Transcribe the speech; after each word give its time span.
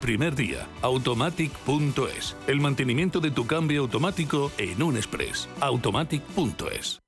Primer 0.00 0.36
día, 0.36 0.68
automatic.es. 0.82 2.36
El 2.46 2.60
mantenimiento 2.60 3.18
de 3.18 3.32
tu 3.32 3.46
cambio 3.46 3.82
automático 3.82 4.52
en 4.56 4.82
un 4.82 4.96
express. 4.96 5.48
automatic.es. 5.60 7.00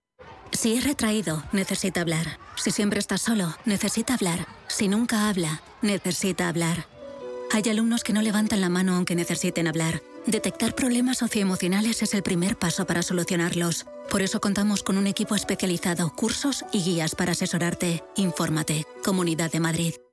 Si 0.50 0.74
es 0.74 0.84
retraído, 0.84 1.44
necesita 1.52 2.00
hablar. 2.00 2.38
Si 2.56 2.72
siempre 2.72 2.98
está 2.98 3.16
solo, 3.16 3.54
necesita 3.64 4.14
hablar. 4.14 4.46
Si 4.66 4.88
nunca 4.88 5.28
habla, 5.28 5.62
necesita 5.82 6.48
hablar. 6.48 6.86
Hay 7.52 7.62
alumnos 7.70 8.02
que 8.02 8.12
no 8.12 8.22
levantan 8.22 8.60
la 8.60 8.68
mano 8.68 8.96
aunque 8.96 9.14
necesiten 9.14 9.68
hablar. 9.68 10.02
Detectar 10.26 10.74
problemas 10.74 11.18
socioemocionales 11.18 12.02
es 12.02 12.12
el 12.12 12.24
primer 12.24 12.56
paso 12.58 12.86
para 12.86 13.02
solucionarlos. 13.02 13.86
Por 14.10 14.20
eso 14.20 14.40
contamos 14.40 14.82
con 14.82 14.98
un 14.98 15.06
equipo 15.06 15.36
especializado, 15.36 16.12
cursos 16.14 16.64
y 16.72 16.82
guías 16.82 17.14
para 17.14 17.32
asesorarte. 17.32 18.02
Infórmate. 18.16 18.84
Comunidad 19.04 19.52
de 19.52 19.60
Madrid. 19.60 19.94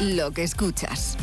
lo 0.00 0.30
que 0.32 0.42
escuchas. 0.42 1.16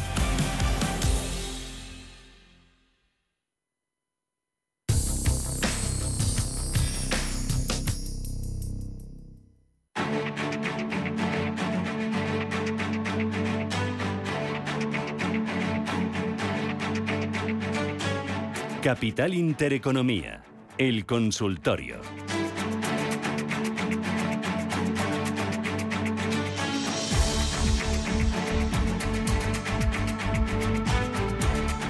Capital 18.82 19.34
Intereconomía, 19.34 20.44
el 20.78 21.06
consultorio. 21.06 22.02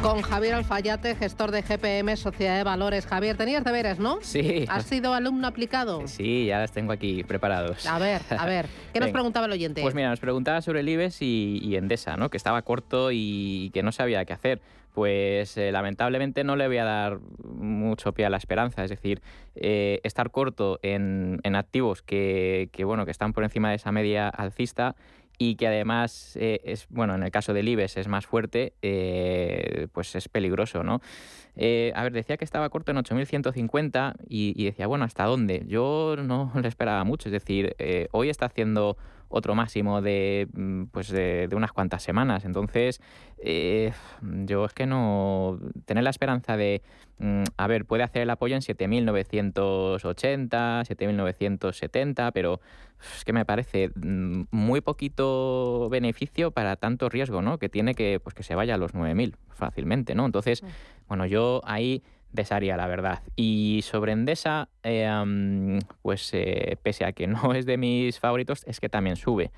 Con 0.03 0.21
Javier 0.21 0.55
Alfayate, 0.55 1.15
gestor 1.15 1.51
de 1.51 1.61
GPM, 1.61 2.17
Sociedad 2.17 2.57
de 2.57 2.65
Valores. 2.65 3.07
Javier, 3.07 3.37
tenías 3.37 3.63
deberes, 3.63 3.99
¿no? 3.99 4.17
Sí. 4.21 4.65
¿Has 4.67 4.83
sido 4.83 5.13
alumno 5.13 5.47
aplicado? 5.47 6.03
Sí, 6.13 6.45
ya 6.45 6.59
las 6.59 6.73
tengo 6.73 6.91
aquí 6.91 7.23
preparados. 7.23 7.87
A 7.87 7.97
ver, 7.99 8.21
a 8.29 8.45
ver. 8.45 8.67
¿Qué 8.93 8.99
nos 8.99 9.11
preguntaba 9.11 9.45
el 9.45 9.53
oyente? 9.53 9.81
Pues 9.81 9.95
mira, 9.95 10.09
nos 10.09 10.19
preguntaba 10.19 10.61
sobre 10.61 10.81
el 10.81 10.89
IBEX 10.89 11.21
y, 11.21 11.75
Endesa, 11.77 12.17
¿no? 12.17 12.29
Que 12.29 12.35
estaba 12.35 12.61
corto 12.63 13.09
y 13.11 13.71
que 13.73 13.81
no 13.81 13.93
sabía 13.93 14.25
qué 14.25 14.33
hacer 14.33 14.61
pues 14.93 15.57
eh, 15.57 15.71
lamentablemente 15.71 16.43
no 16.43 16.55
le 16.55 16.67
voy 16.67 16.77
a 16.77 16.83
dar 16.83 17.19
mucho 17.43 18.13
pie 18.13 18.27
a 18.27 18.29
la 18.29 18.37
esperanza. 18.37 18.83
Es 18.83 18.91
decir, 18.91 19.23
eh, 19.55 19.99
estar 20.03 20.29
corto 20.29 20.79
en, 20.83 21.41
activos 21.55 22.03
que, 22.03 22.69
bueno, 22.85 23.05
que 23.05 23.11
están 23.11 23.33
por 23.33 23.43
encima 23.43 23.69
de 23.69 23.77
esa 23.77 23.91
media 23.91 24.29
alcista 24.29 24.95
y 25.37 25.55
que 25.55 25.67
además 25.67 26.37
eh, 26.39 26.61
es, 26.63 26.87
bueno, 26.89 27.15
en 27.15 27.23
el 27.23 27.31
caso 27.31 27.53
del 27.53 27.67
IBEX 27.67 27.97
es 27.97 28.07
más 28.07 28.25
fuerte, 28.25 28.73
eh, 28.81 29.87
pues 29.91 30.15
es 30.15 30.29
peligroso, 30.29 30.83
¿no? 30.83 31.01
Eh, 31.55 31.91
a 31.95 32.03
ver, 32.03 32.13
decía 32.13 32.37
que 32.37 32.45
estaba 32.45 32.69
corto 32.69 32.91
en 32.91 32.97
8.150 32.97 34.15
y, 34.27 34.53
y 34.55 34.65
decía, 34.65 34.87
bueno, 34.87 35.05
¿hasta 35.05 35.25
dónde? 35.25 35.63
Yo 35.67 36.15
no 36.17 36.51
le 36.61 36.67
esperaba 36.67 37.03
mucho, 37.03 37.29
es 37.29 37.33
decir, 37.33 37.75
hoy 38.11 38.29
está 38.29 38.45
haciendo 38.47 38.97
otro 39.29 39.55
máximo 39.55 40.01
de, 40.01 40.47
mm, 40.53 40.83
pues 40.85 41.09
de, 41.09 41.49
unas 41.53 41.71
cuantas 41.71 42.03
semanas. 42.03 42.45
Entonces, 42.45 43.01
yo 44.45 44.65
es 44.65 44.73
que 44.73 44.85
no. 44.85 45.59
Tener 45.85 46.03
la 46.03 46.09
esperanza 46.09 46.57
de. 46.57 46.81
Mm, 47.19 47.43
a 47.57 47.67
ver, 47.67 47.85
puede 47.85 48.03
hacer 48.03 48.23
el 48.23 48.29
apoyo 48.29 48.55
en 48.55 48.61
7.980, 48.61 50.85
7.970, 50.85 52.31
pero 52.31 52.59
es 53.15 53.25
que 53.25 53.33
me 53.33 53.45
parece 53.45 53.91
mm, 53.95 54.43
muy 54.51 54.81
poquito 54.81 55.89
beneficio 55.89 56.51
para 56.51 56.75
tanto 56.75 57.09
riesgo, 57.09 57.41
¿no? 57.41 57.57
Que 57.57 57.69
tiene 57.69 57.95
que, 57.95 58.19
pues 58.19 58.33
que 58.33 58.43
se 58.43 58.55
vaya 58.55 58.75
a 58.75 58.77
los 58.77 58.93
9.000 58.93 59.35
fácilmente, 59.49 60.15
¿no? 60.15 60.25
Entonces, 60.25 60.63
bueno, 61.07 61.25
yo 61.25 61.61
ahí 61.65 62.03
desharía, 62.33 62.75
la 62.75 62.87
verdad. 62.87 63.21
Y 63.35 63.81
sobre 63.83 64.11
Endesa, 64.11 64.67
eh, 64.83 65.79
pues 66.01 66.31
eh, 66.33 66.77
pese 66.83 67.05
a 67.05 67.13
que 67.13 67.27
no 67.27 67.53
es 67.53 67.65
de 67.65 67.77
mis 67.77 68.19
favoritos, 68.19 68.63
es 68.67 68.79
que 68.79 68.89
también 68.89 69.15
sube. 69.15 69.51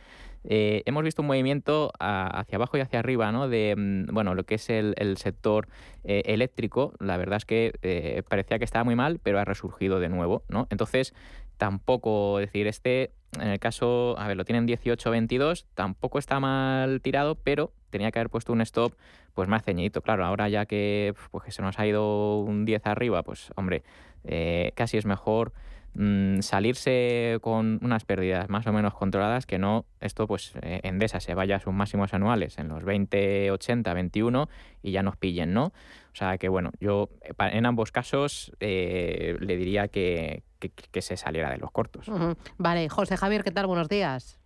Eh, 0.48 0.84
hemos 0.86 1.04
visto 1.04 1.24
un 1.24 1.28
movimiento 1.28 1.92
hacia 2.00 2.58
abajo 2.58 2.78
y 2.78 2.82
hacia 2.82 3.00
arriba, 3.00 3.32
¿no? 3.32 3.50
De 3.50 3.74
mm, 3.76 4.14
bueno, 4.14 4.36
lo 4.36 4.44
que 4.44 4.56
es 4.56 4.70
el, 4.70 5.18
sector 5.18 5.68
eléctrico. 6.04 6.94
La 7.00 7.18
verdad 7.18 7.38
es 7.38 7.46
que 7.46 8.24
parecía 8.30 8.60
que 8.60 8.66
estaba 8.66 8.84
muy 8.84 8.96
mal, 8.96 9.20
pero 9.24 9.40
ha 9.40 9.46
resurgido 9.46 10.00
de 10.00 10.10
nuevo, 10.10 10.44
¿no? 10.50 10.68
Entonces, 10.70 11.16
tampoco 11.58 12.38
decir, 12.38 12.68
este, 12.68 13.12
en 13.40 13.48
el 13.48 13.60
caso, 13.60 14.16
a 14.20 14.28
ver, 14.28 14.38
lo 14.38 14.46
tienen 14.46 14.68
18-22, 14.68 15.66
tampoco 15.74 16.20
está 16.20 16.40
mal 16.40 17.02
tirado, 17.02 17.36
pero 17.36 17.72
tenía 17.96 18.12
que 18.12 18.20
haber 18.20 18.30
puesto 18.30 18.52
un 18.52 18.60
stop 18.60 18.94
pues 19.34 19.48
más 19.48 19.64
ceñidito. 19.64 20.02
Claro, 20.02 20.26
ahora 20.26 20.50
ya 20.50 20.66
que, 20.66 21.14
pues, 21.32 21.46
que 21.46 21.52
se 21.52 21.62
nos 21.62 21.80
ha 21.80 21.88
ido 21.88 22.40
un 22.40 22.66
10 22.66 22.88
arriba, 22.88 23.24
pues 23.24 23.52
hombre, 23.56 23.84
eh, 24.26 24.74
casi 24.76 24.98
es 24.98 25.06
mejor 25.06 25.54
mm, 25.94 26.42
salirse 26.42 27.38
con 27.40 27.80
unas 27.82 28.04
pérdidas 28.04 28.50
más 28.50 28.68
o 28.68 28.74
menos 28.74 28.94
controladas 28.94 29.46
que 29.46 29.60
no 29.60 29.86
esto 30.02 30.28
pues 30.28 30.54
eh, 30.62 30.82
Endesa 30.84 31.22
se 31.22 31.36
vaya 31.36 31.56
a 31.56 31.60
sus 31.62 31.74
máximos 31.74 32.14
anuales 32.14 32.58
en 32.58 32.68
los 32.68 32.84
20, 32.84 33.52
80, 33.52 33.94
21 33.94 34.50
y 34.84 34.92
ya 34.92 35.02
nos 35.02 35.16
pillen, 35.16 35.54
¿no? 35.54 35.68
O 35.68 36.18
sea 36.18 36.38
que 36.38 36.50
bueno, 36.50 36.72
yo 36.82 37.08
eh, 37.22 37.32
en 37.54 37.66
ambos 37.66 37.94
casos 37.94 38.52
le 38.60 39.58
diría 39.58 39.88
que, 39.88 40.44
que, 40.60 41.02
se 41.02 41.16
saliera 41.16 41.50
de 41.50 41.60
los 41.60 41.72
cortos. 41.72 42.12
Vale, 42.58 42.90
José 42.90 43.16
Javier, 43.16 43.46
¿qué 43.46 43.52
tal? 43.52 43.68
Buenos 43.68 43.88
días. 43.88 44.38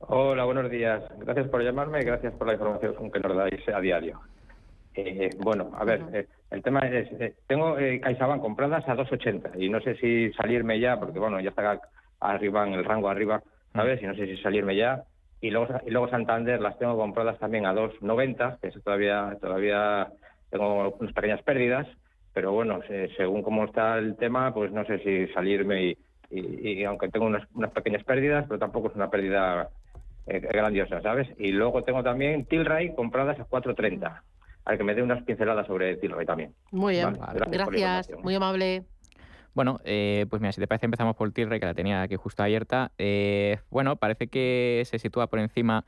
Hola, 0.00 0.44
buenos 0.44 0.70
días. 0.70 1.02
Gracias 1.18 1.48
por 1.48 1.62
llamarme 1.62 2.00
y 2.00 2.04
gracias 2.04 2.32
por 2.34 2.46
la 2.46 2.54
información 2.54 3.10
que 3.10 3.20
nos 3.20 3.36
dais 3.36 3.68
a 3.68 3.80
diario. 3.80 4.20
Eh, 4.94 5.30
bueno, 5.38 5.70
a 5.74 5.84
ver, 5.84 6.02
eh, 6.12 6.26
el 6.50 6.62
tema 6.62 6.80
es, 6.80 7.08
eh, 7.20 7.34
tengo 7.46 7.78
eh, 7.78 8.00
CaixaBank 8.00 8.40
compradas 8.40 8.88
a 8.88 8.96
2,80 8.96 9.52
y 9.60 9.68
no 9.68 9.80
sé 9.80 9.94
si 9.96 10.32
salirme 10.32 10.80
ya, 10.80 10.98
porque 10.98 11.18
bueno, 11.18 11.38
ya 11.40 11.50
está 11.50 11.80
arriba, 12.18 12.66
en 12.66 12.74
el 12.74 12.84
rango 12.84 13.08
arriba, 13.08 13.42
¿sabes? 13.72 14.02
Y 14.02 14.06
no 14.06 14.14
sé 14.14 14.26
si 14.26 14.42
salirme 14.42 14.74
ya. 14.74 15.04
Y 15.40 15.50
luego, 15.50 15.68
y 15.86 15.90
luego 15.90 16.08
Santander 16.08 16.60
las 16.60 16.78
tengo 16.78 16.96
compradas 16.96 17.38
también 17.38 17.66
a 17.66 17.74
2,90, 17.74 18.58
que 18.60 18.68
eso 18.68 18.80
todavía, 18.80 19.36
todavía 19.40 20.08
tengo 20.50 20.96
unas 20.98 21.12
pequeñas 21.12 21.42
pérdidas 21.42 21.86
pero 22.32 22.52
bueno, 22.52 22.80
según 23.16 23.42
cómo 23.42 23.64
está 23.64 23.98
el 23.98 24.16
tema, 24.16 24.54
pues 24.54 24.70
no 24.70 24.84
sé 24.84 24.98
si 25.00 25.32
salirme 25.32 25.96
y, 26.30 26.84
aunque 26.84 27.08
tengo 27.08 27.26
unas, 27.26 27.46
pequeñas 27.72 28.04
pérdidas, 28.04 28.46
pero 28.46 28.58
tampoco 28.58 28.88
es 28.88 28.94
una 28.94 29.10
pérdida 29.10 29.68
eh, 30.30 30.40
grandiosa, 30.40 31.00
¿sabes? 31.02 31.28
Y 31.38 31.52
luego 31.52 31.82
tengo 31.82 32.02
también 32.02 32.44
Tilray 32.44 32.94
compradas 32.94 33.40
a 33.40 33.48
4.30. 33.48 34.22
Al 34.64 34.78
que 34.78 34.84
me 34.84 34.94
dé 34.94 35.02
unas 35.02 35.24
pinceladas 35.24 35.66
sobre 35.66 35.96
Tilray 35.96 36.24
también. 36.24 36.54
Muy 36.70 36.94
bien, 36.94 37.18
gracias, 37.50 38.10
muy 38.22 38.34
amable. 38.34 38.84
Bueno, 39.54 39.80
eh, 39.84 40.26
pues 40.30 40.40
mira, 40.40 40.52
si 40.52 40.60
te 40.60 40.66
parece 40.66 40.86
empezamos 40.86 41.16
por 41.16 41.30
Tilray, 41.32 41.60
que 41.60 41.66
la 41.66 41.74
tenía 41.74 42.02
aquí 42.02 42.16
justo 42.16 42.42
abierta. 42.42 42.92
Eh, 42.98 43.58
bueno, 43.70 43.96
parece 43.96 44.28
que 44.28 44.82
se 44.86 44.98
sitúa 44.98 45.26
por 45.26 45.40
encima 45.40 45.84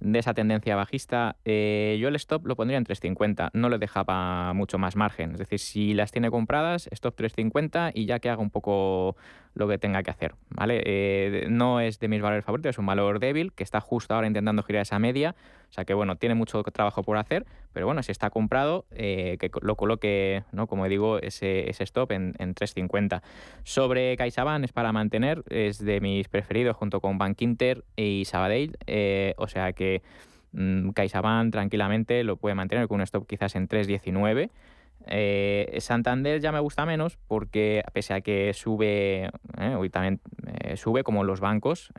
de 0.00 0.18
esa 0.18 0.32
tendencia 0.32 0.76
bajista, 0.76 1.36
eh, 1.44 1.98
yo 2.00 2.08
el 2.08 2.16
stop 2.16 2.46
lo 2.46 2.54
pondría 2.54 2.78
en 2.78 2.84
350, 2.84 3.50
no 3.52 3.68
le 3.68 3.78
dejaba 3.78 4.52
mucho 4.54 4.78
más 4.78 4.94
margen. 4.94 5.32
Es 5.32 5.38
decir, 5.38 5.58
si 5.58 5.94
las 5.94 6.12
tiene 6.12 6.30
compradas, 6.30 6.88
stop 6.92 7.16
350 7.16 7.90
y 7.94 8.06
ya 8.06 8.20
que 8.20 8.30
haga 8.30 8.40
un 8.40 8.50
poco 8.50 9.16
lo 9.54 9.66
que 9.66 9.78
tenga 9.78 10.02
que 10.02 10.10
hacer. 10.10 10.34
¿vale? 10.50 10.82
Eh, 10.84 11.46
no 11.50 11.80
es 11.80 11.98
de 11.98 12.08
mis 12.08 12.22
valores 12.22 12.44
favoritos, 12.44 12.70
es 12.70 12.78
un 12.78 12.86
valor 12.86 13.18
débil 13.18 13.52
que 13.52 13.64
está 13.64 13.80
justo 13.80 14.14
ahora 14.14 14.26
intentando 14.28 14.62
girar 14.62 14.82
esa 14.82 14.98
media. 14.98 15.34
O 15.68 15.72
sea 15.72 15.84
que 15.84 15.94
bueno, 15.94 16.16
tiene 16.16 16.34
mucho 16.34 16.62
trabajo 16.62 17.02
por 17.02 17.16
hacer, 17.18 17.46
pero 17.72 17.86
bueno, 17.86 18.02
si 18.02 18.10
está 18.10 18.30
comprado, 18.30 18.86
eh, 18.90 19.36
que 19.38 19.50
lo 19.60 19.76
coloque, 19.76 20.44
¿no? 20.52 20.66
como 20.66 20.88
digo, 20.88 21.18
ese, 21.18 21.68
ese 21.68 21.84
stop 21.84 22.12
en, 22.12 22.34
en 22.38 22.54
350. 22.54 23.22
Sobre 23.64 24.16
CaixaBank 24.16 24.64
es 24.64 24.72
para 24.72 24.92
mantener, 24.92 25.44
es 25.50 25.78
de 25.78 26.00
mis 26.00 26.28
preferidos 26.28 26.76
junto 26.76 27.00
con 27.00 27.18
Bank 27.18 27.40
Inter 27.42 27.84
y 27.96 28.24
Sabadell. 28.24 28.76
o 29.36 29.48
sea 29.48 29.72
que 29.72 30.02
mmm, 30.52 30.90
tranquilamente 31.50 32.24
lo 32.24 32.36
puede 32.36 32.54
mantener 32.54 32.88
con 32.88 32.96
un 32.96 33.02
stop 33.02 33.26
quizás 33.26 33.54
en 33.54 33.68
3.19. 33.68 34.50
Eh, 35.06 35.78
Santander 35.80 36.40
ya 36.40 36.52
me 36.52 36.60
gusta 36.60 36.84
menos 36.84 37.16
porque 37.28 37.82
pese 37.92 38.14
a 38.14 38.20
que 38.20 38.52
sube, 38.52 39.30
eh, 39.58 39.74
hoy 39.76 39.88
también 39.88 40.20
eh, 40.72 40.76
sube 40.76 41.02
como 41.02 41.24
los 41.24 41.40
bancos, 41.40 41.92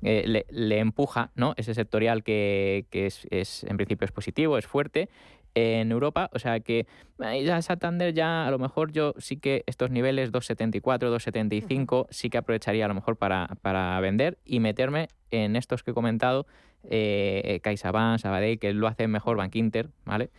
le, 0.00 0.78
empuja 0.78 1.30
¿no? 1.34 1.54
ese 1.56 1.74
sectorial 1.74 2.22
que, 2.22 2.86
es, 2.92 3.64
en 3.64 3.76
principio 3.76 4.04
es 4.04 4.12
positivo, 4.12 4.58
es 4.58 4.66
fuerte 4.66 5.08
en 5.54 5.92
Europa. 5.92 6.30
O 6.32 6.38
sea 6.38 6.60
que 6.60 6.86
ya 7.18 7.62
Santander 7.62 8.14
ya 8.14 8.46
a 8.46 8.50
lo 8.50 8.58
mejor 8.58 8.92
yo 8.92 9.14
sí 9.18 9.36
que 9.36 9.64
estos 9.66 9.90
niveles 9.90 10.32
2,74, 10.32 10.82
2,75 10.82 12.06
sí 12.10 12.30
que 12.30 12.38
aprovecharía 12.38 12.84
a 12.84 12.88
lo 12.88 12.94
mejor 12.94 13.16
para, 13.16 13.48
para 13.62 13.98
vender 14.00 14.38
y 14.44 14.60
meterme 14.60 15.08
en 15.30 15.56
estos 15.56 15.82
que 15.82 15.92
he 15.92 15.94
comentado, 15.94 16.46
eh, 16.88 17.60
CaixaBank, 17.62 18.18
Sabadell, 18.18 18.58
que 18.58 18.72
lo 18.72 18.86
hace 18.86 19.08
mejor 19.08 19.36
Bank 19.36 19.54
Inter, 19.56 19.90
¿vale? 20.04 20.30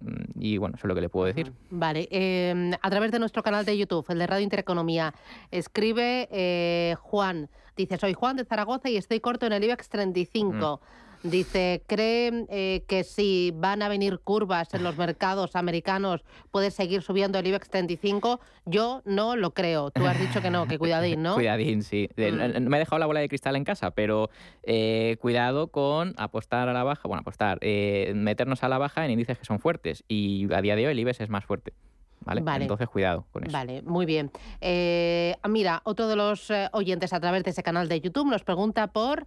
Mm, 0.00 0.40
y 0.40 0.58
bueno, 0.58 0.76
eso 0.76 0.86
es 0.86 0.88
lo 0.88 0.94
que 0.94 1.00
le 1.00 1.08
puedo 1.08 1.26
decir. 1.26 1.52
Vale, 1.70 2.08
em, 2.10 2.72
a 2.80 2.90
través 2.90 3.12
de 3.12 3.18
nuestro 3.18 3.42
canal 3.42 3.64
de 3.64 3.76
YouTube, 3.76 4.04
el 4.08 4.18
de 4.18 4.26
Radio 4.26 4.44
Intereconomía, 4.44 5.14
escribe 5.50 6.28
eh, 6.30 6.94
Juan, 7.00 7.48
dice, 7.76 7.96
soy 7.98 8.14
Juan 8.14 8.36
de 8.36 8.44
Zaragoza 8.44 8.88
y 8.88 8.96
estoy 8.96 9.20
corto 9.20 9.46
en 9.46 9.52
el 9.52 9.64
IBEX 9.64 9.88
35. 9.88 10.80
Dice, 11.22 11.82
¿cree 11.86 12.46
eh, 12.48 12.82
que 12.88 13.04
si 13.04 13.52
van 13.54 13.82
a 13.82 13.90
venir 13.90 14.20
curvas 14.20 14.72
en 14.72 14.82
los 14.82 14.96
mercados 14.96 15.54
americanos 15.54 16.24
puede 16.50 16.70
seguir 16.70 17.02
subiendo 17.02 17.38
el 17.38 17.46
IBEX 17.46 17.68
35? 17.68 18.40
Yo 18.64 19.02
no 19.04 19.36
lo 19.36 19.52
creo. 19.52 19.90
Tú 19.90 20.06
has 20.06 20.18
dicho 20.18 20.40
que 20.40 20.50
no, 20.50 20.66
que 20.66 20.78
cuidadín, 20.78 21.22
¿no? 21.22 21.34
cuidadín, 21.36 21.82
sí. 21.82 22.08
Mm. 22.16 22.68
Me 22.68 22.76
he 22.78 22.80
dejado 22.80 22.98
la 22.98 23.06
bola 23.06 23.20
de 23.20 23.28
cristal 23.28 23.56
en 23.56 23.64
casa, 23.64 23.90
pero 23.90 24.30
eh, 24.62 25.18
cuidado 25.20 25.68
con 25.68 26.14
apostar 26.16 26.70
a 26.70 26.72
la 26.72 26.84
baja, 26.84 27.06
bueno, 27.06 27.20
apostar, 27.20 27.58
eh, 27.60 28.12
meternos 28.14 28.64
a 28.64 28.70
la 28.70 28.78
baja 28.78 29.04
en 29.04 29.10
índices 29.10 29.38
que 29.38 29.44
son 29.44 29.58
fuertes. 29.58 30.04
Y 30.08 30.50
a 30.54 30.62
día 30.62 30.74
de 30.74 30.86
hoy 30.86 30.92
el 30.92 30.98
IBEX 31.00 31.20
es 31.20 31.28
más 31.28 31.44
fuerte. 31.44 31.74
¿Vale? 32.22 32.42
Entonces, 32.62 32.86
cuidado 32.88 33.26
con 33.32 33.44
eso. 33.44 33.52
Vale, 33.52 33.80
muy 33.82 34.04
bien. 34.04 34.30
mira, 35.48 35.80
otro 35.84 36.06
de 36.06 36.16
los 36.16 36.52
oyentes 36.72 37.14
a 37.14 37.20
través 37.20 37.44
de 37.44 37.50
ese 37.50 37.62
canal 37.62 37.88
de 37.88 38.00
YouTube 38.00 38.28
nos 38.30 38.42
pregunta 38.44 38.88
por 38.88 39.26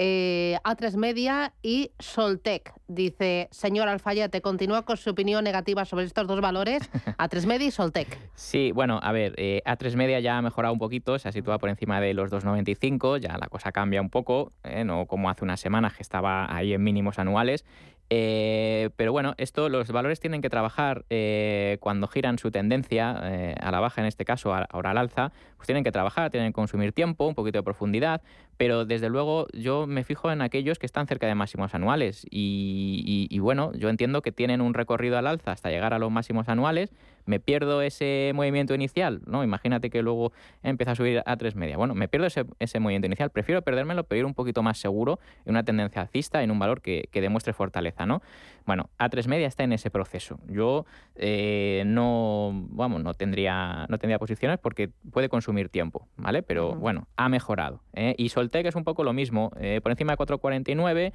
eh, 0.00 0.58
A3 0.62 0.96
Media 0.96 1.52
y 1.60 1.90
Soltec. 1.98 2.72
Dice, 2.86 3.48
señor 3.50 3.88
Alfayate, 3.88 4.40
continúa 4.40 4.84
con 4.84 4.96
su 4.96 5.10
opinión 5.10 5.42
negativa 5.42 5.84
sobre 5.84 6.04
estos 6.04 6.26
dos 6.28 6.40
valores, 6.40 6.88
A3 7.18 7.46
Media 7.46 7.66
y 7.66 7.70
Soltec. 7.72 8.16
Sí, 8.34 8.70
bueno, 8.70 9.00
a 9.02 9.10
ver, 9.10 9.34
eh, 9.36 9.60
A3 9.66 9.96
Media 9.96 10.20
ya 10.20 10.38
ha 10.38 10.42
mejorado 10.42 10.72
un 10.72 10.78
poquito, 10.78 11.18
se 11.18 11.28
ha 11.28 11.32
situado 11.32 11.58
por 11.58 11.68
encima 11.68 12.00
de 12.00 12.14
los 12.14 12.30
2,95, 12.30 13.18
ya 13.18 13.36
la 13.38 13.48
cosa 13.48 13.72
cambia 13.72 14.00
un 14.00 14.08
poco, 14.08 14.52
eh, 14.62 14.84
no 14.84 15.06
como 15.06 15.30
hace 15.30 15.44
unas 15.44 15.58
semanas 15.58 15.96
que 15.96 16.02
estaba 16.04 16.54
ahí 16.54 16.72
en 16.72 16.82
mínimos 16.82 17.18
anuales. 17.18 17.64
Eh, 18.10 18.88
pero 18.96 19.12
bueno, 19.12 19.34
esto, 19.36 19.68
los 19.68 19.90
valores 19.90 20.18
tienen 20.18 20.40
que 20.40 20.48
trabajar 20.48 21.04
eh, 21.10 21.76
cuando 21.80 22.08
giran 22.08 22.38
su 22.38 22.50
tendencia 22.50 23.20
eh, 23.24 23.54
a 23.60 23.70
la 23.70 23.80
baja, 23.80 24.00
en 24.00 24.06
este 24.06 24.24
caso, 24.24 24.54
ahora 24.54 24.90
al 24.90 24.98
alza, 24.98 25.32
pues 25.56 25.66
tienen 25.66 25.84
que 25.84 25.92
trabajar, 25.92 26.30
tienen 26.30 26.50
que 26.50 26.54
consumir 26.54 26.92
tiempo, 26.92 27.26
un 27.26 27.34
poquito 27.34 27.58
de 27.58 27.62
profundidad, 27.62 28.22
pero 28.56 28.86
desde 28.86 29.10
luego 29.10 29.46
yo 29.52 29.86
me 29.86 30.04
fijo 30.04 30.32
en 30.32 30.40
aquellos 30.40 30.78
que 30.78 30.86
están 30.86 31.06
cerca 31.06 31.26
de 31.26 31.34
máximos 31.34 31.74
anuales 31.74 32.26
y, 32.30 33.38
bueno, 33.40 33.72
yo 33.74 33.90
entiendo 33.90 34.22
que 34.22 34.32
tienen 34.32 34.60
un 34.60 34.74
recorrido 34.74 35.18
al 35.18 35.26
alza 35.26 35.52
hasta 35.52 35.70
llegar 35.70 35.92
a 35.92 35.98
los 35.98 36.10
máximos 36.10 36.48
anuales, 36.48 36.90
me 37.28 37.40
pierdo 37.40 37.82
ese 37.82 38.32
movimiento 38.34 38.74
inicial, 38.74 39.20
¿no? 39.26 39.44
Imagínate 39.44 39.90
que 39.90 40.02
luego 40.02 40.32
empieza 40.62 40.92
a 40.92 40.94
subir 40.94 41.22
a 41.24 41.36
tres 41.36 41.54
media. 41.54 41.76
Bueno, 41.76 41.94
me 41.94 42.08
pierdo 42.08 42.26
ese, 42.26 42.80
movimiento 42.80 43.06
inicial, 43.06 43.30
prefiero 43.30 43.60
perdérmelo, 43.62 44.04
pero 44.04 44.20
ir 44.20 44.24
un 44.24 44.34
poquito 44.34 44.62
más 44.62 44.78
seguro 44.78 45.20
en 45.44 45.50
una 45.50 45.62
tendencia 45.62 46.00
alcista, 46.00 46.42
en 46.42 46.50
un 46.50 46.58
valor 46.58 46.80
que 46.80 47.08
demuestre 47.12 47.52
fortaleza. 47.52 48.06
¿no? 48.06 48.22
Bueno, 48.68 48.90
A3 48.98 49.28
Media 49.28 49.46
está 49.46 49.64
en 49.64 49.72
ese 49.72 49.90
proceso. 49.90 50.38
Yo 50.46 50.84
eh, 51.16 51.84
no, 51.86 52.50
vamos, 52.68 53.02
no 53.02 53.14
tendría, 53.14 53.86
no 53.88 53.96
tendría 53.96 54.18
posiciones 54.18 54.58
porque 54.58 54.90
puede 55.10 55.30
consumir 55.30 55.70
tiempo, 55.70 56.06
¿vale? 56.18 56.42
Pero 56.42 56.74
bueno, 56.74 57.08
ha 57.16 57.30
mejorado. 57.30 57.80
¿eh? 57.94 58.14
Y 58.18 58.28
Soltec 58.28 58.66
es 58.66 58.74
un 58.74 58.84
poco 58.84 59.04
lo 59.04 59.14
mismo, 59.14 59.52
eh, 59.58 59.80
por 59.82 59.90
encima 59.90 60.12
de 60.12 60.18
449, 60.18 61.14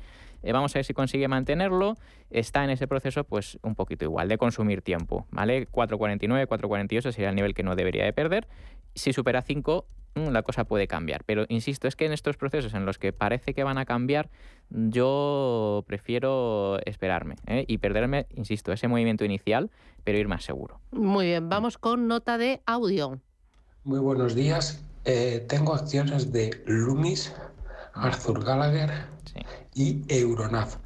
vamos 0.51 0.75
a 0.75 0.79
ver 0.79 0.85
si 0.85 0.93
consigue 0.93 1.27
mantenerlo. 1.27 1.95
Está 2.29 2.63
en 2.63 2.69
ese 2.69 2.87
proceso, 2.87 3.23
pues 3.23 3.59
un 3.63 3.75
poquito 3.75 4.05
igual, 4.05 4.27
de 4.27 4.37
consumir 4.37 4.81
tiempo, 4.81 5.27
¿vale? 5.31 5.67
449, 5.67 6.47
448 6.47 7.11
sería 7.11 7.29
el 7.29 7.35
nivel 7.35 7.53
que 7.53 7.63
no 7.63 7.75
debería 7.75 8.03
de 8.03 8.13
perder. 8.13 8.47
Si 8.95 9.13
supera 9.13 9.41
5, 9.41 9.85
Mm, 10.15 10.29
la 10.29 10.43
cosa 10.43 10.65
puede 10.65 10.87
cambiar. 10.87 11.23
Pero 11.25 11.45
insisto, 11.49 11.87
es 11.87 11.95
que 11.95 12.05
en 12.05 12.13
estos 12.13 12.37
procesos 12.37 12.73
en 12.73 12.85
los 12.85 12.97
que 12.97 13.13
parece 13.13 13.53
que 13.53 13.63
van 13.63 13.77
a 13.77 13.85
cambiar, 13.85 14.29
yo 14.69 15.83
prefiero 15.87 16.79
esperarme 16.85 17.35
¿eh? 17.47 17.65
y 17.67 17.79
perderme, 17.79 18.27
insisto, 18.35 18.71
ese 18.71 18.87
movimiento 18.87 19.25
inicial, 19.25 19.71
pero 20.03 20.17
ir 20.17 20.27
más 20.27 20.43
seguro. 20.43 20.79
Muy 20.91 21.27
bien, 21.27 21.49
vamos 21.49 21.77
con 21.77 22.07
nota 22.07 22.37
de 22.37 22.61
audio. 22.65 23.19
Muy 23.83 23.99
buenos 23.99 24.35
días. 24.35 24.83
Eh, 25.05 25.45
tengo 25.49 25.73
acciones 25.73 26.31
de 26.31 26.61
Lumis, 26.65 27.33
Arthur 27.93 28.43
Gallagher 28.43 28.89
y 29.75 30.03
Euronav. 30.09 30.77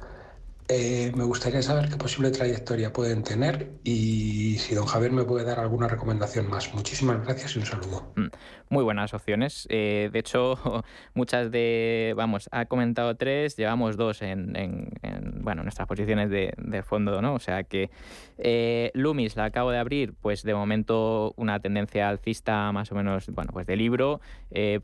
Eh, 0.70 1.12
me 1.16 1.24
gustaría 1.24 1.62
saber 1.62 1.88
qué 1.88 1.96
posible 1.96 2.30
trayectoria 2.30 2.92
pueden 2.92 3.22
tener 3.22 3.70
y 3.84 4.58
si 4.58 4.74
don 4.74 4.84
Javier 4.84 5.12
me 5.12 5.24
puede 5.24 5.46
dar 5.46 5.60
alguna 5.60 5.88
recomendación 5.88 6.50
más. 6.50 6.74
Muchísimas 6.74 7.24
gracias 7.24 7.56
y 7.56 7.60
un 7.60 7.64
saludo. 7.64 8.12
Mm, 8.16 8.26
muy 8.68 8.84
buenas 8.84 9.14
opciones. 9.14 9.66
Eh, 9.70 10.10
de 10.12 10.18
hecho, 10.18 10.58
muchas 11.14 11.50
de, 11.50 12.12
vamos, 12.18 12.50
ha 12.52 12.66
comentado 12.66 13.16
tres, 13.16 13.56
llevamos 13.56 13.96
dos 13.96 14.20
en, 14.20 14.92
bueno, 15.40 15.62
nuestras 15.62 15.88
posiciones 15.88 16.28
de, 16.28 16.82
fondo, 16.82 17.22
¿no? 17.22 17.34
O 17.34 17.40
sea 17.40 17.64
que 17.64 17.90
eh, 18.36 18.90
Lumis 18.92 19.36
la 19.36 19.46
acabo 19.46 19.70
de 19.70 19.78
abrir, 19.78 20.12
pues 20.20 20.42
de 20.42 20.52
momento 20.52 21.32
una 21.38 21.60
tendencia 21.60 22.10
alcista 22.10 22.72
más 22.72 22.92
o 22.92 22.94
menos, 22.94 23.30
bueno, 23.30 23.52
pues 23.54 23.66
de 23.66 23.74
libro, 23.76 24.20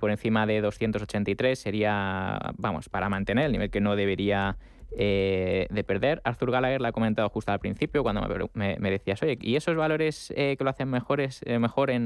por 0.00 0.10
encima 0.10 0.46
de 0.46 0.62
283 0.62 1.58
sería, 1.58 2.38
vamos, 2.56 2.88
para 2.88 3.10
mantener 3.10 3.46
el 3.46 3.52
nivel 3.52 3.70
que 3.70 3.80
no 3.80 3.96
debería 3.96 4.56
eh, 4.92 5.66
de 5.70 5.84
perder. 5.84 6.20
Arthur 6.24 6.50
Gallagher 6.50 6.80
la 6.80 6.88
ha 6.88 6.92
comentado 6.92 7.28
justo 7.28 7.52
al 7.52 7.58
principio 7.58 8.02
cuando 8.02 8.22
me, 8.54 8.76
decías, 8.78 9.22
oye, 9.22 9.38
¿y 9.40 9.56
esos 9.56 9.76
valores 9.76 10.32
eh, 10.36 10.56
que 10.56 10.64
lo 10.64 10.70
hacen 10.70 10.88
mejores, 10.88 11.40
eh, 11.46 11.58
mejor 11.58 11.90
en, 11.90 12.04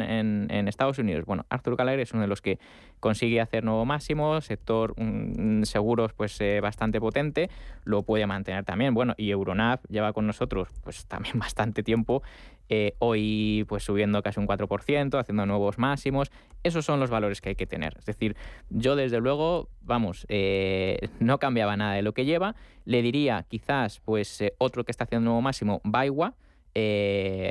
Estados 0.69 0.99
Unidos? 0.99 1.25
Bueno, 1.25 1.45
Arthur 1.51 1.77
Gallagher 1.77 2.01
es 2.01 2.13
uno 2.13 2.23
de 2.23 2.29
los 2.29 2.41
que 2.41 2.59
consigue 3.01 3.41
hacer 3.41 3.65
nuevo 3.65 3.85
máximo, 3.85 4.41
sector 4.41 4.95
mm, 4.97 5.65
seguros 5.65 6.13
pues 6.13 6.39
bastante 6.63 7.01
potente, 7.01 7.51
lo 7.85 8.03
puede 8.03 8.27
mantener 8.27 8.65
también. 8.65 8.95
Bueno, 8.95 9.15
y 9.17 9.31
Euronav 9.31 9.81
lleva 9.89 10.13
con 10.13 10.27
nosotros 10.27 10.69
pues 10.83 11.07
también 11.07 11.39
bastante 11.39 11.83
tiempo 11.83 12.23
eh, 12.69 12.95
hoy 12.99 13.65
pues 13.69 13.83
subiendo 13.83 14.23
casi 14.23 14.41
un 14.41 14.47
4%, 14.47 15.19
haciendo 15.19 15.47
nuevos 15.47 15.79
máximos. 15.79 16.31
Esos 16.63 16.85
son 16.85 17.01
los 17.01 17.11
valores 17.11 17.41
que 17.41 17.51
hay 17.51 17.55
que 17.55 17.67
tener. 17.67 17.97
Es 17.99 18.07
decir, 18.07 18.37
yo 18.69 18.97
desde 18.97 19.21
luego, 19.21 19.69
vamos, 19.81 20.27
eh, 20.29 21.09
no 21.21 21.39
cambiaba 21.39 21.77
nada 21.77 21.95
de 21.95 22.03
lo 22.03 22.13
que 22.13 22.25
lleva. 22.25 22.55
Le 22.85 23.03
diría 23.03 23.45
quizás 23.49 24.01
pues 24.01 24.41
eh, 24.41 24.55
otro 24.59 24.85
que 24.85 24.93
está 24.93 25.05
haciendo 25.05 25.27
nuevo 25.27 25.43
máximo, 25.43 25.81
Baiwa, 25.85 26.35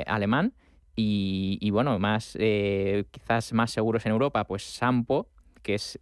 alemán. 0.05 0.53
Y, 0.99 1.69
bueno, 1.69 1.99
más 1.99 2.35
quizás 3.11 3.53
más 3.53 3.69
seguros 3.69 4.03
en 4.07 4.13
Europa, 4.13 4.45
pues 4.45 4.63
Sampo, 4.63 5.27
que 5.61 5.75
es 5.75 5.99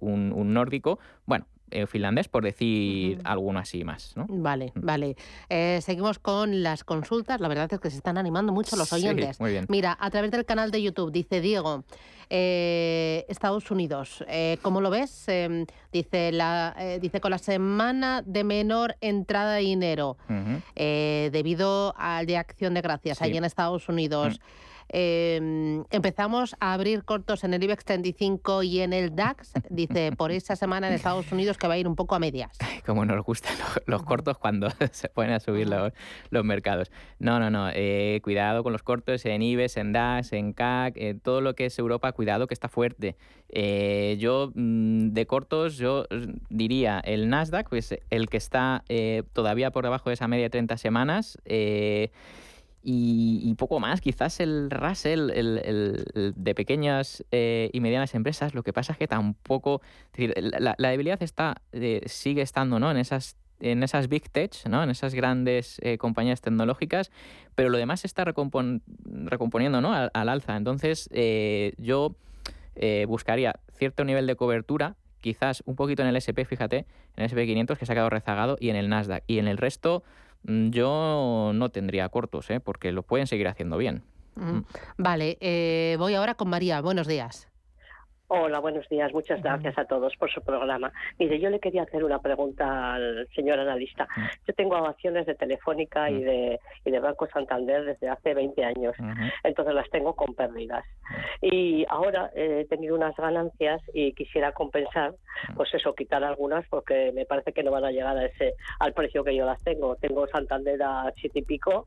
un, 0.00 0.32
un, 0.32 0.54
nórdico. 0.54 1.00
Bueno, 1.26 1.46
eh, 1.72 1.86
finlandés, 1.86 2.28
por 2.28 2.44
decir 2.44 3.20
alguno 3.24 3.58
así 3.58 3.84
más. 3.84 4.16
¿no? 4.16 4.26
Vale, 4.28 4.72
mm. 4.74 4.80
vale. 4.84 5.16
Eh, 5.48 5.80
seguimos 5.82 6.18
con 6.18 6.62
las 6.62 6.84
consultas. 6.84 7.40
La 7.40 7.48
verdad 7.48 7.72
es 7.72 7.80
que 7.80 7.90
se 7.90 7.96
están 7.96 8.18
animando 8.18 8.52
mucho 8.52 8.76
los 8.76 8.92
oyentes. 8.92 9.40
muy 9.40 9.50
bien. 9.50 9.66
Mira, 9.68 9.96
a 10.00 10.10
través 10.10 10.30
del 10.30 10.44
canal 10.44 10.70
de 10.70 10.82
YouTube, 10.82 11.12
dice 11.12 11.40
Diego, 11.40 11.84
eh, 12.30 13.26
Estados 13.28 13.70
Unidos, 13.70 14.24
¿cómo 14.62 14.80
lo 14.80 14.90
ves? 14.90 15.28
Em, 15.28 15.66
dice, 15.92 16.32
la, 16.32 16.74
dice, 17.00 17.20
con 17.20 17.30
la 17.30 17.38
semana 17.38 18.22
de 18.24 18.44
menor 18.44 18.96
entrada 19.00 19.54
de 19.54 19.60
dinero, 19.62 20.16
debido 20.76 21.94
al 21.96 22.26
de 22.26 22.36
Acción 22.38 22.74
de 22.74 22.80
Gracias, 22.80 23.20
ahí 23.20 23.36
en 23.36 23.44
Estados 23.44 23.88
Unidos. 23.88 24.38
Mm. 24.38 24.71
Em, 24.94 25.84
empezamos 25.90 26.54
a 26.60 26.74
abrir 26.74 27.04
cortos 27.04 27.44
en 27.44 27.54
el 27.54 27.64
IBEX 27.64 27.82
35 27.86 28.62
y 28.62 28.80
en 28.80 28.92
el 28.92 29.16
DAX, 29.16 29.54
dice, 29.70 30.12
por 30.12 30.32
esa 30.32 30.54
semana 30.54 30.88
en 30.88 30.92
Estados 30.92 31.32
Unidos 31.32 31.56
que 31.56 31.66
va 31.66 31.74
a 31.74 31.78
ir 31.78 31.88
un 31.88 31.96
poco 31.96 32.14
a 32.14 32.18
medias. 32.18 32.58
Como 32.86 33.06
nos 33.06 33.24
gustan 33.24 33.54
los, 33.86 34.02
cortos 34.02 34.36
cuando 34.36 34.68
se 34.92 35.08
ponen 35.08 35.32
a 35.32 35.40
subir 35.40 35.66
los, 35.66 35.94
los 36.28 36.44
mercados. 36.44 36.92
No, 37.18 37.40
no, 37.40 37.48
no, 37.48 37.70
eh, 37.72 38.20
cuidado 38.22 38.62
con 38.62 38.72
los 38.72 38.82
cortos 38.82 39.24
en 39.24 39.40
IBEX, 39.40 39.78
en 39.78 39.92
DAX, 39.94 40.34
en 40.34 40.52
CAC, 40.52 40.96
eh, 40.98 41.14
todo 41.14 41.40
lo 41.40 41.54
que 41.54 41.66
es 41.66 41.78
Europa, 41.78 42.12
cuidado 42.12 42.46
que 42.46 42.52
está 42.52 42.68
fuerte. 42.68 43.16
Eh, 43.48 44.18
yo 44.20 44.52
mm, 44.54 45.08
de 45.12 45.26
cortos, 45.26 45.78
yo 45.78 46.04
diría 46.50 47.00
el 47.02 47.30
Nasdaq, 47.30 47.70
pues 47.70 47.94
el 48.10 48.28
que 48.28 48.36
está 48.36 48.84
todavía 49.32 49.70
por 49.70 49.84
debajo 49.84 50.10
de 50.10 50.14
esa 50.14 50.28
media 50.28 50.44
de 50.44 50.50
30 50.50 50.76
semanas. 50.76 51.38
Y, 52.84 53.54
poco 53.58 53.78
más. 53.78 54.00
Quizás 54.00 54.40
el 54.40 54.70
Russell 54.70 55.30
el, 55.30 56.34
de 56.36 56.54
pequeñas 56.54 57.24
eh, 57.30 57.70
y 57.72 57.80
medianas 57.80 58.14
empresas, 58.14 58.54
lo 58.54 58.62
que 58.62 58.72
pasa 58.72 58.92
es 58.92 58.98
que 58.98 59.06
tampoco. 59.06 59.82
la, 60.16 60.74
debilidad 60.78 61.22
está, 61.22 61.62
eh, 61.72 62.02
sigue 62.06 62.42
estando 62.42 62.80
¿no? 62.80 62.90
en 62.90 62.96
esas 62.96 63.36
en 63.60 63.84
esas 63.84 64.08
big 64.08 64.28
tech, 64.28 64.66
¿no? 64.68 64.82
en 64.82 64.90
esas 64.90 65.14
grandes 65.14 65.78
eh, 65.82 65.96
compañías 65.96 66.40
tecnológicas, 66.40 67.12
pero 67.54 67.68
lo 67.68 67.78
demás 67.78 68.00
se 68.00 68.08
está 68.08 68.24
recomponiendo 68.24 69.80
¿no? 69.80 69.92
al, 69.94 70.28
alza. 70.28 70.56
Entonces, 70.56 71.08
yo 71.78 72.16
buscaría 73.06 73.60
cierto 73.72 74.04
nivel 74.04 74.26
de 74.26 74.34
cobertura, 74.34 74.96
quizás 75.20 75.62
un 75.64 75.76
poquito 75.76 76.02
en 76.02 76.08
el 76.08 76.16
SP, 76.18 76.42
fíjate, 76.44 76.86
en 77.16 77.24
el 77.24 77.30
SP500 77.30 77.78
que 77.78 77.86
se 77.86 77.92
ha 77.92 77.94
quedado 77.94 78.10
rezagado, 78.10 78.56
y 78.58 78.70
en 78.70 78.76
el 78.76 78.88
Nasdaq. 78.88 79.22
Y 79.28 79.38
en 79.38 79.46
el 79.46 79.56
resto, 79.56 80.02
yo 80.44 81.52
no 81.54 81.70
tendría 81.70 82.08
cortos, 82.08 82.50
¿eh? 82.50 82.60
porque 82.60 82.92
lo 82.92 83.02
pueden 83.02 83.26
seguir 83.26 83.48
haciendo 83.48 83.76
bien. 83.76 84.02
Mm. 84.34 84.60
Vale, 84.98 85.38
eh, 85.40 85.96
voy 85.98 86.14
ahora 86.14 86.34
con 86.34 86.48
María. 86.48 86.80
Buenos 86.80 87.06
días. 87.06 87.48
Hola, 88.34 88.60
buenos 88.60 88.88
días. 88.88 89.12
Muchas 89.12 89.42
gracias 89.42 89.76
a 89.76 89.84
todos 89.84 90.16
por 90.16 90.32
su 90.32 90.40
programa. 90.40 90.90
Mire, 91.18 91.38
yo 91.38 91.50
le 91.50 91.60
quería 91.60 91.82
hacer 91.82 92.02
una 92.02 92.18
pregunta 92.18 92.94
al 92.94 93.28
señor 93.34 93.58
analista. 93.58 94.08
Yo 94.48 94.54
tengo 94.54 94.74
acciones 94.76 95.26
de 95.26 95.34
Telefónica 95.34 96.08
y 96.08 96.22
de, 96.22 96.58
y 96.82 96.90
de 96.90 96.98
Banco 96.98 97.26
Santander 97.26 97.84
desde 97.84 98.08
hace 98.08 98.32
20 98.32 98.64
años, 98.64 98.94
entonces 99.44 99.74
las 99.74 99.90
tengo 99.90 100.16
con 100.16 100.34
pérdidas. 100.34 100.82
Y 101.42 101.84
ahora 101.90 102.30
he 102.34 102.64
tenido 102.70 102.96
unas 102.96 103.14
ganancias 103.16 103.82
y 103.92 104.14
quisiera 104.14 104.52
compensar, 104.52 105.12
pues 105.54 105.74
eso, 105.74 105.94
quitar 105.94 106.24
algunas 106.24 106.66
porque 106.68 107.12
me 107.14 107.26
parece 107.26 107.52
que 107.52 107.62
no 107.62 107.70
van 107.70 107.84
a 107.84 107.90
llegar 107.90 108.16
a 108.16 108.24
ese 108.24 108.54
al 108.78 108.94
precio 108.94 109.22
que 109.24 109.36
yo 109.36 109.44
las 109.44 109.62
tengo. 109.62 109.96
Tengo 109.96 110.26
Santander 110.28 110.82
a 110.82 111.12
siete 111.16 111.40
y 111.40 111.42
pico 111.42 111.86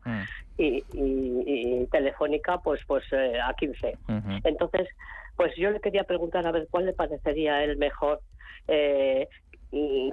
y, 0.60 0.84
y, 0.94 1.88
Telefónica 1.88 2.60
pues 2.60 2.82
pues 2.86 3.04
eh, 3.14 3.40
a 3.42 3.52
15. 3.56 3.98
Entonces, 4.44 4.88
pues 5.36 5.54
yo 5.58 5.72
le 5.72 5.80
quería 5.80 6.04
preguntar 6.04 6.46
a 6.48 6.52
ver 6.52 6.68
cuál 6.70 6.86
le 6.86 6.94
parecería 6.94 7.64
el 7.64 7.78
mejor 7.78 8.22
eh, 8.68 9.28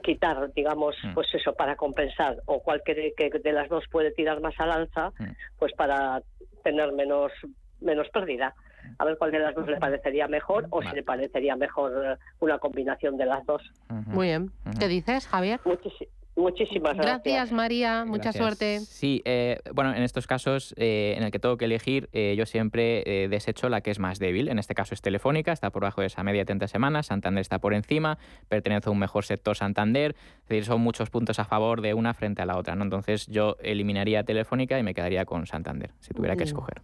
quitar, 0.02 0.52
digamos, 0.54 0.96
mm. 1.02 1.14
pues 1.14 1.28
eso, 1.34 1.54
para 1.54 1.76
compensar, 1.76 2.36
o 2.46 2.60
cuál 2.62 2.82
cree 2.84 3.14
que 3.14 3.30
de 3.30 3.52
las 3.52 3.68
dos 3.68 3.84
puede 3.90 4.10
tirar 4.10 4.40
más 4.40 4.54
al 4.58 4.72
alza, 4.72 5.10
mm. 5.18 5.30
pues 5.58 5.72
para 5.74 6.20
tener 6.64 6.92
menos, 6.92 7.32
menos 7.80 8.08
pérdida. 8.10 8.54
A 8.98 9.04
ver 9.04 9.16
cuál 9.16 9.30
de 9.30 9.38
las 9.38 9.54
dos 9.54 9.68
le 9.68 9.76
parecería 9.76 10.26
mejor 10.26 10.66
o 10.70 10.82
si 10.82 10.90
le 10.90 11.04
parecería 11.04 11.54
mejor 11.54 11.92
eh, 12.04 12.16
una 12.40 12.58
combinación 12.58 13.16
de 13.16 13.26
las 13.26 13.46
dos. 13.46 13.62
Muy 13.88 14.26
bien. 14.26 14.50
¿Qué 14.78 14.88
dices, 14.88 15.28
Javier? 15.28 15.60
Muchísimo. 15.64 16.10
Muchísimas 16.34 16.96
gracias. 16.96 17.22
Gracias, 17.24 17.52
María. 17.52 18.04
Mucha 18.06 18.32
suerte. 18.32 18.80
Sí, 18.80 19.20
eh, 19.26 19.58
bueno, 19.74 19.94
en 19.94 20.02
estos 20.02 20.26
casos 20.26 20.74
eh, 20.78 21.14
en 21.16 21.24
el 21.24 21.30
que 21.30 21.38
tengo 21.38 21.58
que 21.58 21.66
elegir, 21.66 22.08
eh, 22.12 22.34
yo 22.38 22.46
siempre 22.46 23.28
desecho 23.28 23.68
la 23.68 23.82
que 23.82 23.90
es 23.90 23.98
más 23.98 24.18
débil. 24.18 24.48
En 24.48 24.58
este 24.58 24.74
caso 24.74 24.94
es 24.94 25.02
Telefónica, 25.02 25.52
está 25.52 25.70
por 25.70 25.82
debajo 25.82 26.00
de 26.00 26.06
esa 26.06 26.22
media 26.22 26.40
de 26.40 26.46
30 26.46 26.68
semanas. 26.68 27.06
Santander 27.06 27.42
está 27.42 27.58
por 27.58 27.74
encima, 27.74 28.18
pertenece 28.48 28.88
a 28.88 28.92
un 28.92 28.98
mejor 28.98 29.24
sector 29.24 29.56
Santander. 29.56 30.16
Es 30.42 30.48
decir, 30.48 30.64
son 30.64 30.80
muchos 30.80 31.10
puntos 31.10 31.38
a 31.38 31.44
favor 31.44 31.82
de 31.82 31.92
una 31.92 32.14
frente 32.14 32.40
a 32.40 32.46
la 32.46 32.56
otra. 32.56 32.76
¿no? 32.76 32.84
Entonces 32.84 33.26
yo 33.26 33.56
eliminaría 33.62 34.24
Telefónica 34.24 34.78
y 34.78 34.82
me 34.82 34.94
quedaría 34.94 35.26
con 35.26 35.46
Santander, 35.46 35.90
si 36.00 36.14
tuviera 36.14 36.36
que 36.36 36.44
escoger. 36.44 36.80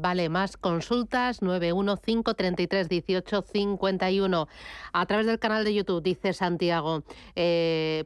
vale, 0.00 0.28
más 0.28 0.58
consultas 0.58 1.40
915 1.40 2.34
33 2.34 2.88
18 2.88 3.42
51. 3.42 4.48
A 4.92 5.06
través 5.06 5.26
del 5.26 5.38
canal 5.38 5.64
de 5.64 5.74
YouTube, 5.74 6.02
dice 6.02 6.34
Santiago. 6.34 7.04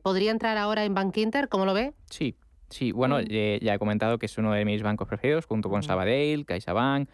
¿Podría 0.02 0.30
entrar 0.30 0.56
ahora 0.58 0.84
en 0.84 0.94
Bank 0.94 1.16
Inter? 1.16 1.48
¿Cómo 1.48 1.66
lo 1.66 1.74
ve? 1.74 1.92
Sí, 2.10 2.36
sí. 2.68 2.92
Bueno, 2.92 3.18
mm. 3.18 3.24
eh, 3.28 3.58
ya 3.62 3.74
he 3.74 3.78
comentado 3.78 4.18
que 4.18 4.26
es 4.26 4.38
uno 4.38 4.52
de 4.52 4.64
mis 4.64 4.82
bancos 4.82 5.08
preferidos, 5.08 5.46
junto 5.46 5.68
con 5.68 5.80
mm. 5.80 5.82
Sabadell, 5.84 6.46
CaixaBank, 6.46 7.08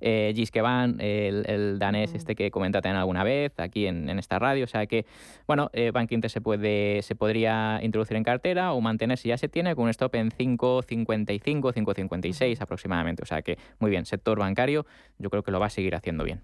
eh, 0.00 0.32
Giskebank, 0.34 1.00
el, 1.00 1.44
el, 1.46 1.78
danés 1.78 2.12
mm. 2.12 2.16
este 2.16 2.34
que 2.34 2.50
comentaste 2.50 2.88
alguna 2.88 3.24
vez 3.24 3.58
aquí 3.58 3.86
en, 3.86 4.08
esta 4.18 4.38
radio. 4.38 4.64
O 4.64 4.68
sea 4.68 4.86
que, 4.86 5.06
bueno, 5.46 5.70
eh, 5.72 5.90
Bank 5.90 6.12
Inter 6.12 6.30
se, 6.30 6.40
puede, 6.40 7.02
se 7.02 7.14
podría 7.14 7.80
introducir 7.82 8.16
en 8.16 8.24
cartera 8.24 8.72
o 8.72 8.80
mantener 8.80 9.18
si 9.18 9.28
ya 9.28 9.38
se 9.38 9.48
tiene 9.48 9.74
con 9.74 9.84
un 9.84 9.90
stop 9.90 10.14
en 10.16 10.30
5,55, 10.30 11.72
5,56 11.72 12.60
aproximadamente. 12.60 13.22
O 13.22 13.26
sea 13.26 13.42
que, 13.42 13.58
muy 13.78 13.90
bien, 13.90 14.04
sector 14.04 14.38
bancario 14.38 14.86
yo 15.18 15.30
creo 15.30 15.42
que 15.42 15.50
lo 15.50 15.60
va 15.60 15.66
a 15.66 15.70
seguir 15.70 15.94
haciendo 15.94 16.24
bien. 16.24 16.42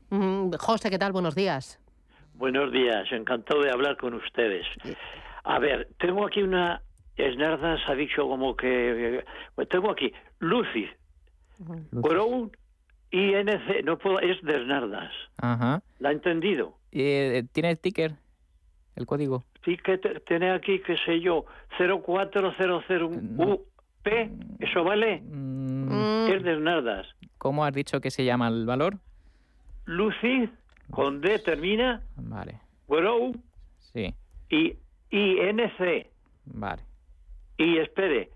José, 0.59 0.91
¿qué 0.91 0.99
tal? 0.99 1.13
Buenos 1.13 1.35
días. 1.35 1.79
Buenos 2.35 2.73
días, 2.73 3.07
encantado 3.13 3.63
de 3.63 3.71
hablar 3.71 3.97
con 3.97 4.15
ustedes. 4.15 4.67
A 5.45 5.59
ver, 5.59 5.89
tengo 5.99 6.27
aquí 6.27 6.43
una. 6.43 6.83
Esnardas 7.17 7.81
ha 7.89 7.95
dicho 7.95 8.27
como 8.27 8.57
que. 8.57 9.25
Pues 9.55 9.69
tengo 9.69 9.91
aquí 9.91 10.13
Lucy, 10.39 10.89
Grow 11.93 12.51
INC, 13.13 13.85
no 13.85 13.99
puedo, 13.99 14.21
es 14.21 14.41
de 14.43 14.63
Esnardas. 14.63 15.13
Ajá. 15.37 15.83
¿La 15.99 16.09
ha 16.09 16.13
entendido? 16.13 16.79
Eh, 16.91 17.45
¿Tiene 17.53 17.71
el 17.71 17.79
ticker? 17.79 18.15
¿El 18.97 19.07
código? 19.07 19.45
Sí, 19.65 19.77
que 19.77 19.99
tiene 20.27 20.51
aquí, 20.51 20.81
qué 20.81 20.97
sé 21.05 21.21
yo, 21.21 21.45
04001 21.79 23.07
UP, 23.37 24.09
¿eso 24.59 24.85
vale? 24.85 25.21
Mm. 25.21 26.29
Es 26.29 26.43
de 26.43 26.55
Esnardas. 26.55 27.07
¿Cómo 27.39 27.65
has 27.65 27.75
dicho 27.75 28.01
que 28.01 28.11
se 28.11 28.25
llama 28.25 28.49
el 28.49 28.65
valor? 28.65 28.99
Lucy, 29.85 30.49
con 30.91 31.21
D 31.21 31.39
termina. 31.41 32.03
Vale. 32.17 32.61
Grow. 32.89 33.33
Sí. 33.79 34.15
Y 34.49 34.77
INC. 35.13 36.07
Vale. 36.47 36.83
Y 37.59 37.79
espere, 37.79 38.31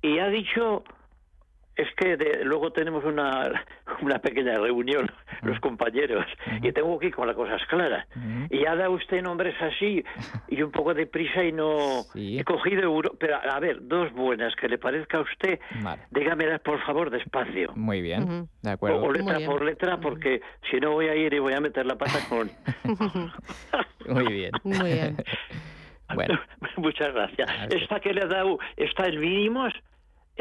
y 0.00 0.18
ha 0.18 0.28
dicho, 0.28 0.84
es 1.76 1.88
que 1.96 2.16
luego 2.44 2.72
tenemos 2.72 3.04
una, 3.04 3.64
una 4.02 4.18
pequeña 4.20 4.58
reunión, 4.58 5.10
los 5.42 5.58
compañeros, 5.60 6.24
y 6.62 6.72
tengo 6.72 6.98
que 6.98 7.08
ir 7.08 7.14
con 7.14 7.26
las 7.26 7.36
cosas 7.36 7.60
claras. 7.68 8.06
Y 8.48 8.64
ha 8.66 8.74
dado 8.76 8.92
usted 8.92 9.22
nombres 9.22 9.54
así, 9.60 10.04
y 10.48 10.62
un 10.62 10.70
poco 10.70 10.94
de 10.94 11.06
prisa 11.06 11.44
y 11.44 11.52
no... 11.52 12.04
He 12.14 12.44
cogido 12.44 12.82
euro... 12.82 13.14
Pero 13.18 13.36
a 13.36 13.58
ver, 13.60 13.86
dos 13.86 14.12
buenas, 14.12 14.54
que 14.56 14.68
le 14.68 14.78
parezca 14.78 15.18
a 15.18 15.22
usted, 15.22 15.58
vale. 15.82 16.02
dígamelas 16.10 16.60
por 16.60 16.80
favor 16.84 17.10
despacio. 17.10 17.72
Muy 17.74 18.00
bien, 18.00 18.48
de 18.62 18.70
acuerdo. 18.70 19.02
O, 19.02 19.12
letra 19.12 19.38
por 19.44 19.64
letra, 19.64 20.00
porque 20.00 20.40
si 20.70 20.78
no 20.78 20.92
voy 20.92 21.08
a 21.08 21.16
ir 21.16 21.34
y 21.34 21.38
voy 21.38 21.54
a 21.54 21.60
meter 21.60 21.86
la 21.86 21.96
pata 21.96 22.20
con... 22.28 22.50
Muy 24.08 24.32
bien. 24.32 24.52
Muy 24.64 24.92
bien. 24.92 25.16
Bueno. 26.14 26.38
Muchas 26.76 27.12
gracias. 27.14 27.48
Esta 27.70 28.00
que 28.00 28.12
le 28.12 28.22
ha 28.22 28.26
dado, 28.26 28.58
está 28.76 29.06
en 29.06 29.20
mínimos, 29.20 29.72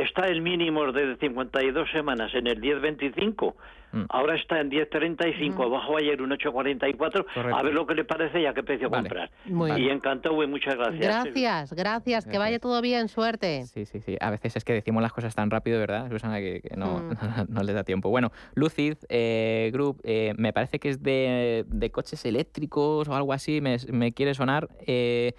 está 0.01 0.27
el 0.27 0.41
mínimo 0.41 0.91
de 0.91 1.15
52 1.17 1.89
semanas 1.91 2.33
en 2.33 2.47
el 2.47 2.61
10.25, 2.61 3.53
mm. 3.91 4.03
ahora 4.09 4.35
está 4.35 4.59
en 4.59 4.71
10.35, 4.71 5.55
mm. 5.55 5.61
abajo 5.61 5.97
ayer 5.97 6.21
un 6.21 6.31
8.44, 6.31 7.25
a 7.53 7.63
ver 7.63 7.73
lo 7.73 7.85
que 7.85 7.95
le 7.95 8.05
parece 8.05 8.41
y 8.41 8.45
a 8.45 8.53
qué 8.53 8.63
precio 8.63 8.89
comprar. 8.89 9.29
y 9.45 9.89
encantado 9.89 10.41
y 10.43 10.47
muchas 10.47 10.75
gracias. 10.75 10.99
Gracias, 10.99 11.73
gracias, 11.73 12.25
que 12.25 12.37
vaya 12.37 12.59
todo 12.59 12.81
bien, 12.81 13.07
suerte. 13.07 13.65
Sí, 13.65 13.85
sí, 13.85 13.99
sí, 13.99 14.17
a 14.19 14.29
veces 14.29 14.55
es 14.55 14.63
que 14.63 14.73
decimos 14.73 15.01
las 15.01 15.13
cosas 15.13 15.35
tan 15.35 15.49
rápido, 15.49 15.79
¿verdad, 15.79 16.09
Susana, 16.09 16.39
que, 16.39 16.61
no, 16.75 16.99
mm. 16.99 17.11
no, 17.49 17.63
les 17.63 17.75
da 17.75 17.83
tiempo. 17.83 18.09
Bueno, 18.09 18.31
Lucid 18.55 18.95
eh, 19.09 19.69
Group, 19.73 20.01
eh, 20.03 20.33
me 20.37 20.53
parece 20.53 20.79
que 20.79 20.89
es 20.89 21.03
de, 21.03 21.89
coches 21.91 22.23
eléctricos 22.25 23.07
o 23.07 23.15
algo 23.15 23.33
así, 23.33 23.61
me, 23.61 23.77
me 23.91 24.11
quiere 24.13 24.33
sonar... 24.33 24.69
Eh, 24.85 25.33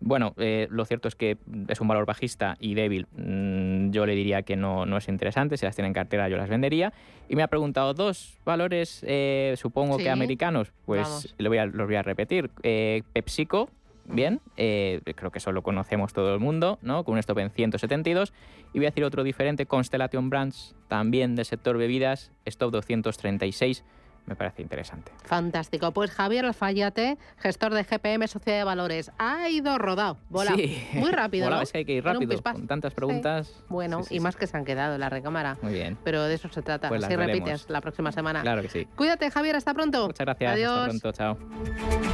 bueno, 0.00 0.34
eh, 0.36 0.68
lo 0.70 0.84
cierto 0.84 1.08
es 1.08 1.14
que 1.14 1.38
es 1.68 1.80
un 1.80 1.88
valor 1.88 2.06
bajista 2.06 2.56
y 2.60 2.74
débil. 2.74 3.06
Mm, 3.16 3.90
yo 3.90 4.06
le 4.06 4.14
diría 4.14 4.42
que 4.42 4.56
no, 4.56 4.86
no 4.86 4.96
es 4.96 5.08
interesante. 5.08 5.56
Si 5.56 5.64
las 5.64 5.74
tiene 5.74 5.88
en 5.88 5.94
cartera, 5.94 6.28
yo 6.28 6.36
las 6.36 6.48
vendería. 6.48 6.92
Y 7.28 7.36
me 7.36 7.42
ha 7.42 7.48
preguntado 7.48 7.94
dos 7.94 8.38
valores, 8.44 9.04
eh, 9.06 9.54
supongo 9.56 9.96
que 9.96 10.10
americanos. 10.10 10.72
Pues 10.84 11.34
le 11.38 11.48
voy 11.48 11.58
a, 11.58 11.66
los 11.66 11.86
voy 11.86 11.96
a 11.96 12.02
repetir. 12.02 12.50
Eh, 12.62 13.02
PepsiCo, 13.12 13.70
bien, 14.04 14.40
creo 14.56 15.30
que 15.30 15.38
eso 15.38 15.52
lo 15.52 15.62
conocemos 15.62 16.12
todo 16.12 16.34
el 16.34 16.40
mundo, 16.40 16.78
¿no? 16.82 17.04
Con 17.04 17.14
un 17.14 17.18
stop 17.20 17.38
en 17.38 17.50
172. 17.50 18.32
Y 18.74 18.78
voy 18.78 18.86
a 18.86 18.90
decir 18.90 19.04
otro 19.04 19.22
diferente, 19.22 19.66
Constellation 19.66 20.28
Brands, 20.28 20.74
también 20.88 21.34
del 21.34 21.46
sector 21.46 21.78
bebidas, 21.78 22.30
stop 22.44 22.72
236 22.72 23.84
me 24.26 24.36
parece 24.36 24.62
interesante. 24.62 25.12
Fantástico. 25.24 25.92
Pues 25.92 26.10
Javier 26.10 26.46
Alfayate, 26.46 27.18
gestor 27.38 27.74
de 27.74 27.84
GPM 27.84 28.26
Sociedad 28.28 28.58
de 28.58 28.64
Valores, 28.64 29.10
ha 29.18 29.48
ido 29.48 29.78
rodado. 29.78 30.18
Bola. 30.28 30.54
Sí. 30.56 30.82
Muy 30.94 31.10
rápido. 31.10 31.50
¿no? 31.50 31.60
es 31.60 31.72
que 31.72 31.78
hay 31.78 31.84
que 31.84 31.92
ir 31.94 32.04
rápido. 32.04 32.40
Con 32.42 32.66
tantas 32.66 32.94
preguntas. 32.94 33.52
Bueno, 33.68 34.02
y 34.10 34.20
más 34.20 34.36
que 34.36 34.46
se 34.46 34.56
han 34.56 34.64
quedado 34.64 34.94
en 34.94 35.00
la 35.00 35.10
recámara. 35.10 35.58
Muy 35.62 35.72
bien. 35.72 35.98
Pero 36.04 36.24
de 36.24 36.34
eso 36.34 36.48
se 36.48 36.62
trata. 36.62 36.88
Pues 36.88 37.04
Así 37.04 37.16
repites 37.16 37.68
la 37.68 37.80
próxima 37.80 38.12
semana. 38.12 38.42
Claro 38.42 38.62
que 38.62 38.68
sí. 38.68 38.86
Cuídate, 38.96 39.30
Javier. 39.30 39.56
Hasta 39.56 39.74
pronto. 39.74 40.06
Muchas 40.06 40.24
gracias. 40.24 40.52
Adiós. 40.52 40.88
Hasta 40.88 40.88
pronto. 40.88 41.12
Chao. 41.12 42.13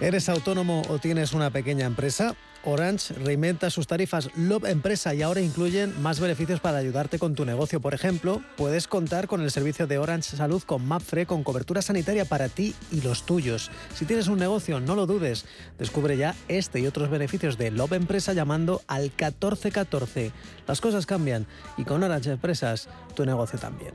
¿Eres 0.00 0.28
autónomo 0.28 0.82
o 0.88 1.00
tienes 1.00 1.32
una 1.32 1.50
pequeña 1.50 1.84
empresa? 1.84 2.36
Orange 2.62 3.14
reinventa 3.14 3.68
sus 3.68 3.88
tarifas 3.88 4.30
Love 4.36 4.66
Empresa 4.66 5.12
y 5.12 5.22
ahora 5.22 5.40
incluyen 5.40 6.00
más 6.00 6.20
beneficios 6.20 6.60
para 6.60 6.78
ayudarte 6.78 7.18
con 7.18 7.34
tu 7.34 7.44
negocio. 7.44 7.80
Por 7.80 7.94
ejemplo, 7.94 8.40
puedes 8.56 8.86
contar 8.86 9.26
con 9.26 9.40
el 9.40 9.50
servicio 9.50 9.88
de 9.88 9.98
Orange 9.98 10.36
Salud 10.36 10.62
con 10.62 10.86
MAPFRE 10.86 11.26
con 11.26 11.42
cobertura 11.42 11.82
sanitaria 11.82 12.24
para 12.26 12.48
ti 12.48 12.76
y 12.92 13.00
los 13.00 13.26
tuyos. 13.26 13.72
Si 13.92 14.04
tienes 14.04 14.28
un 14.28 14.38
negocio, 14.38 14.78
no 14.78 14.94
lo 14.94 15.06
dudes. 15.06 15.46
Descubre 15.78 16.16
ya 16.16 16.36
este 16.46 16.78
y 16.78 16.86
otros 16.86 17.10
beneficios 17.10 17.58
de 17.58 17.72
Love 17.72 17.94
Empresa 17.94 18.32
llamando 18.32 18.82
al 18.86 19.02
1414. 19.02 20.30
Las 20.68 20.80
cosas 20.80 21.06
cambian 21.06 21.44
y 21.76 21.82
con 21.82 22.04
Orange 22.04 22.30
Empresas 22.30 22.88
tu 23.16 23.26
negocio 23.26 23.58
también. 23.58 23.94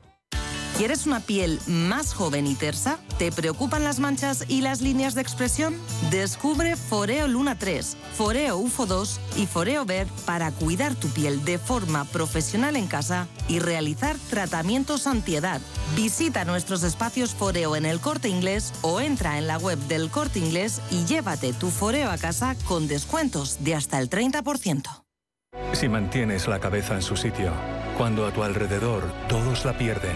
¿Quieres 0.81 1.05
una 1.05 1.19
piel 1.19 1.59
más 1.67 2.11
joven 2.11 2.47
y 2.47 2.55
tersa? 2.55 2.97
¿Te 3.19 3.31
preocupan 3.31 3.83
las 3.83 3.99
manchas 3.99 4.45
y 4.47 4.61
las 4.61 4.81
líneas 4.81 5.13
de 5.13 5.21
expresión? 5.21 5.75
Descubre 6.09 6.75
Foreo 6.75 7.27
Luna 7.27 7.55
3, 7.55 7.95
Foreo 8.15 8.57
UFO 8.57 8.87
2 8.87 9.19
y 9.37 9.45
Foreo 9.45 9.85
Ver 9.85 10.07
para 10.25 10.51
cuidar 10.51 10.95
tu 10.95 11.07
piel 11.09 11.45
de 11.45 11.59
forma 11.59 12.05
profesional 12.05 12.75
en 12.75 12.87
casa 12.87 13.27
y 13.47 13.59
realizar 13.59 14.15
tratamientos 14.31 15.05
antiedad. 15.05 15.61
Visita 15.95 16.45
nuestros 16.45 16.81
espacios 16.81 17.35
Foreo 17.35 17.75
en 17.75 17.85
el 17.85 17.99
Corte 17.99 18.29
Inglés 18.29 18.73
o 18.81 18.99
entra 19.01 19.37
en 19.37 19.45
la 19.45 19.59
web 19.59 19.77
del 19.87 20.09
Corte 20.09 20.39
Inglés 20.39 20.81
y 20.89 21.05
llévate 21.05 21.53
tu 21.53 21.69
Foreo 21.69 22.09
a 22.09 22.17
casa 22.17 22.55
con 22.65 22.87
descuentos 22.87 23.63
de 23.63 23.75
hasta 23.75 23.99
el 23.99 24.09
30%. 24.09 25.03
Si 25.73 25.87
mantienes 25.87 26.47
la 26.47 26.59
cabeza 26.59 26.95
en 26.95 27.03
su 27.03 27.15
sitio, 27.15 27.53
cuando 27.99 28.25
a 28.25 28.33
tu 28.33 28.41
alrededor 28.41 29.13
todos 29.29 29.63
la 29.63 29.77
pierden, 29.77 30.15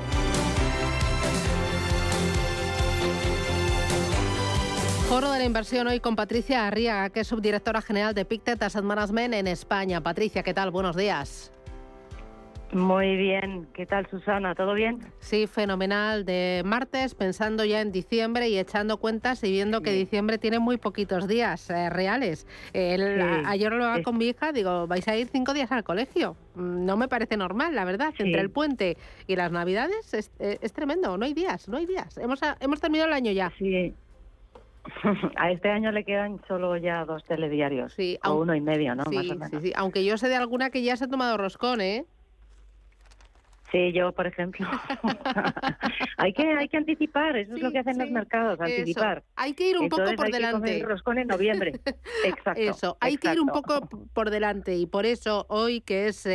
Foro 5.11 5.29
de 5.29 5.39
la 5.39 5.43
inversión 5.43 5.87
hoy 5.87 5.99
con 5.99 6.15
Patricia 6.15 6.65
Arriaga, 6.65 7.09
que 7.09 7.19
es 7.19 7.27
subdirectora 7.27 7.81
general 7.81 8.13
de 8.13 8.23
Pictet 8.23 8.63
Asset 8.63 8.81
Management 8.81 9.33
en 9.33 9.47
España. 9.47 9.99
Patricia, 9.99 10.41
¿qué 10.41 10.53
tal? 10.53 10.71
Buenos 10.71 10.95
días. 10.95 11.51
Muy 12.71 13.17
bien, 13.17 13.67
¿qué 13.73 13.85
tal 13.85 14.07
Susana? 14.09 14.55
¿Todo 14.55 14.73
bien? 14.73 14.99
Sí, 15.19 15.47
fenomenal. 15.47 16.23
De 16.23 16.61
martes, 16.63 17.13
pensando 17.13 17.65
ya 17.65 17.81
en 17.81 17.91
diciembre 17.91 18.47
y 18.47 18.57
echando 18.57 19.01
cuentas 19.01 19.43
y 19.43 19.51
viendo 19.51 19.81
que 19.81 19.91
diciembre 19.91 20.37
tiene 20.37 20.59
muy 20.59 20.77
poquitos 20.77 21.27
días 21.27 21.69
eh, 21.69 21.89
reales. 21.89 22.47
Ayer 22.73 23.69
lo 23.69 23.83
hablaba 23.83 24.03
con 24.03 24.17
mi 24.17 24.29
hija, 24.29 24.53
digo, 24.53 24.87
vais 24.87 25.05
a 25.09 25.17
ir 25.17 25.27
cinco 25.27 25.53
días 25.53 25.73
al 25.73 25.83
colegio. 25.83 26.37
Mm, 26.55 26.85
no 26.85 26.95
me 26.95 27.09
parece 27.09 27.35
normal, 27.35 27.75
la 27.75 27.83
verdad. 27.83 28.13
Entre 28.17 28.39
el 28.39 28.49
puente 28.49 28.95
y 29.27 29.35
las 29.35 29.51
navidades 29.51 30.13
es, 30.13 30.31
eh, 30.39 30.57
es, 30.61 30.71
tremendo. 30.71 31.17
No 31.17 31.25
hay 31.25 31.33
días, 31.33 31.67
no 31.67 31.75
hay 31.75 31.85
días. 31.85 32.17
Hemos, 32.17 32.39
hemos 32.61 32.79
terminado 32.79 33.09
el 33.09 33.13
año 33.13 33.33
ya. 33.33 33.51
Sí. 33.59 33.93
A 35.35 35.51
este 35.51 35.69
año 35.69 35.91
le 35.91 36.03
quedan 36.03 36.41
solo 36.47 36.77
ya 36.77 37.05
dos 37.05 37.23
telediarios, 37.23 37.93
sí, 37.93 38.17
o 38.23 38.33
uno 38.33 38.55
y 38.55 38.61
medio, 38.61 38.95
¿no? 38.95 39.03
Sí, 39.05 39.31
sí, 39.61 39.73
Aunque 39.75 40.03
yo 40.03 40.17
sé 40.17 40.27
de 40.27 40.35
alguna 40.35 40.69
que 40.69 40.83
ya 40.83 40.95
se 40.97 41.05
ha 41.05 41.07
tomado 41.07 41.37
roscón, 41.37 41.81
¿eh? 41.81 42.05
Sí, 43.71 43.93
yo, 43.93 44.11
por 44.11 44.27
ejemplo. 44.27 44.67
hay 46.17 46.33
que 46.33 46.43
hay 46.43 46.67
que 46.67 46.77
anticipar, 46.77 47.37
eso 47.37 47.55
es 47.55 47.61
lo 47.61 47.71
que 47.71 47.79
hacen 47.79 47.97
los 47.97 48.11
mercados, 48.11 48.59
anticipar. 48.59 49.23
Hay 49.37 49.53
que 49.53 49.69
ir 49.69 49.77
un 49.77 49.87
poco 49.87 50.13
por 50.15 50.29
delante. 50.29 50.79
Que 50.79 50.85
roscón 50.85 51.19
en 51.19 51.27
noviembre. 51.27 51.79
Exacto. 52.25 52.61
Eso, 52.61 52.97
hay 52.99 53.15
que 53.15 53.31
ir 53.31 53.39
un 53.39 53.47
poco 53.47 53.87
por 54.13 54.29
delante 54.29 54.75
y 54.75 54.87
por 54.87 55.05
eso 55.05 55.45
hoy 55.47 55.79
que 55.79 56.07
es 56.07 56.27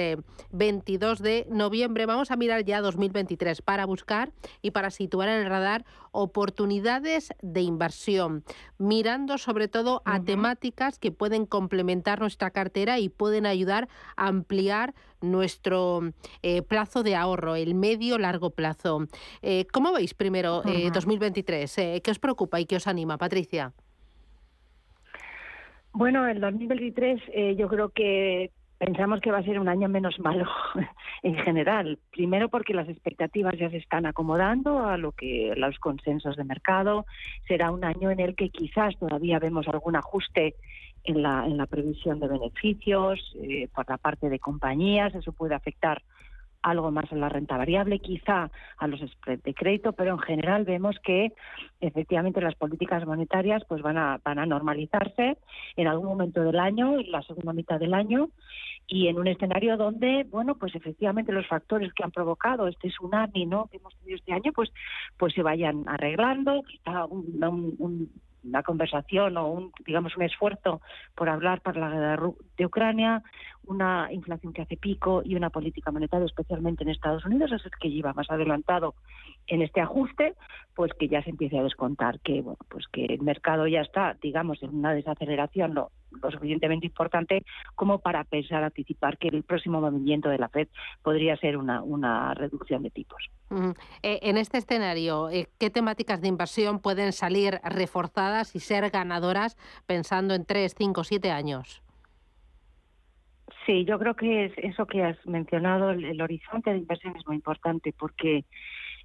22 0.52 1.20
eh, 1.20 1.22
de 1.22 1.46
noviembre 1.50 2.06
vamos 2.06 2.30
a 2.30 2.36
mirar 2.36 2.64
ya 2.64 2.80
2023 2.80 3.60
para 3.60 3.84
buscar 3.84 4.32
y 4.62 4.70
para 4.70 4.90
situar 4.90 5.28
en 5.28 5.40
el 5.40 5.50
radar 5.50 5.84
oportunidades 6.16 7.32
de 7.42 7.60
inversión, 7.60 8.42
mirando 8.78 9.38
sobre 9.38 9.68
todo 9.68 10.02
a 10.04 10.22
temáticas 10.22 10.98
que 10.98 11.12
pueden 11.12 11.46
complementar 11.46 12.20
nuestra 12.20 12.50
cartera 12.50 12.98
y 12.98 13.08
pueden 13.08 13.44
ayudar 13.44 13.88
a 14.16 14.28
ampliar 14.28 14.94
nuestro 15.20 16.00
eh, 16.42 16.62
plazo 16.62 17.02
de 17.02 17.16
ahorro, 17.16 17.54
el 17.54 17.74
medio 17.74 18.18
largo 18.18 18.50
plazo. 18.50 19.06
Eh, 19.42 19.66
¿Cómo 19.72 19.92
veis 19.92 20.14
primero 20.14 20.62
2023? 20.62 21.78
Eh, 21.78 22.00
¿Qué 22.02 22.10
os 22.10 22.18
preocupa 22.18 22.60
y 22.60 22.66
qué 22.66 22.76
os 22.76 22.86
anima, 22.86 23.18
Patricia? 23.18 23.72
Bueno, 25.92 26.26
el 26.26 26.40
2023 26.40 27.56
yo 27.56 27.68
creo 27.68 27.88
que 27.90 28.50
pensamos 28.78 29.20
que 29.20 29.30
va 29.30 29.38
a 29.38 29.42
ser 29.42 29.58
un 29.58 29.68
año 29.68 29.88
menos 29.88 30.18
malo 30.18 30.46
en 31.22 31.36
general. 31.36 31.98
Primero 32.10 32.48
porque 32.48 32.74
las 32.74 32.88
expectativas 32.88 33.56
ya 33.58 33.70
se 33.70 33.78
están 33.78 34.06
acomodando 34.06 34.86
a 34.86 34.96
lo 34.96 35.12
que 35.12 35.54
los 35.56 35.78
consensos 35.78 36.36
de 36.36 36.44
mercado. 36.44 37.06
Será 37.46 37.70
un 37.70 37.84
año 37.84 38.10
en 38.10 38.20
el 38.20 38.34
que 38.34 38.50
quizás 38.50 38.96
todavía 38.98 39.38
vemos 39.38 39.68
algún 39.68 39.96
ajuste 39.96 40.54
en 41.04 41.22
la, 41.22 41.46
en 41.46 41.56
la 41.56 41.66
previsión 41.66 42.20
de 42.20 42.28
beneficios 42.28 43.34
eh, 43.40 43.68
por 43.74 43.88
la 43.88 43.96
parte 43.96 44.28
de 44.28 44.38
compañías. 44.38 45.14
Eso 45.14 45.32
puede 45.32 45.54
afectar 45.54 46.02
algo 46.66 46.90
más 46.90 47.10
a 47.12 47.16
la 47.16 47.28
renta 47.28 47.56
variable, 47.56 48.00
quizá 48.00 48.50
a 48.76 48.86
los 48.88 49.00
spreads 49.00 49.44
de 49.44 49.54
crédito, 49.54 49.92
pero 49.92 50.10
en 50.12 50.18
general 50.18 50.64
vemos 50.64 50.96
que 50.98 51.32
efectivamente 51.80 52.40
las 52.40 52.56
políticas 52.56 53.06
monetarias 53.06 53.62
pues 53.68 53.82
van 53.82 53.96
a 53.96 54.20
van 54.24 54.40
a 54.40 54.46
normalizarse 54.46 55.38
en 55.76 55.86
algún 55.86 56.08
momento 56.08 56.42
del 56.42 56.58
año, 56.58 56.98
en 56.98 57.12
la 57.12 57.22
segunda 57.22 57.52
mitad 57.52 57.78
del 57.78 57.94
año 57.94 58.30
y 58.88 59.06
en 59.06 59.18
un 59.18 59.28
escenario 59.28 59.76
donde 59.76 60.24
bueno 60.24 60.56
pues 60.56 60.74
efectivamente 60.74 61.30
los 61.30 61.46
factores 61.46 61.92
que 61.92 62.02
han 62.02 62.10
provocado 62.10 62.66
este 62.66 62.88
tsunami 62.88 63.46
no 63.46 63.66
que 63.70 63.76
hemos 63.76 63.94
tenido 63.98 64.16
este 64.16 64.32
año 64.32 64.52
pues 64.52 64.72
pues 65.16 65.34
se 65.34 65.42
vayan 65.42 65.84
arreglando, 65.88 66.62
quizá 66.64 67.04
un 67.04 68.10
una 68.46 68.62
conversación 68.62 69.36
o 69.36 69.48
un, 69.48 69.72
digamos, 69.84 70.16
un 70.16 70.22
esfuerzo 70.22 70.80
por 71.14 71.28
hablar 71.28 71.60
para 71.60 71.80
la 71.80 71.90
guerra 71.90 72.30
de 72.56 72.66
Ucrania, 72.66 73.22
una 73.66 74.08
inflación 74.12 74.52
que 74.52 74.62
hace 74.62 74.76
pico 74.76 75.22
y 75.24 75.34
una 75.34 75.50
política 75.50 75.90
monetaria, 75.90 76.26
especialmente 76.26 76.84
en 76.84 76.90
Estados 76.90 77.24
Unidos, 77.24 77.52
es 77.52 77.64
el 77.64 77.72
que 77.80 77.90
lleva 77.90 78.12
más 78.12 78.30
adelantado 78.30 78.94
en 79.46 79.62
este 79.62 79.80
ajuste, 79.80 80.34
pues 80.74 80.92
que 80.94 81.08
ya 81.08 81.22
se 81.22 81.30
empiece 81.30 81.58
a 81.58 81.62
descontar 81.62 82.20
que, 82.20 82.42
bueno, 82.42 82.58
pues 82.68 82.86
que 82.92 83.04
el 83.06 83.22
mercado 83.22 83.66
ya 83.66 83.80
está, 83.80 84.16
digamos, 84.20 84.62
en 84.62 84.74
una 84.74 84.92
desaceleración 84.94 85.74
lo, 85.74 85.90
lo 86.10 86.30
suficientemente 86.30 86.86
importante 86.86 87.44
como 87.74 87.98
para 87.98 88.24
pensar, 88.24 88.62
anticipar 88.62 89.18
que 89.18 89.28
el 89.28 89.42
próximo 89.42 89.80
movimiento 89.80 90.28
de 90.28 90.38
la 90.38 90.48
Fed 90.48 90.68
podría 91.02 91.36
ser 91.36 91.56
una, 91.56 91.82
una 91.82 92.34
reducción 92.34 92.82
de 92.82 92.90
tipos. 92.90 93.30
Eh, 94.02 94.20
en 94.22 94.36
este 94.36 94.58
escenario, 94.58 95.28
eh, 95.30 95.48
¿qué 95.58 95.70
temáticas 95.70 96.20
de 96.20 96.28
inversión 96.28 96.80
pueden 96.80 97.12
salir 97.12 97.60
reforzadas 97.64 98.54
y 98.56 98.60
ser 98.60 98.90
ganadoras 98.90 99.56
pensando 99.86 100.34
en 100.34 100.44
tres, 100.44 100.74
cinco, 100.76 101.04
siete 101.04 101.30
años? 101.30 101.82
Sí, 103.64 103.84
yo 103.84 103.98
creo 103.98 104.14
que 104.14 104.46
es 104.46 104.52
eso 104.56 104.86
que 104.86 105.02
has 105.02 105.24
mencionado, 105.26 105.90
el 105.90 106.20
horizonte 106.20 106.70
de 106.70 106.78
inversión 106.78 107.16
es 107.16 107.26
muy 107.26 107.36
importante 107.36 107.92
porque 107.96 108.44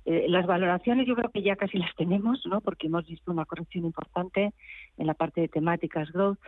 eh, 0.05 0.25
las 0.27 0.45
valoraciones 0.47 1.07
yo 1.07 1.15
creo 1.15 1.29
que 1.29 1.43
ya 1.43 1.55
casi 1.55 1.77
las 1.77 1.93
tenemos, 1.95 2.43
¿no? 2.45 2.61
Porque 2.61 2.87
hemos 2.87 3.05
visto 3.05 3.31
una 3.31 3.45
corrección 3.45 3.85
importante 3.85 4.53
en 4.97 5.07
la 5.07 5.13
parte 5.13 5.41
de 5.41 5.47
temáticas 5.47 6.11
growth. 6.11 6.39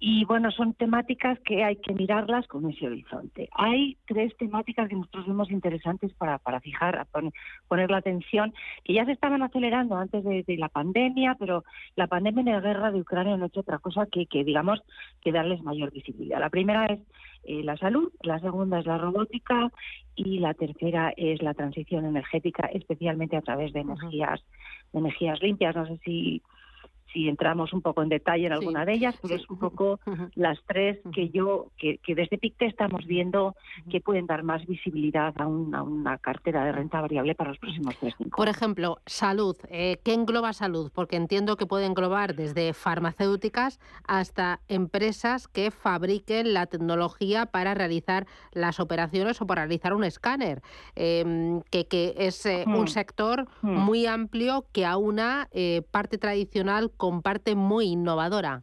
Y 0.00 0.24
bueno, 0.24 0.50
son 0.50 0.74
temáticas 0.74 1.38
que 1.40 1.64
hay 1.64 1.76
que 1.76 1.94
mirarlas 1.94 2.46
con 2.46 2.68
ese 2.70 2.86
horizonte. 2.86 3.48
Hay 3.52 3.96
tres 4.06 4.36
temáticas 4.36 4.88
que 4.88 4.96
nosotros 4.96 5.26
vemos 5.26 5.50
interesantes 5.50 6.12
para, 6.14 6.38
para 6.38 6.60
fijar, 6.60 7.06
poner, 7.68 7.90
la 7.90 7.98
atención, 7.98 8.52
que 8.84 8.94
ya 8.94 9.04
se 9.04 9.12
estaban 9.12 9.42
acelerando 9.42 9.96
antes 9.96 10.24
de, 10.24 10.44
la 10.58 10.68
pandemia, 10.68 11.36
pero 11.38 11.64
la 11.94 12.06
pandemia 12.08 12.42
y 12.42 12.46
la 12.46 12.60
guerra 12.60 12.90
de 12.90 13.00
Ucrania 13.00 13.36
no 13.36 13.46
hecho 13.46 13.60
otra 13.60 13.78
cosa 13.78 14.06
que, 14.06 14.26
que 14.26 14.44
digamos, 14.44 14.80
que 15.20 15.32
darles 15.32 15.62
mayor 15.62 15.92
visibilidad. 15.92 16.40
La 16.40 16.50
primera 16.50 16.86
es 16.86 17.00
eh, 17.44 17.62
la 17.62 17.76
salud, 17.76 18.12
la 18.22 18.38
segunda 18.40 18.78
es 18.78 18.86
la 18.86 18.98
robótica 18.98 19.70
y 20.14 20.38
la 20.38 20.54
tercera 20.54 21.12
es 21.16 21.42
la 21.42 21.54
transición 21.54 22.04
energética, 22.04 22.66
especialmente 22.66 23.36
a 23.36 23.42
través 23.42 23.72
de 23.72 23.80
energías, 23.80 24.40
de 24.92 24.98
energías 24.98 25.40
limpias. 25.42 25.74
No 25.74 25.86
sé 25.86 25.98
si 26.04 26.42
si 27.12 27.28
entramos 27.28 27.72
un 27.72 27.82
poco 27.82 28.02
en 28.02 28.08
detalle 28.08 28.46
en 28.46 28.52
alguna 28.52 28.84
de 28.84 28.94
ellas, 28.94 29.14
pero 29.20 29.34
es 29.34 29.48
un 29.48 29.58
poco 29.58 30.00
las 30.34 30.58
tres 30.66 30.98
que 31.12 31.30
yo, 31.30 31.68
que, 31.76 31.98
desde 32.06 32.38
PICTE 32.38 32.66
estamos 32.66 33.06
viendo 33.06 33.54
que 33.90 34.00
pueden 34.00 34.26
dar 34.26 34.42
más 34.42 34.66
visibilidad 34.66 35.34
a, 35.40 35.46
una 35.46 36.18
cartera 36.18 36.64
de 36.64 36.72
renta 36.72 37.00
variable 37.00 37.34
para 37.34 37.50
los 37.50 37.58
próximos 37.58 37.96
tres 37.98 38.14
años. 38.18 38.32
Por 38.36 38.48
ejemplo, 38.48 38.98
salud. 39.06 39.56
Eh, 39.70 39.98
¿Qué 40.04 40.14
engloba 40.14 40.52
salud? 40.52 40.90
Porque 40.94 41.16
entiendo 41.16 41.56
que 41.56 41.66
puede 41.66 41.86
englobar 41.86 42.34
desde 42.34 42.72
farmacéuticas 42.72 43.80
hasta 44.06 44.60
empresas 44.68 45.48
que 45.48 45.70
fabriquen 45.70 46.52
la 46.54 46.66
tecnología 46.66 47.46
para 47.46 47.74
realizar 47.74 48.26
las 48.52 48.80
operaciones 48.80 49.40
o 49.40 49.46
para 49.46 49.62
realizar 49.62 49.94
un 49.94 50.04
escáner, 50.04 50.62
em, 50.94 51.62
que, 51.70 51.86
que, 51.86 52.14
es 52.18 52.44
eh, 52.46 52.64
un 52.66 52.88
sector 52.88 53.46
muy 53.62 54.06
amplio 54.06 54.66
que 54.72 54.84
aúna 54.84 55.48
eh, 55.52 55.82
parte 55.90 56.18
tradicional 56.18 56.90
con 56.98 57.22
parte 57.22 57.54
muy 57.54 57.86
innovadora. 57.86 58.62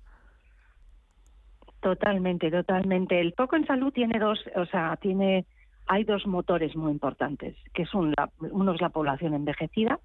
Totalmente, 1.81 2.51
totalmente. 2.51 3.19
El 3.19 3.33
foco 3.33 3.55
en 3.55 3.65
salud 3.65 3.91
tiene 3.91 4.19
dos, 4.19 4.39
o 4.55 4.65
sea, 4.65 4.97
tiene, 4.97 5.45
hay 5.87 6.03
dos 6.03 6.27
motores 6.27 6.75
muy 6.75 6.91
importantes, 6.91 7.55
que 7.73 7.83
es 7.83 7.93
un, 7.93 8.13
uno 8.39 8.73
es 8.73 8.81
la 8.81 8.89
población 8.89 9.33
envejecida, 9.33 9.99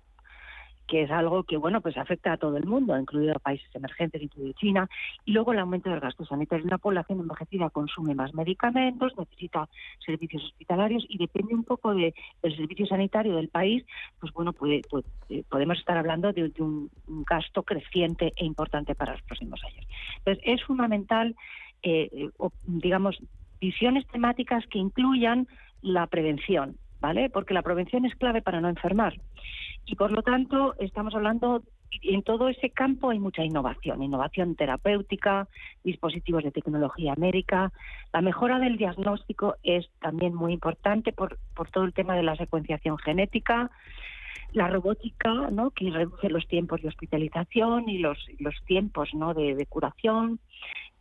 que 0.91 1.03
es 1.05 1.11
algo 1.13 1.45
que 1.45 1.57
bueno 1.57 1.81
pues 1.81 1.97
afecta 1.97 2.33
a 2.33 2.37
todo 2.37 2.57
el 2.57 2.67
mundo, 2.67 2.99
incluido 2.99 3.33
a 3.33 3.39
países 3.39 3.73
emergentes, 3.75 4.21
incluido 4.21 4.53
China, 4.55 4.91
y 5.25 5.31
luego 5.31 5.53
el 5.53 5.61
aumento 5.61 5.89
del 5.89 6.01
gasto 6.01 6.25
sanitario. 6.25 6.65
Una 6.65 6.79
población 6.79 7.21
envejecida 7.21 7.71
consume 7.71 8.13
más 8.13 8.35
medicamentos, 8.35 9.17
necesita 9.17 9.69
servicios 10.05 10.43
hospitalarios 10.43 11.07
y 11.09 11.17
depende 11.17 11.55
un 11.55 11.63
poco 11.63 11.95
de, 11.95 12.13
del 12.43 12.57
servicio 12.57 12.87
sanitario 12.87 13.37
del 13.37 13.49
país, 13.49 13.85
pues 14.19 14.33
bueno, 14.33 14.53
puede, 14.53 14.83
eh, 15.29 15.45
podemos 15.49 15.79
estar 15.79 15.97
hablando 15.97 16.33
de, 16.33 16.53
un, 16.59 16.91
gasto 17.25 17.63
creciente 17.63 18.33
e 18.35 18.45
importante 18.45 18.97
para 18.97 19.13
los 19.13 19.23
próximos 19.23 19.63
años. 19.63 19.87
Entonces, 20.19 20.43
es 20.45 20.65
fundamental, 20.65 21.37
eh, 21.85 22.09
eh, 22.13 22.31
digamos, 22.67 23.23
visiones 23.61 24.07
temáticas 24.09 24.67
que 24.67 24.79
incluyan 24.79 25.47
la 25.83 26.09
prevención, 26.09 26.79
¿vale? 27.01 27.31
Porque 27.31 27.55
la 27.55 27.63
prevención 27.63 28.05
es 28.07 28.17
clave 28.17 28.43
para 28.43 28.61
no 28.61 28.69
enfermar. 28.69 29.15
Y 29.91 29.97
por 29.97 30.13
lo 30.13 30.23
tanto, 30.23 30.77
estamos 30.79 31.17
hablando, 31.17 31.65
en 32.03 32.23
todo 32.23 32.49
ese 32.49 32.71
campo 32.71 33.11
hay 33.11 33.19
mucha 33.19 33.43
innovación, 33.43 34.05
innovación 34.05 34.55
terapéutica, 34.55 35.49
dispositivos 35.83 36.45
de 36.45 36.53
tecnología 36.53 37.17
médica. 37.17 37.73
La 38.13 38.21
mejora 38.21 38.61
del 38.61 38.77
diagnóstico 38.77 39.57
es 39.65 39.91
también 40.01 40.33
muy 40.33 40.53
importante 40.53 41.13
por, 41.13 41.41
por 41.57 41.73
todo 41.73 41.83
el 41.83 41.93
tema 41.93 42.15
de 42.15 42.23
la 42.23 42.37
secuenciación 42.37 42.99
genética. 42.99 43.73
La 44.53 44.69
robótica, 44.69 45.51
¿no? 45.51 45.73
que 45.73 45.91
reduce 45.91 46.31
los 46.31 46.47
tiempos 46.47 46.83
de 46.83 46.89
hospitalización 46.89 47.89
y 47.89 47.99
los, 47.99 48.17
los 48.39 48.55
tiempos 48.67 49.13
¿no? 49.13 49.35
de 49.35 49.67
curación. 49.69 50.39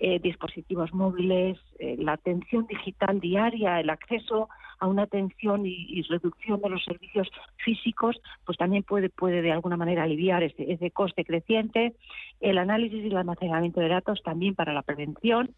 Eh, 0.02 0.18
dispositivos 0.18 0.94
móviles, 0.94 1.58
eh, 1.78 1.98
la 2.00 2.14
atención 2.14 2.66
digital 2.68 3.20
diaria, 3.20 3.82
el 3.82 3.90
acceso 3.90 4.48
a 4.80 4.88
una 4.88 5.04
atención 5.04 5.66
y, 5.66 6.02
reducción 6.04 6.62
de 6.62 6.70
los 6.70 6.84
servicios 6.84 7.30
físicos, 7.58 8.20
pues 8.46 8.58
también 8.58 8.84
puede, 8.84 9.10
puede 9.10 9.42
de 9.42 9.52
alguna 9.52 9.78
manera 9.78 10.04
aliviar 10.04 10.44
ese, 10.44 10.72
ese 10.72 10.92
coste 10.92 11.26
creciente. 11.26 11.94
El 12.40 12.58
análisis 12.58 13.04
y 13.04 13.08
el 13.08 13.18
almacenamiento 13.18 13.82
de 13.82 13.90
datos 13.90 14.22
también 14.24 14.56
para 14.56 14.74
la 14.74 14.82
prevención. 14.82 15.52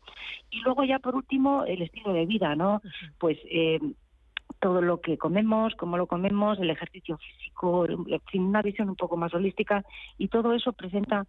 Y 0.50 0.62
luego 0.62 0.84
ya 0.84 1.00
por 1.00 1.16
último, 1.16 1.64
el 1.66 1.82
estilo 1.82 2.14
de 2.14 2.26
vida, 2.26 2.56
¿no? 2.56 2.82
Pues 3.20 3.38
eh, 3.46 3.80
todo 4.60 4.82
lo 4.82 5.02
que 5.02 5.18
comemos, 5.18 5.74
cómo 5.76 5.98
lo 5.98 6.08
comemos, 6.08 6.60
el 6.60 6.70
ejercicio 6.70 7.18
físico, 7.18 7.88
una 8.34 8.62
visión 8.62 8.90
un 8.90 8.96
poco 8.96 9.18
más 9.18 9.34
holística 9.34 9.84
y 10.18 10.28
todo 10.28 10.54
eso 10.54 10.74
presenta 10.74 11.26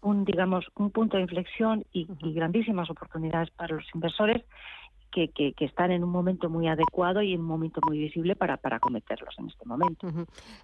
un 0.00 0.24
digamos 0.24 0.64
un 0.76 0.90
punto 0.90 1.16
de 1.16 1.24
inflexión 1.24 1.84
y, 1.92 2.06
grandísimas 2.20 2.88
oportunidades 2.88 3.50
para 3.50 3.74
los 3.74 3.84
inversores 3.94 4.44
que, 5.10 5.28
que, 5.30 5.64
están 5.64 5.90
en 5.90 6.04
un 6.04 6.10
momento 6.10 6.48
muy 6.48 6.68
adecuado 6.68 7.22
y 7.22 7.34
en 7.34 7.40
un 7.40 7.46
momento 7.46 7.80
muy 7.86 7.98
visible 7.98 8.36
para, 8.36 8.56
para 8.56 8.78
cometerlos 8.78 9.34
en 9.38 9.48
este 9.48 9.64
momento. 9.64 10.08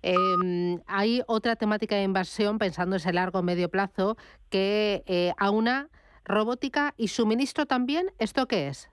Em, 0.02 0.80
hay 0.86 1.22
otra 1.26 1.56
temática 1.56 1.96
de 1.96 2.02
inversión, 2.02 2.58
pensando 2.58 2.96
en 2.96 3.00
ese 3.00 3.12
largo 3.12 3.42
medio 3.42 3.68
plazo, 3.68 4.16
que 4.50 5.02
eh, 5.06 5.32
aúna 5.38 5.88
robótica 6.24 6.94
y 6.96 7.08
suministro 7.08 7.66
también. 7.66 8.06
¿Esto 8.18 8.46
qué 8.46 8.68
es? 8.68 8.90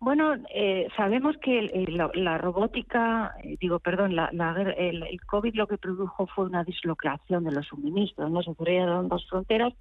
Bueno, 0.00 0.34
eh, 0.54 0.88
sabemos 0.96 1.36
que 1.38 1.62
la, 2.14 2.36
robótica, 2.36 3.34
eh, 3.42 3.56
digo, 3.58 3.78
perdón, 3.78 4.14
la, 4.14 4.28
el, 4.76 5.20
COVID 5.26 5.54
lo 5.54 5.66
que 5.66 5.78
produjo 5.78 6.26
fue 6.26 6.44
una 6.44 6.62
dislocación 6.62 7.44
de 7.44 7.52
los 7.52 7.66
suministros, 7.66 8.30
no 8.30 8.42
se 8.42 8.54
cerraron 8.54 9.08
dos 9.08 9.26
fronteras 9.30 9.72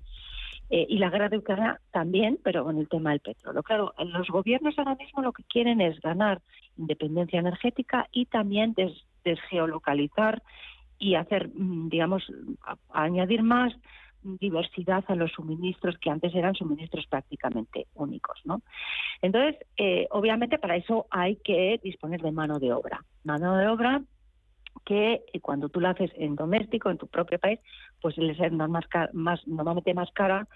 eh, 0.69 0.86
y 0.89 0.97
la 0.97 1.10
guerra 1.10 1.30
de 1.30 1.38
Ucrania 1.38 1.80
también, 1.91 2.39
pero 2.43 2.63
con 2.63 2.78
el 2.78 2.88
tema 2.88 3.12
del 3.12 3.19
petróleo. 3.19 3.63
Claro, 3.63 3.93
los 3.97 4.28
gobiernos 4.28 4.78
ahora 4.78 4.95
mismo 4.95 5.21
lo 5.21 5.34
que 5.34 5.43
quieren 5.43 5.82
es 5.82 5.99
ganar 6.02 6.41
independencia 6.78 7.39
energética 7.39 8.08
y 8.12 8.26
también 8.26 8.76
desgeolocalizar 9.23 10.41
y 10.97 11.15
hacer, 11.15 11.49
mm, 11.54 11.89
digamos, 11.89 12.23
añadir 12.89 13.43
más 13.43 13.73
diversidad 14.23 15.04
a 15.08 15.15
los 15.15 15.32
suministros 15.34 15.97
que 15.97 16.10
antes 16.10 16.34
eran 16.34 16.56
suministros 16.56 17.06
prácticamente 17.08 17.88
únicos, 17.93 18.39
¿no? 18.45 18.62
Entonces, 19.21 19.58
eh, 19.78 20.08
obviamente 20.12 20.58
para 20.58 20.78
eso 20.78 21.08
hay 21.10 21.36
que 21.38 21.80
disponer 21.84 22.21
de 22.21 22.32
mano 22.32 22.60
de 22.60 22.71
obra, 22.71 23.04
mano 23.23 23.58
de 23.58 23.67
obra 23.67 24.02
que 24.86 25.24
eh, 25.32 25.40
cuando 25.40 25.70
tú 25.70 25.80
la 25.80 25.92
haces 25.92 26.12
en 26.16 26.36
doméstico, 26.36 26.90
en 26.90 26.98
tu 26.98 27.08
propio 27.08 27.40
país, 27.40 27.60
pues 28.02 28.18
les 28.18 28.40
es 28.40 28.52
más, 28.52 29.48
normalmente 29.48 29.94
más 29.94 30.12
cara 30.12 30.48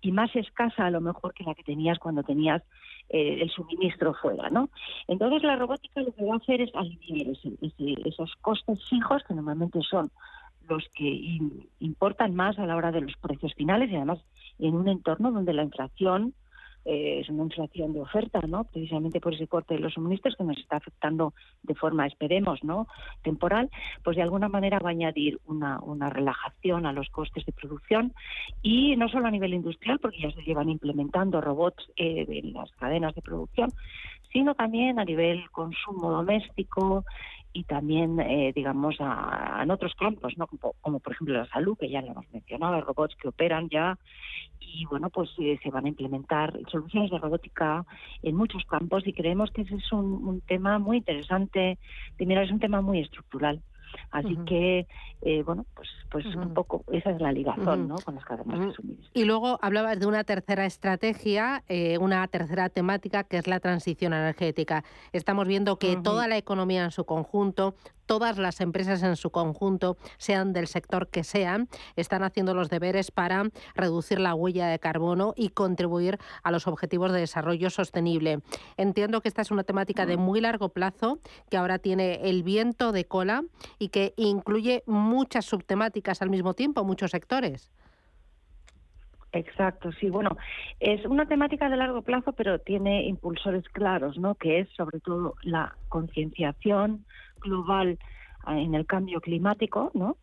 y 0.00 0.12
más 0.12 0.34
escasa 0.34 0.86
a 0.86 0.90
lo 0.90 1.00
mejor 1.00 1.34
que 1.34 1.44
la 1.44 1.54
que 1.54 1.62
tenías 1.62 1.98
cuando 1.98 2.22
tenías 2.22 2.62
eh, 3.08 3.38
el 3.42 3.50
suministro 3.50 4.14
fuera, 4.14 4.50
¿no? 4.50 4.70
Entonces 5.06 5.42
la 5.42 5.56
robótica 5.56 6.02
lo 6.02 6.12
que 6.12 6.24
va 6.24 6.34
a 6.34 6.38
hacer 6.38 6.60
es 6.60 6.74
aliviar 6.74 7.28
esos 8.04 8.34
costes 8.40 8.78
fijos 8.88 9.22
que 9.24 9.34
normalmente 9.34 9.80
son 9.82 10.10
los 10.68 10.84
que 10.94 11.38
importan 11.78 12.34
más 12.34 12.58
a 12.58 12.66
la 12.66 12.76
hora 12.76 12.90
de 12.90 13.02
los 13.02 13.16
precios 13.18 13.54
finales 13.54 13.90
y 13.90 13.96
además 13.96 14.18
en 14.58 14.74
un 14.74 14.88
entorno 14.88 15.30
donde 15.30 15.52
la 15.52 15.62
inflación 15.62 16.34
eh, 16.86 17.20
es 17.20 17.28
una 17.28 17.42
inflación 17.42 17.92
de 17.92 18.00
oferta, 18.00 18.40
¿no? 18.46 18.64
Precisamente 18.64 19.20
por 19.20 19.34
ese 19.34 19.48
corte 19.48 19.74
de 19.74 19.80
los 19.80 19.94
suministros 19.94 20.36
que 20.36 20.44
nos 20.44 20.56
está 20.58 20.76
afectando 20.76 21.34
de 21.62 21.74
forma, 21.74 22.06
esperemos, 22.06 22.62
¿no? 22.62 22.86
Temporal, 23.22 23.70
pues 24.04 24.16
de 24.16 24.22
alguna 24.22 24.48
manera 24.48 24.78
va 24.78 24.90
a 24.90 24.92
añadir 24.92 25.40
una, 25.46 25.80
una 25.80 26.10
relajación 26.10 26.86
a 26.86 26.92
los 26.92 27.08
costes 27.10 27.44
de 27.44 27.52
producción 27.52 28.14
y 28.62 28.96
no 28.96 29.08
solo 29.08 29.26
a 29.26 29.30
nivel 29.30 29.54
industrial, 29.54 29.98
porque 29.98 30.20
ya 30.20 30.30
se 30.30 30.42
llevan 30.42 30.68
implementando 30.68 31.40
robots 31.40 31.90
eh, 31.96 32.24
en 32.28 32.52
las 32.52 32.70
cadenas 32.72 33.14
de 33.14 33.22
producción, 33.22 33.72
sino 34.36 34.54
también 34.54 34.98
a 34.98 35.04
nivel 35.06 35.50
consumo 35.50 36.10
doméstico 36.10 37.06
y 37.54 37.64
también, 37.64 38.20
eh, 38.20 38.52
digamos, 38.54 38.96
a, 39.00 39.60
en 39.62 39.70
otros 39.70 39.94
campos, 39.94 40.34
¿no? 40.36 40.46
Como, 40.82 41.00
por 41.00 41.14
ejemplo 41.14 41.38
la 41.38 41.46
salud, 41.46 41.74
que 41.78 41.88
ya 41.88 42.02
lo 42.02 42.08
hemos 42.08 42.30
mencionado, 42.34 42.82
robots 42.82 43.16
que 43.16 43.28
operan 43.28 43.70
ya, 43.70 43.98
y 44.60 44.84
bueno, 44.90 45.08
pues 45.08 45.30
eh, 45.38 45.58
se 45.62 45.70
van 45.70 45.86
a 45.86 45.88
implementar 45.88 46.52
soluciones 46.70 47.10
de 47.10 47.18
robótica 47.18 47.86
en 48.22 48.36
muchos 48.36 48.62
campos 48.66 49.06
y 49.06 49.14
creemos 49.14 49.50
que 49.52 49.62
ese 49.62 49.76
es 49.76 49.90
un, 49.90 50.04
un 50.04 50.42
tema 50.42 50.78
muy 50.78 50.98
interesante. 50.98 51.78
Primero, 52.18 52.42
es 52.42 52.50
un 52.50 52.60
tema 52.60 52.82
muy 52.82 53.00
estructural. 53.00 53.62
Así 54.10 54.36
que, 54.46 54.86
eh, 55.22 55.42
bueno, 55.42 55.66
pues, 55.74 55.88
pues 56.10 56.26
un 56.34 56.54
poco 56.54 56.84
esa 56.92 57.10
es 57.10 57.20
la 57.20 57.32
ligazón 57.32 57.88
¿no? 57.88 57.96
con 57.96 58.14
las 58.14 58.24
cadenas 58.24 58.60
de 58.60 58.72
suministro. 58.72 59.10
Y 59.14 59.24
luego 59.24 59.58
hablabas 59.62 59.98
de 59.98 60.06
una 60.06 60.24
tercera 60.24 60.64
estrategia, 60.64 61.64
eh, 61.68 61.98
una 61.98 62.26
tercera 62.28 62.68
temática 62.68 63.24
que 63.24 63.38
es 63.38 63.46
la 63.46 63.60
transición 63.60 64.12
energética. 64.12 64.84
Estamos 65.12 65.46
viendo 65.46 65.78
que 65.78 65.96
toda 65.96 66.28
la 66.28 66.36
economía 66.36 66.84
en 66.84 66.90
su 66.90 67.04
conjunto, 67.04 67.74
todas 68.06 68.38
las 68.38 68.60
empresas 68.60 69.02
en 69.02 69.16
su 69.16 69.30
conjunto, 69.30 69.96
sean 70.16 70.52
del 70.52 70.66
sector 70.66 71.08
que 71.08 71.24
sean, 71.24 71.68
están 71.96 72.22
haciendo 72.22 72.54
los 72.54 72.70
deberes 72.70 73.10
para 73.10 73.44
reducir 73.74 74.20
la 74.20 74.34
huella 74.34 74.68
de 74.68 74.78
carbono 74.78 75.34
y 75.36 75.50
contribuir 75.50 76.18
a 76.42 76.50
los 76.50 76.66
objetivos 76.66 77.12
de 77.12 77.20
desarrollo 77.20 77.70
sostenible. 77.70 78.40
Entiendo 78.76 79.20
que 79.20 79.28
esta 79.28 79.42
es 79.42 79.50
una 79.50 79.64
temática 79.64 80.06
de 80.06 80.16
muy 80.16 80.40
largo 80.40 80.70
plazo, 80.70 81.18
que 81.50 81.56
ahora 81.56 81.78
tiene 81.78 82.28
el 82.28 82.42
viento 82.42 82.92
de 82.92 83.04
cola 83.04 83.42
y 83.78 83.88
que 83.88 84.14
incluye 84.16 84.82
muchas 84.86 85.44
subtemáticas 85.44 86.22
al 86.22 86.30
mismo 86.30 86.54
tiempo, 86.54 86.84
muchos 86.84 87.10
sectores. 87.10 87.70
Exacto, 89.32 89.92
sí, 89.92 90.08
bueno, 90.08 90.36
es 90.80 91.04
una 91.04 91.26
temática 91.26 91.68
de 91.68 91.76
largo 91.76 92.02
plazo, 92.02 92.32
pero 92.32 92.58
tiene 92.58 93.06
impulsores 93.06 93.68
claros, 93.68 94.16
¿no? 94.18 94.34
Que 94.34 94.60
es 94.60 94.68
sobre 94.70 95.00
todo 95.00 95.34
la 95.42 95.76
concienciación, 95.88 97.04
global 97.46 97.98
en 98.46 98.74
el 98.74 98.86
cambio 98.86 99.20
climático, 99.20 99.90
¿no? 99.94 100.16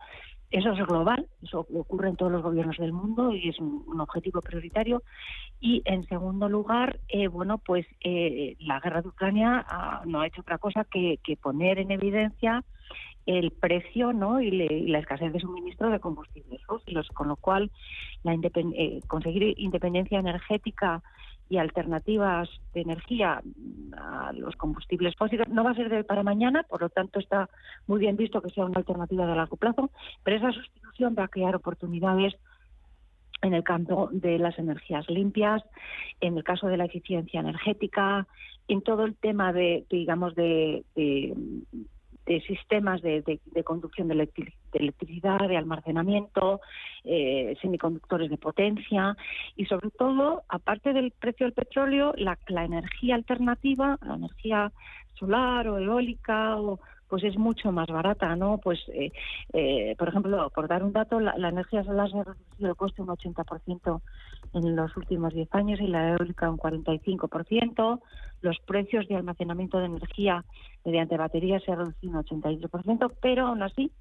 Eso 0.54 0.72
es 0.72 0.86
global, 0.86 1.26
eso 1.42 1.66
ocurre 1.74 2.10
en 2.10 2.16
todos 2.16 2.32
los 2.32 2.44
gobiernos 2.44 2.78
del 2.78 2.94
mundo 2.94 3.34
y 3.34 3.50
es 3.50 3.60
un, 3.60 4.00
objetivo 4.00 4.40
prioritario. 4.40 5.02
Y 5.60 5.82
en 5.86 6.06
segundo 6.08 6.48
lugar, 6.48 7.00
eh, 7.08 7.28
bueno, 7.28 7.58
pues 7.58 7.88
eh, 8.02 8.56
la 8.60 8.80
guerra 8.80 9.02
de 9.02 9.08
Ucrania 9.08 9.66
ah, 9.68 10.04
no 10.06 10.22
ha 10.22 10.28
hecho 10.28 10.42
otra 10.42 10.60
cosa 10.60 10.86
que, 10.86 11.18
poner 11.42 11.80
en 11.80 11.90
evidencia 11.90 12.64
el 13.26 13.50
precio 13.50 14.14
¿no? 14.14 14.42
y, 14.42 14.52
la 14.52 15.00
escasez 15.00 15.34
de 15.34 15.40
suministro 15.40 15.90
de 15.90 16.00
combustibles 16.00 16.64
fósiles, 16.66 17.08
con 17.08 17.30
lo 17.30 17.36
cual 17.36 17.72
la 18.22 18.36
eh, 18.36 19.00
conseguir 19.08 19.56
independencia 19.58 20.20
energética 20.20 21.02
y 21.50 21.58
alternativas 21.58 22.50
de 22.74 22.82
energía 22.82 23.42
a 23.98 24.32
los 24.34 24.56
combustibles 24.56 25.16
fósiles. 25.16 25.48
No 25.50 25.64
va 25.64 25.72
a 25.72 25.76
ser 25.76 25.90
de 25.90 26.04
para 26.04 26.24
mañana, 26.24 26.64
por 26.64 26.82
lo 26.82 26.90
tanto 26.90 27.20
está 27.20 27.50
muy 27.88 28.00
bien 28.00 28.18
visto 28.18 28.42
que 28.42 28.50
sea 28.50 28.66
una 28.66 28.80
alternativa 28.80 29.26
de 29.26 29.36
largo 29.36 29.58
plazo, 29.58 29.92
pero 30.24 30.38
esa 30.38 30.52
sustitución 30.52 31.16
va 31.18 31.26
a 31.26 31.28
crear 31.28 31.56
oportunidades 31.56 32.36
en 33.42 33.54
el 33.54 33.64
campo 33.64 34.10
de 34.12 34.40
las 34.40 34.58
energías 34.58 35.10
limpias, 35.10 35.62
en 36.22 36.38
el 36.38 36.44
caso 36.44 36.68
de 36.68 36.78
la 36.78 36.86
eficiencia 36.86 37.42
energética, 37.42 38.26
en 38.68 38.82
todo 38.82 39.04
el 39.04 39.16
tema 39.16 39.52
de, 39.52 39.86
digamos, 39.90 40.34
de, 40.36 40.86
de 40.96 41.36
sistemas 42.48 43.02
de, 43.02 43.40
conducción 43.64 44.08
de, 44.08 44.30
electricidad, 44.74 45.40
de 45.48 45.58
almacenamiento, 45.58 46.62
eh, 47.04 47.56
semiconductores 47.62 48.30
de 48.30 48.38
potencia 48.38 49.16
y 49.56 49.66
sobre 49.66 49.90
todo, 49.92 50.44
aparte 50.48 50.94
del 50.94 51.12
precio 51.12 51.46
del 51.46 51.54
petróleo, 51.54 52.14
la, 52.18 52.38
la 52.48 52.66
energía 52.66 53.16
alternativa, 53.16 53.98
la 54.06 54.16
energía 54.16 54.72
solar 55.16 55.68
o 55.68 55.78
eólica 55.78 56.58
o 56.58 56.80
pues 57.14 57.26
es 57.26 57.38
mucho 57.38 57.72
más 57.72 57.86
barata, 57.90 58.36
¿no? 58.36 58.58
Pues, 58.58 58.80
eh, 58.88 59.12
eh, 59.54 59.96
por 60.00 60.10
ejemplo, 60.10 60.50
por 60.50 60.68
dar 60.68 60.84
un 60.84 60.94
dato, 60.94 61.20
la, 61.20 61.48
energía 61.48 61.84
solar 61.84 62.10
se 62.10 62.18
ha 62.18 62.24
reducido 62.24 62.70
el 62.72 62.76
coste 62.76 63.04
un 63.04 63.10
80% 63.10 64.02
en 64.56 64.76
los 64.76 64.98
últimos 64.98 65.32
10 65.32 65.48
años 65.54 65.80
y 65.80 65.86
la 65.86 66.14
eólica 66.14 66.50
un 66.50 66.58
45%. 66.58 68.02
Los 68.42 68.58
precios 68.62 69.08
de 69.08 69.16
almacenamiento 69.16 69.78
de 69.78 69.86
energía 69.86 70.44
mediante 70.84 71.16
baterías 71.16 71.62
se 71.62 71.74
han 71.74 71.82
reducido 71.82 72.18
un 72.18 72.26
83%, 72.26 73.14
pero 73.22 73.46
aún 73.46 73.62
así 73.62 73.92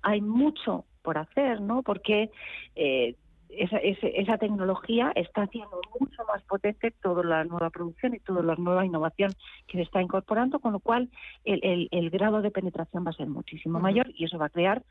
hay 0.00 0.22
mucho 0.22 0.86
por 1.02 1.18
hacer, 1.18 1.60
¿no? 1.60 1.82
Porque 1.82 2.30
eh, 2.76 3.16
esa, 3.50 3.78
esa, 3.78 4.38
tecnología 4.38 5.12
está 5.14 5.42
haciendo 5.42 5.80
mucho 5.98 6.22
más 6.24 6.42
potente 6.42 6.90
toda 6.90 7.24
la 7.24 7.44
nueva 7.44 7.70
producción 7.70 8.14
y 8.14 8.20
toda 8.20 8.42
la 8.42 8.54
nueva 8.56 8.84
innovación 8.84 9.32
que 9.66 9.78
se 9.78 9.82
está 9.82 10.02
incorporando, 10.02 10.58
con 10.58 10.72
lo 10.72 10.80
cual 10.80 11.08
el, 11.44 11.88
el, 11.90 12.10
grado 12.10 12.42
de 12.42 12.50
penetración 12.50 13.06
va 13.06 13.10
a 13.10 13.14
ser 13.14 13.26
muchísimo 13.26 13.80
mayor 13.80 14.10
y 14.14 14.24
eso 14.24 14.38
va 14.38 14.46
a 14.46 14.50
crear 14.50 14.82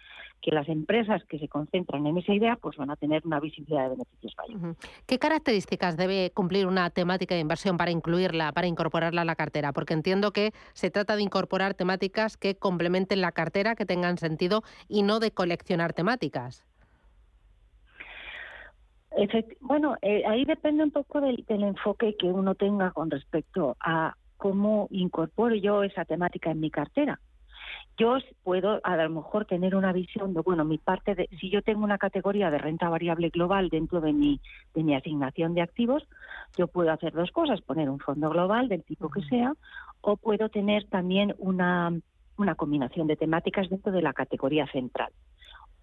que 0.41 0.51
las 0.51 0.67
empresas 0.69 1.23
que 1.25 1.39
se 1.39 1.47
concentran 1.47 2.05
en 2.07 2.17
esa 2.17 2.33
idea 2.33 2.57
pues 2.59 2.77
van 2.77 2.89
a 2.89 2.95
tener 2.95 3.21
una 3.25 3.39
visibilidad 3.39 3.83
de 3.83 3.89
beneficios 3.89 4.33
mayor. 4.37 4.75
¿Qué 5.05 5.19
características 5.19 5.97
debe 5.97 6.31
cumplir 6.31 6.67
una 6.67 6.89
temática 6.89 7.35
de 7.35 7.41
inversión 7.41 7.77
para 7.77 7.91
incluirla, 7.91 8.51
para 8.51 8.67
incorporarla 8.67 9.21
a 9.21 9.25
la 9.25 9.35
cartera? 9.35 9.71
Porque 9.71 9.93
entiendo 9.93 10.31
que 10.31 10.51
se 10.73 10.89
trata 10.89 11.15
de 11.15 11.21
incorporar 11.21 11.73
temáticas 11.73 12.37
que 12.37 12.55
complementen 12.55 13.21
la 13.21 13.31
cartera, 13.31 13.75
que 13.75 13.85
tengan 13.85 14.17
sentido 14.17 14.63
y 14.87 15.03
no 15.03 15.19
de 15.19 15.31
coleccionar 15.31 15.93
temáticas 15.93 16.65
bueno, 19.61 19.95
eh, 20.01 20.23
ahí 20.27 20.45
depende 20.45 20.83
un 20.83 20.91
poco 20.91 21.21
del, 21.21 21.43
enfoque 21.47 22.15
que 22.17 22.27
uno 22.27 22.55
tenga 22.55 22.91
con 22.91 23.09
respecto 23.09 23.75
a 23.79 24.15
cómo 24.37 24.87
incorporo 24.91 25.55
yo 25.55 25.83
esa 25.83 26.05
temática 26.05 26.51
en 26.51 26.59
mi 26.59 26.69
cartera. 26.69 27.19
Yo 27.97 28.17
puedo 28.43 28.79
a 28.83 28.95
lo 28.95 29.09
mejor 29.09 29.45
tener 29.45 29.75
una 29.75 29.91
visión 29.91 30.35
de, 30.35 30.41
bueno, 30.41 30.63
mi 30.63 30.77
parte 30.77 31.15
de, 31.15 31.27
si 31.39 31.49
yo 31.49 31.63
tengo 31.63 31.83
una 31.83 31.97
categoría 31.97 32.51
de 32.51 32.59
renta 32.59 32.89
variable 32.89 33.29
global 33.29 33.69
dentro 33.69 34.01
de 34.01 34.13
mi, 34.13 34.39
de 34.75 34.83
mi 34.83 34.95
asignación 34.95 35.55
de 35.55 35.61
activos, 35.61 36.07
yo 36.55 36.67
puedo 36.67 36.91
hacer 36.91 37.13
dos 37.13 37.31
cosas, 37.31 37.61
poner 37.61 37.89
un 37.89 37.99
fondo 37.99 38.29
global 38.29 38.67
del 38.67 38.83
tipo 38.83 39.09
que 39.09 39.21
sea, 39.23 39.53
o 40.01 40.15
puedo 40.15 40.49
tener 40.49 40.85
también 40.85 41.33
una, 41.39 41.91
una 42.37 42.53
combinación 42.53 43.07
de 43.07 43.15
temáticas 43.15 43.67
dentro 43.67 43.91
de 43.91 44.03
la 44.03 44.13
categoría 44.13 44.67
central 44.67 45.11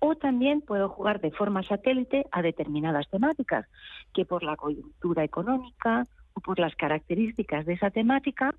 o 0.06 0.16
también 0.16 0.60
puedo 0.60 0.90
jugar 0.90 1.18
de 1.22 1.30
forma 1.30 1.62
satélite 1.62 2.26
a 2.30 2.42
determinadas 2.42 3.08
temáticas 3.08 3.66
que 4.12 4.26
por 4.26 4.42
la 4.42 4.54
coyuntura 4.54 5.24
económica 5.24 6.06
o 6.34 6.40
por 6.40 6.58
las 6.58 6.74
características 6.76 7.64
de 7.64 7.72
esa 7.72 7.88
temática, 7.90 8.54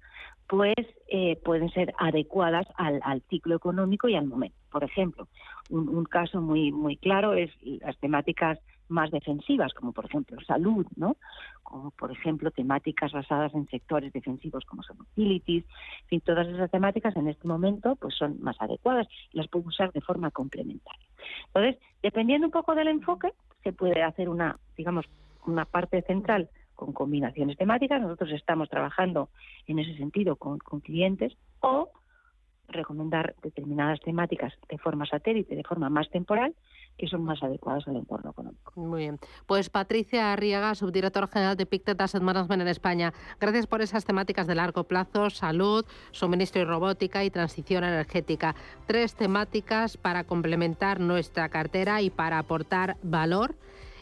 pues 0.48 0.74
eh, 1.08 1.40
pueden 1.46 1.70
ser 1.70 1.94
adecuadas 2.00 2.66
al, 2.78 3.22
ciclo 3.30 3.56
económico 3.56 4.08
y 4.08 4.16
al 4.16 4.26
momento. 4.26 4.58
Por 4.72 4.84
ejemplo, 4.84 5.28
un, 5.70 5.88
un, 5.88 6.06
caso 6.06 6.42
muy 6.42 6.72
muy 6.72 6.98
claro 6.98 7.36
es 7.36 7.52
las 7.62 7.96
temáticas 8.00 8.58
más 8.88 9.12
defensivas, 9.12 9.74
como 9.74 9.92
por 9.92 10.06
ejemplo 10.06 10.40
salud, 10.46 10.86
¿no? 10.96 11.18
Como 11.64 11.92
por 11.92 12.12
ejemplo 12.12 12.52
temáticas 12.52 13.12
basadas 13.12 13.54
en 13.54 13.68
sectores 13.68 14.14
defensivos 14.14 14.66
como 14.66 14.84
son 14.84 15.02
utilities, 15.02 15.64
en 16.04 16.08
fin, 16.08 16.22
todas 16.22 16.48
esas 16.48 16.72
temáticas 16.72 17.16
en 17.16 17.28
este 17.28 17.48
momento 17.48 17.96
pues 17.96 18.16
son 18.16 18.42
más 18.42 18.56
adecuadas 18.60 19.08
y 19.32 19.38
las 19.38 19.48
puedo 19.48 19.68
usar 19.68 19.92
de 19.92 20.02
forma 20.02 20.32
complementaria. 20.32 21.08
Entonces, 21.48 21.82
dependiendo 22.04 22.48
un 22.48 22.52
poco 22.52 22.76
del 22.76 22.88
enfoque, 22.88 23.34
se 23.64 23.74
puede 23.74 24.04
hacer 24.04 24.30
una, 24.30 24.60
digamos, 24.78 25.06
una 25.46 25.66
parte 25.66 26.02
central 26.04 26.50
con 26.76 26.94
combinaciones 26.94 27.58
temáticas. 27.58 28.02
Nosotros 28.02 28.32
estamos 28.32 28.70
trabajando 28.70 29.30
en 29.68 29.80
ese 29.80 29.96
sentido 29.98 30.36
con, 30.36 30.60
con 30.60 30.82
clientes 30.82 31.36
o 31.62 31.90
recomendar 32.68 33.36
determinadas 33.42 34.00
temáticas 34.02 34.54
de 34.70 34.78
forma 34.78 35.06
satélite, 35.06 35.56
de 35.56 35.64
forma 35.64 35.90
más 35.90 36.10
temporal, 36.10 36.56
que 36.98 37.08
son 37.08 37.24
más 37.24 37.42
adecuadas 37.44 37.88
al 37.88 37.98
entorno 37.98 38.32
económico. 38.32 38.74
Muy 38.76 39.02
bien. 39.02 39.20
Pues 39.46 39.70
Patricia 39.70 40.32
Arriaga, 40.32 40.76
subdirectora 40.76 41.28
general 41.28 41.58
de 41.58 41.66
Pictet 41.66 42.00
Asset 42.00 42.22
Management 42.22 42.62
en 42.62 42.68
España. 42.68 43.14
Gracias 43.40 43.68
por 43.68 43.82
esas 43.82 44.06
temáticas 44.06 44.48
de 44.48 44.56
largo 44.56 44.86
plazo, 44.86 45.30
salud, 45.30 45.86
suministro 46.12 46.62
y 46.62 46.66
robótica 46.66 47.24
y 47.24 47.30
transición 47.30 47.84
energética. 47.84 48.56
Tres 48.86 49.16
temáticas 49.16 49.98
para 49.98 50.24
complementar 50.24 51.00
nuestra 51.00 51.50
cartera 51.50 52.02
y 52.02 52.10
para 52.10 52.40
aportar 52.40 52.98
valor 53.04 53.56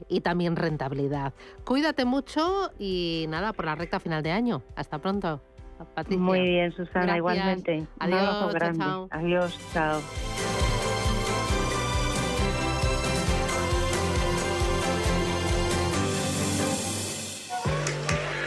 y 0.09 0.21
también 0.21 0.55
rentabilidad. 0.55 1.33
Cuídate 1.65 2.05
mucho 2.05 2.71
y 2.77 3.25
nada, 3.29 3.53
por 3.53 3.65
la 3.65 3.75
recta 3.75 3.99
final 3.99 4.21
de 4.23 4.31
año. 4.31 4.61
Hasta 4.75 4.99
pronto. 4.99 5.41
Patricia. 5.95 6.23
Muy 6.23 6.41
bien, 6.41 6.71
Susana, 6.73 7.17
igualmente. 7.17 7.85
Adiós, 7.99 8.55
Chao. 8.77 9.07
Adiós, 9.11 9.59
chao. 9.73 10.01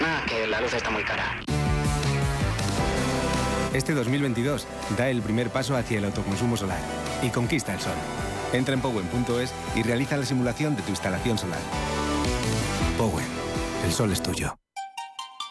Ah, 0.00 0.22
que 0.26 0.46
la 0.46 0.60
luz 0.60 0.72
está 0.72 0.90
muy 0.90 1.04
cara. 1.04 1.40
Este 3.72 3.94
2022 3.94 4.66
da 4.96 5.08
el 5.08 5.22
primer 5.22 5.50
paso 5.50 5.76
hacia 5.76 5.98
el 5.98 6.04
autoconsumo 6.04 6.56
solar 6.56 6.80
y 7.22 7.28
conquista 7.28 7.72
el 7.72 7.80
sol. 7.80 7.94
Entra 8.52 8.74
en 8.74 8.80
powen.es 8.80 9.52
y 9.76 9.82
realiza 9.82 10.16
la 10.16 10.24
simulación 10.24 10.74
de 10.74 10.82
tu 10.82 10.90
instalación 10.90 11.38
solar. 11.38 11.60
Powen, 12.98 13.26
el 13.84 13.92
sol 13.92 14.10
es 14.12 14.22
tuyo. 14.22 14.56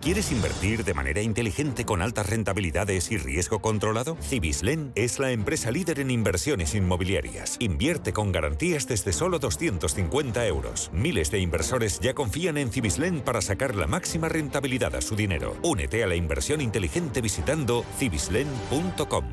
¿Quieres 0.00 0.30
invertir 0.30 0.84
de 0.84 0.94
manera 0.94 1.22
inteligente 1.22 1.84
con 1.84 2.02
altas 2.02 2.28
rentabilidades 2.28 3.10
y 3.10 3.16
riesgo 3.16 3.60
controlado? 3.60 4.16
Cibislen 4.22 4.92
es 4.94 5.18
la 5.18 5.32
empresa 5.32 5.72
líder 5.72 5.98
en 5.98 6.12
inversiones 6.12 6.76
inmobiliarias. 6.76 7.56
Invierte 7.58 8.12
con 8.12 8.30
garantías 8.30 8.86
desde 8.86 9.12
solo 9.12 9.40
250 9.40 10.46
euros. 10.46 10.90
Miles 10.92 11.32
de 11.32 11.40
inversores 11.40 11.98
ya 11.98 12.14
confían 12.14 12.58
en 12.58 12.70
Cibislen 12.70 13.22
para 13.22 13.40
sacar 13.40 13.74
la 13.74 13.88
máxima 13.88 14.28
rentabilidad 14.28 14.94
a 14.94 15.00
su 15.00 15.16
dinero. 15.16 15.56
Únete 15.64 16.04
a 16.04 16.06
la 16.06 16.14
inversión 16.14 16.60
inteligente 16.60 17.20
visitando 17.20 17.84
cibislen.com. 17.98 19.24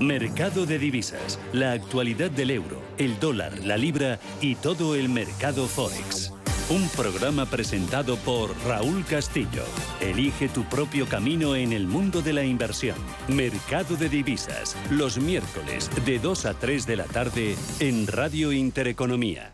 Mercado 0.00 0.64
de 0.64 0.78
divisas, 0.78 1.38
la 1.52 1.72
actualidad 1.72 2.30
del 2.30 2.50
euro, 2.50 2.80
el 2.96 3.20
dólar, 3.20 3.58
la 3.58 3.76
libra 3.76 4.20
y 4.40 4.54
todo 4.54 4.94
el 4.94 5.10
mercado 5.10 5.66
forex. 5.66 6.32
Un 6.68 6.88
programa 6.88 7.46
presentado 7.46 8.16
por 8.16 8.50
Raúl 8.66 9.04
Castillo. 9.04 9.62
Elige 10.00 10.48
tu 10.48 10.64
propio 10.64 11.06
camino 11.06 11.54
en 11.54 11.72
el 11.72 11.86
mundo 11.86 12.22
de 12.22 12.32
la 12.32 12.42
inversión. 12.42 12.96
Mercado 13.28 13.94
de 13.94 14.08
divisas, 14.08 14.76
los 14.90 15.16
miércoles 15.16 15.88
de 16.04 16.18
2 16.18 16.46
a 16.46 16.54
3 16.54 16.84
de 16.84 16.96
la 16.96 17.04
tarde 17.04 17.54
en 17.78 18.08
Radio 18.08 18.50
Intereconomía. 18.50 19.52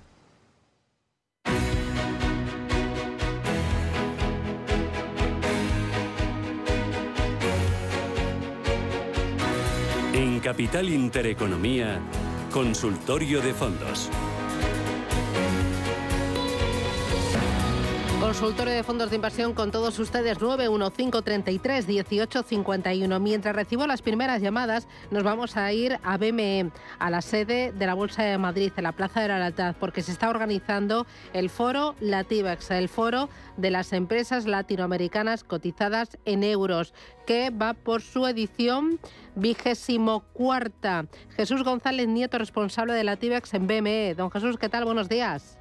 En 10.14 10.40
Capital 10.40 10.88
Intereconomía, 10.88 12.00
Consultorio 12.50 13.42
de 13.42 13.52
Fondos. 13.52 14.08
Consultorio 18.32 18.72
de 18.72 18.82
fondos 18.82 19.10
de 19.10 19.16
inversión 19.16 19.52
con 19.52 19.70
todos 19.70 19.98
ustedes 19.98 20.40
91533 20.40 21.86
1851. 21.86 23.20
Mientras 23.20 23.54
recibo 23.54 23.86
las 23.86 24.00
primeras 24.00 24.40
llamadas, 24.40 24.88
nos 25.10 25.22
vamos 25.22 25.58
a 25.58 25.70
ir 25.70 25.98
a 26.02 26.16
BME, 26.16 26.70
a 26.98 27.10
la 27.10 27.20
sede 27.20 27.72
de 27.72 27.86
la 27.86 27.92
Bolsa 27.92 28.22
de 28.22 28.38
Madrid, 28.38 28.72
en 28.74 28.84
la 28.84 28.92
Plaza 28.92 29.20
de 29.20 29.28
la 29.28 29.38
Lealtad, 29.38 29.76
porque 29.78 30.00
se 30.00 30.12
está 30.12 30.30
organizando 30.30 31.06
el 31.34 31.50
foro 31.50 31.94
Lativex, 32.00 32.70
el 32.70 32.88
foro 32.88 33.28
de 33.58 33.70
las 33.70 33.92
empresas 33.92 34.46
latinoamericanas 34.46 35.44
cotizadas 35.44 36.16
en 36.24 36.42
euros, 36.42 36.94
que 37.26 37.50
va 37.50 37.74
por 37.74 38.00
su 38.00 38.26
edición 38.26 38.98
vigésimo 39.34 40.20
cuarta. 40.32 41.04
Jesús 41.36 41.64
González 41.64 42.08
Nieto, 42.08 42.38
responsable 42.38 42.94
de 42.94 43.04
Lativex 43.04 43.52
en 43.52 43.66
BME. 43.66 44.14
Don 44.14 44.30
Jesús, 44.30 44.56
¿qué 44.56 44.70
tal? 44.70 44.86
Buenos 44.86 45.10
días. 45.10 45.58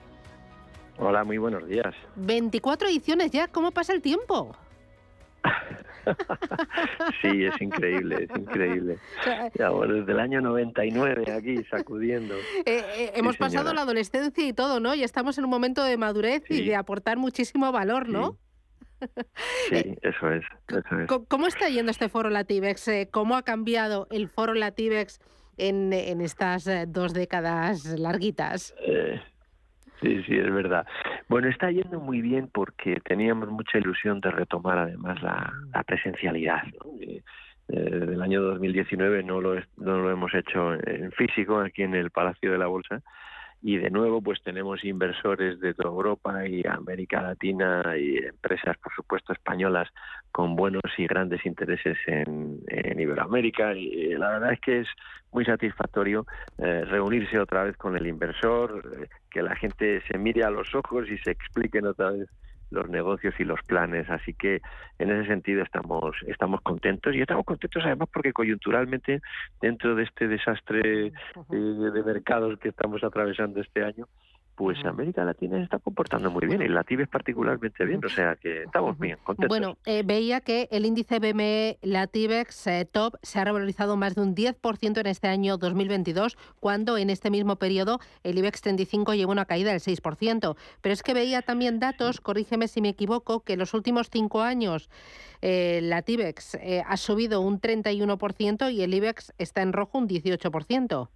Hola, 1.03 1.23
muy 1.23 1.39
buenos 1.39 1.67
días. 1.67 1.95
24 2.15 2.87
ediciones 2.87 3.31
ya, 3.31 3.47
¿cómo 3.47 3.71
pasa 3.71 3.91
el 3.91 4.03
tiempo? 4.03 4.55
sí, 7.23 7.43
es 7.43 7.59
increíble, 7.59 8.27
es 8.29 8.39
increíble. 8.39 8.99
Ya, 9.57 9.71
bueno, 9.71 9.95
desde 9.95 10.11
el 10.11 10.19
año 10.19 10.41
99 10.41 11.31
aquí 11.31 11.63
sacudiendo. 11.63 12.35
Eh, 12.35 12.83
eh, 12.95 13.11
hemos 13.15 13.35
pasado 13.37 13.73
la 13.73 13.81
adolescencia 13.81 14.47
y 14.47 14.53
todo, 14.53 14.79
¿no? 14.79 14.93
Y 14.93 15.01
estamos 15.01 15.39
en 15.39 15.45
un 15.45 15.49
momento 15.49 15.83
de 15.83 15.97
madurez 15.97 16.43
y 16.49 16.63
de 16.63 16.75
aportar 16.75 17.17
muchísimo 17.17 17.71
valor, 17.71 18.07
¿no? 18.07 18.37
Sí, 19.69 19.97
eso 20.03 20.31
es, 20.31 20.43
eso 20.67 20.99
es. 20.99 21.09
¿Cómo 21.27 21.47
está 21.47 21.67
yendo 21.69 21.89
este 21.89 22.09
foro 22.09 22.29
Lativex? 22.29 22.87
Eh, 22.89 23.09
¿Cómo 23.09 23.35
ha 23.35 23.41
cambiado 23.41 24.05
el 24.11 24.29
foro 24.29 24.53
Lativex 24.53 25.19
en, 25.57 25.93
en 25.93 26.21
estas 26.21 26.69
dos 26.89 27.15
décadas 27.15 27.85
larguitas? 27.85 28.75
Sí, 30.01 30.23
sí, 30.23 30.35
es 30.35 30.51
verdad. 30.51 30.85
Bueno, 31.29 31.47
está 31.47 31.69
yendo 31.69 31.99
muy 31.99 32.21
bien 32.21 32.49
porque 32.51 32.99
teníamos 33.05 33.49
mucha 33.49 33.77
ilusión 33.77 34.19
de 34.19 34.31
retomar 34.31 34.79
además 34.79 35.21
la, 35.21 35.53
presencialidad. 35.85 36.63
¿no? 36.63 36.91
Eh, 37.01 37.21
desde 37.67 38.13
el 38.13 38.21
año 38.21 38.41
2019 38.41 39.23
no 39.23 39.39
lo, 39.39 39.55
no 39.77 39.99
lo 39.99 40.11
hemos 40.11 40.33
hecho 40.33 40.73
en 40.73 41.11
físico 41.11 41.59
aquí 41.59 41.83
en 41.83 41.95
el 41.95 42.09
Palacio 42.09 42.51
de 42.51 42.57
la 42.57 42.67
Bolsa 42.67 43.01
y 43.61 43.77
de 43.77 43.89
nuevo 43.91 44.21
pues 44.21 44.41
tenemos 44.41 44.83
inversores 44.83 45.59
de 45.59 45.73
toda 45.73 45.89
Europa 45.89 46.47
y 46.47 46.63
América 46.67 47.21
Latina 47.21 47.83
y 47.97 48.17
empresas 48.17 48.77
por 48.77 48.93
supuesto 48.93 49.33
españolas 49.33 49.87
con 50.31 50.55
buenos 50.55 50.81
y 50.97 51.05
grandes 51.05 51.45
intereses 51.45 51.97
en, 52.07 52.59
Iberoamérica. 52.99 53.73
Y 53.73 54.13
la 54.13 54.29
verdad 54.29 54.53
es 54.53 54.59
que 54.61 54.79
es 54.81 54.87
muy 55.31 55.45
satisfactorio 55.45 56.25
eh, 56.57 56.85
reunirse 56.85 57.39
otra 57.39 57.63
vez 57.63 57.75
con 57.77 57.97
el 57.97 58.05
inversor, 58.05 58.99
eh, 59.01 59.07
que 59.29 59.41
la 59.41 59.55
gente 59.55 60.01
se 60.07 60.17
mire 60.17 60.43
a 60.43 60.49
los 60.49 60.73
ojos 60.75 61.09
y 61.09 61.17
se 61.19 61.31
expliquen 61.31 61.87
otra 61.87 62.11
vez 62.11 62.29
los 62.71 62.89
negocios 62.89 63.35
y 63.39 63.43
los 63.43 63.61
planes. 63.63 64.09
Así 64.09 64.33
que 64.33 64.61
en 64.97 65.11
ese 65.11 65.27
sentido 65.27 65.61
estamos, 65.61 66.15
estamos 66.27 66.61
contentos 66.61 67.13
y 67.13 67.21
estamos 67.21 67.45
contentos 67.45 67.83
además 67.85 68.09
porque 68.11 68.33
coyunturalmente 68.33 69.21
dentro 69.61 69.95
de 69.95 70.03
este 70.03 70.27
desastre 70.27 71.07
eh, 71.07 71.11
de 71.51 72.03
mercados 72.03 72.57
que 72.59 72.69
estamos 72.69 73.03
atravesando 73.03 73.61
este 73.61 73.83
año, 73.83 74.07
pues 74.61 74.77
América 74.85 75.25
Latina 75.25 75.57
se 75.57 75.63
está 75.63 75.79
comportando 75.79 76.29
muy 76.29 76.45
bien 76.45 76.61
y 76.61 76.67
la 76.67 76.85
es 76.87 77.07
particularmente 77.07 77.83
bien, 77.83 77.99
o 78.05 78.09
sea 78.09 78.35
que 78.35 78.61
estamos 78.61 78.95
bien, 78.99 79.17
contentos. 79.23 79.49
Bueno, 79.49 79.75
eh, 79.87 80.03
veía 80.05 80.39
que 80.39 80.67
el 80.69 80.85
índice 80.85 81.17
BME 81.17 81.79
Latibex 81.81 82.67
eh, 82.67 82.85
Top 82.85 83.15
se 83.23 83.39
ha 83.39 83.43
revalorizado 83.43 83.97
más 83.97 84.13
de 84.13 84.21
un 84.21 84.35
10% 84.35 84.99
en 84.99 85.07
este 85.07 85.29
año 85.29 85.57
2022, 85.57 86.37
cuando 86.59 86.99
en 86.99 87.09
este 87.09 87.31
mismo 87.31 87.55
periodo 87.55 88.01
el 88.23 88.37
IBEX 88.37 88.61
35 88.61 89.15
llevó 89.15 89.31
una 89.31 89.45
caída 89.45 89.71
del 89.71 89.79
6%. 89.79 90.55
Pero 90.81 90.93
es 90.93 91.01
que 91.01 91.15
veía 91.15 91.41
también 91.41 91.79
datos, 91.79 92.21
corrígeme 92.21 92.67
si 92.67 92.81
me 92.81 92.89
equivoco, 92.89 93.39
que 93.39 93.53
en 93.53 93.59
los 93.59 93.73
últimos 93.73 94.11
cinco 94.11 94.43
años 94.43 94.91
eh, 95.41 95.79
Latibex 95.81 96.53
eh, 96.61 96.83
ha 96.85 96.97
subido 96.97 97.41
un 97.41 97.59
31% 97.59 98.71
y 98.71 98.83
el 98.83 98.93
IBEX 98.93 99.33
está 99.39 99.63
en 99.63 99.73
rojo 99.73 99.97
un 99.97 100.07
18%. 100.07 101.09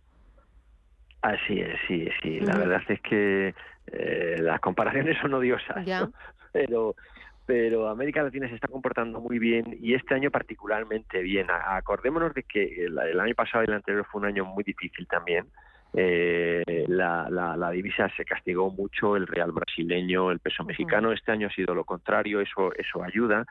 Así 1.26 1.60
es, 1.60 1.80
sí, 1.88 2.08
sí. 2.22 2.40
La 2.40 2.56
verdad 2.56 2.84
es 2.88 3.02
que 3.02 3.56
eh, 3.88 4.36
las 4.40 4.60
comparaciones 4.60 5.18
son 5.22 5.34
odiosas, 5.34 5.84
pero 6.52 6.96
pero 7.48 7.90
América 7.90 8.24
Latina 8.24 8.48
se 8.48 8.56
está 8.56 8.68
comportando 8.68 9.20
muy 9.20 9.40
bien 9.40 9.78
y 9.80 9.96
este 9.96 10.14
año 10.14 10.30
particularmente 10.30 11.22
bien. 11.22 11.48
Acordémonos 11.50 12.34
de 12.34 12.44
que 12.44 12.86
el, 12.86 13.20
año 13.20 13.34
pasado 13.36 13.64
y 13.64 13.68
el 13.68 13.74
anterior 13.74 14.06
fue 14.12 14.22
un 14.22 14.28
año 14.28 14.46
muy 14.46 14.64
difícil 14.64 15.08
también. 15.08 15.46
Eh, 15.94 16.86
la, 16.88 17.28
la, 17.30 17.72
divisa 17.72 18.10
se 18.18 18.26
castigó 18.26 18.70
mucho, 18.70 19.16
el 19.16 19.26
real 19.26 19.52
brasileño, 19.52 20.30
el 20.30 20.40
peso 20.40 20.64
mexicano. 20.64 21.12
Este 21.12 21.32
año 21.32 21.48
ha 21.48 21.54
sido 21.54 21.74
lo 21.74 21.86
contrario, 21.86 22.42
eso, 22.42 22.72
eso 22.76 23.04
ayuda. 23.04 23.46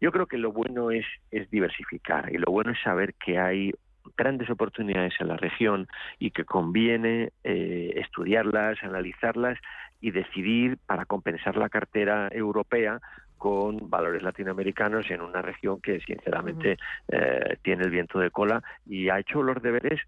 Yo 0.00 0.10
creo 0.10 0.26
que 0.26 0.38
lo 0.38 0.52
bueno 0.52 0.90
es, 0.90 1.06
es 1.30 1.48
diversificar 1.50 2.32
y 2.32 2.38
lo 2.38 2.50
bueno 2.50 2.72
es 2.72 2.80
saber 2.82 3.14
que 3.14 3.38
hay 3.38 3.72
grandes 4.16 4.50
oportunidades 4.50 5.14
en 5.20 5.28
la 5.28 5.36
región 5.36 5.88
y 6.18 6.30
que 6.30 6.44
conviene 6.44 7.32
eh, 7.44 7.92
estudiarlas, 7.96 8.82
analizarlas 8.82 9.58
y 10.00 10.10
decidir 10.10 10.78
para 10.86 11.04
compensar 11.04 11.56
la 11.56 11.68
cartera 11.68 12.28
europea 12.32 13.00
con 13.38 13.90
valores 13.90 14.22
latinoamericanos 14.22 15.10
en 15.10 15.20
una 15.20 15.42
región 15.42 15.80
que 15.80 16.00
sinceramente 16.00 16.76
eh, 17.08 17.56
tiene 17.62 17.82
el 17.84 17.90
viento 17.90 18.20
de 18.20 18.30
cola 18.30 18.62
y 18.86 19.08
ha 19.08 19.18
hecho 19.18 19.42
los 19.42 19.60
deberes 19.60 20.00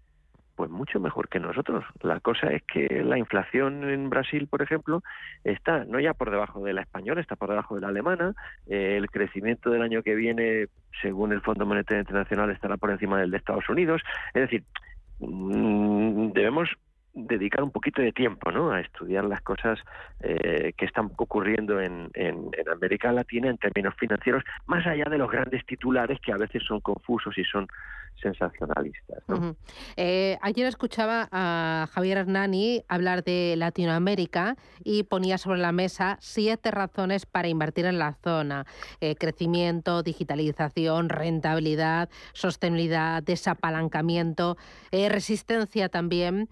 pues 0.55 0.69
mucho 0.69 0.99
mejor 0.99 1.29
que 1.29 1.39
nosotros. 1.39 1.83
La 2.01 2.19
cosa 2.19 2.47
es 2.47 2.63
que 2.63 3.03
la 3.03 3.17
inflación 3.17 3.89
en 3.89 4.09
Brasil, 4.09 4.47
por 4.47 4.61
ejemplo, 4.61 5.03
está 5.43 5.85
no 5.85 5.99
ya 5.99 6.13
por 6.13 6.31
debajo 6.31 6.63
de 6.63 6.73
la 6.73 6.81
española, 6.81 7.21
está 7.21 7.35
por 7.35 7.49
debajo 7.49 7.75
de 7.75 7.81
la 7.81 7.89
alemana. 7.89 8.33
Eh, 8.67 8.95
el 8.97 9.09
crecimiento 9.09 9.69
del 9.69 9.81
año 9.81 10.01
que 10.01 10.15
viene, 10.15 10.67
según 11.01 11.33
el 11.33 11.41
Fondo 11.41 11.65
Monetario 11.65 12.01
Internacional, 12.01 12.49
estará 12.51 12.77
por 12.77 12.91
encima 12.91 13.19
del 13.19 13.31
de 13.31 13.37
Estados 13.37 13.67
Unidos. 13.69 14.01
Es 14.33 14.43
decir, 14.43 14.63
mm, 15.19 16.31
debemos 16.31 16.69
dedicar 17.15 17.63
un 17.63 17.71
poquito 17.71 18.01
de 18.01 18.11
tiempo 18.11 18.51
¿no? 18.51 18.71
a 18.71 18.81
estudiar 18.81 19.23
las 19.23 19.41
cosas 19.41 19.79
eh, 20.19 20.73
que 20.77 20.85
están 20.85 21.11
ocurriendo 21.17 21.79
en, 21.79 22.11
en, 22.13 22.51
América 22.71 23.11
Latina 23.13 23.49
en 23.49 23.57
términos 23.57 23.95
financieros, 23.97 24.43
más 24.67 24.85
allá 24.85 25.05
de 25.05 25.17
los 25.17 25.31
grandes 25.31 25.65
titulares 25.65 26.19
que 26.19 26.33
a 26.33 26.37
veces 26.37 26.61
son 26.63 26.81
confusos 26.81 27.37
y 27.37 27.43
son 27.45 27.67
sensacionalistas. 28.21 29.23
Eh, 29.97 30.37
ayer 30.41 30.67
escuchaba 30.67 31.27
a 31.31 31.87
Javier 31.91 32.19
Hernani 32.19 32.83
hablar 32.87 33.23
de 33.23 33.55
Latinoamérica 33.57 34.55
y 34.83 35.03
ponía 35.03 35.37
sobre 35.37 35.59
la 35.59 35.71
mesa 35.71 36.17
siete 36.21 36.71
razones 36.71 37.25
para 37.25 37.49
invertir 37.49 37.85
en 37.85 37.99
la 37.99 38.13
zona. 38.23 38.65
Eh, 39.01 39.15
crecimiento, 39.15 40.01
digitalización, 40.01 41.09
rentabilidad, 41.09 42.09
sostenibilidad, 42.33 43.21
desapalancamiento, 43.21 44.57
resistencia 44.91 45.89
también. 45.89 46.47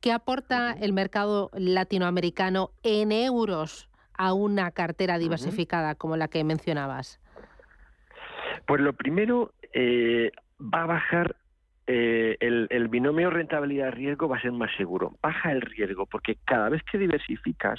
¿Qué 0.00 0.12
aporta 0.12 0.72
el 0.72 0.92
mercado 0.92 1.50
latinoamericano 1.54 2.70
en 2.82 3.12
euros 3.12 3.88
a 4.14 4.32
una 4.32 4.70
cartera 4.70 5.18
diversificada 5.18 5.94
como 5.94 6.16
la 6.16 6.28
que 6.28 6.42
mencionabas? 6.44 7.20
Pues 8.66 8.80
lo 8.80 8.94
primero, 8.94 9.52
va 9.74 10.82
a 10.82 10.86
bajar 10.86 11.36
eh, 11.88 12.36
el, 12.40 12.88
binomio 12.88 13.30
rentabilidad-riesgo 13.30 14.28
va 14.28 14.38
a 14.38 14.42
ser 14.42 14.50
más 14.50 14.74
seguro. 14.76 15.12
Baja 15.22 15.52
el 15.52 15.60
riesgo 15.60 16.06
porque 16.06 16.36
cada 16.44 16.68
vez 16.68 16.82
que 16.90 16.98
diversificas, 16.98 17.78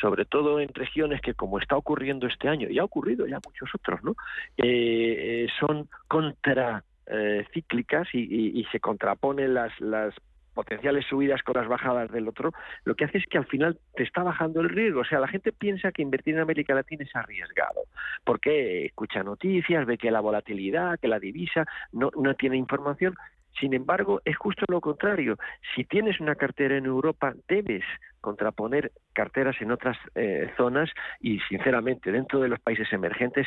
sobre 0.00 0.26
todo 0.26 0.60
en 0.60 0.68
regiones 0.68 1.20
que 1.20 1.34
como 1.34 1.58
está 1.58 1.76
ocurriendo 1.76 2.28
este 2.28 2.48
año, 2.48 2.70
y 2.70 2.78
ha 2.78 2.84
ocurrido 2.84 3.26
ya 3.26 3.40
muchos 3.44 3.68
otros, 3.74 4.04
¿no? 4.04 4.14
Eh, 4.56 5.46
eh, 5.46 5.48
son 5.58 5.88
contracíclicas 6.06 8.06
y, 8.12 8.60
y, 8.60 8.64
se 8.70 8.78
contraponen 8.78 9.54
las, 9.54 9.72
las 9.80 10.14
potenciales 10.56 11.04
subidas 11.04 11.42
con 11.42 11.54
las 11.54 11.68
bajadas 11.68 12.10
del 12.10 12.26
otro, 12.26 12.52
lo 12.84 12.94
que 12.94 13.04
hace 13.04 13.18
es 13.18 13.26
que 13.26 13.36
al 13.36 13.46
final 13.46 13.78
te 13.94 14.02
está 14.02 14.22
bajando 14.22 14.60
el 14.62 14.70
riesgo. 14.70 15.00
O 15.00 15.04
sea, 15.04 15.20
la 15.20 15.28
gente 15.28 15.52
piensa 15.52 15.92
que 15.92 16.00
invertir 16.00 16.34
en 16.34 16.40
América 16.40 16.74
Latina 16.74 17.04
es 17.04 17.14
arriesgado, 17.14 17.82
porque 18.24 18.86
escucha 18.86 19.22
noticias, 19.22 19.84
ve 19.84 19.98
que 19.98 20.10
la 20.10 20.20
volatilidad, 20.20 20.98
que 20.98 21.08
la 21.08 21.20
divisa 21.20 21.66
no, 21.92 22.10
no 22.16 22.34
tiene 22.34 22.56
información. 22.56 23.14
Sin 23.60 23.74
embargo, 23.74 24.20
es 24.24 24.36
justo 24.36 24.64
lo 24.68 24.80
contrario. 24.80 25.36
Si 25.74 25.84
tienes 25.84 26.20
una 26.20 26.34
cartera 26.34 26.76
en 26.76 26.86
Europa, 26.86 27.34
debes 27.48 27.84
contraponer 28.20 28.92
carteras 29.12 29.56
en 29.60 29.70
otras 29.72 29.96
eh, 30.14 30.50
zonas 30.56 30.90
y, 31.20 31.38
sinceramente, 31.48 32.12
dentro 32.12 32.40
de 32.40 32.48
los 32.48 32.60
países 32.60 32.92
emergentes, 32.92 33.46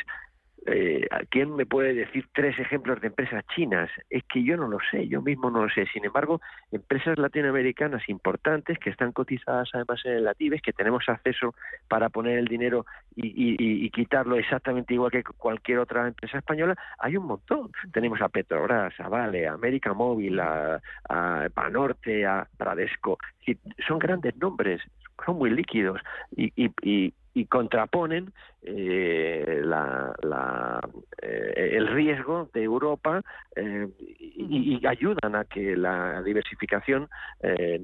eh, 0.66 1.06
¿Quién 1.30 1.56
me 1.56 1.64
puede 1.64 1.94
decir 1.94 2.26
tres 2.34 2.58
ejemplos 2.58 3.00
de 3.00 3.08
empresas 3.08 3.44
chinas? 3.54 3.90
Es 4.10 4.22
que 4.24 4.44
yo 4.44 4.56
no 4.56 4.68
lo 4.68 4.78
sé, 4.90 5.08
yo 5.08 5.22
mismo 5.22 5.50
no 5.50 5.64
lo 5.64 5.70
sé. 5.70 5.86
Sin 5.86 6.04
embargo, 6.04 6.40
empresas 6.70 7.18
latinoamericanas 7.18 8.08
importantes 8.08 8.78
que 8.78 8.90
están 8.90 9.12
cotizadas 9.12 9.70
además 9.72 10.00
en 10.04 10.12
el 10.12 10.24
Latibes, 10.24 10.60
que 10.60 10.72
tenemos 10.72 11.08
acceso 11.08 11.54
para 11.88 12.10
poner 12.10 12.38
el 12.38 12.46
dinero 12.46 12.84
y, 13.16 13.90
quitarlo 13.90 14.36
exactamente 14.36 14.94
igual 14.94 15.10
que 15.10 15.24
cualquier 15.24 15.78
otra 15.78 16.06
empresa 16.06 16.38
española, 16.38 16.76
hay 16.98 17.16
un 17.16 17.26
montón. 17.26 17.70
Tenemos 17.92 18.20
a 18.20 18.28
Petrobras, 18.28 18.98
a 19.00 19.08
Vale, 19.08 19.48
a 19.48 19.54
América 19.54 19.92
Móvil, 19.92 20.38
a, 20.38 20.80
a 21.08 21.48
Panorte, 21.52 22.24
a 22.24 22.46
Bradesco. 22.58 23.18
Son 23.86 23.98
grandes 23.98 24.36
nombres, 24.36 24.80
son 25.24 25.38
muy 25.38 25.50
líquidos 25.50 26.00
y, 26.36 26.52
y, 26.56 26.70
y 26.82 27.12
contraponen 27.48 28.32
eh, 28.62 29.62
la, 29.64 30.80
eh, 31.22 31.70
el 31.72 31.88
riesgo 31.88 32.50
de 32.52 32.62
Europa 32.62 33.22
eh, 33.56 33.88
y, 33.98 34.86
ayudan 34.86 35.36
a 35.36 35.44
que 35.44 35.76
la 35.76 36.22
diversificación 36.22 37.08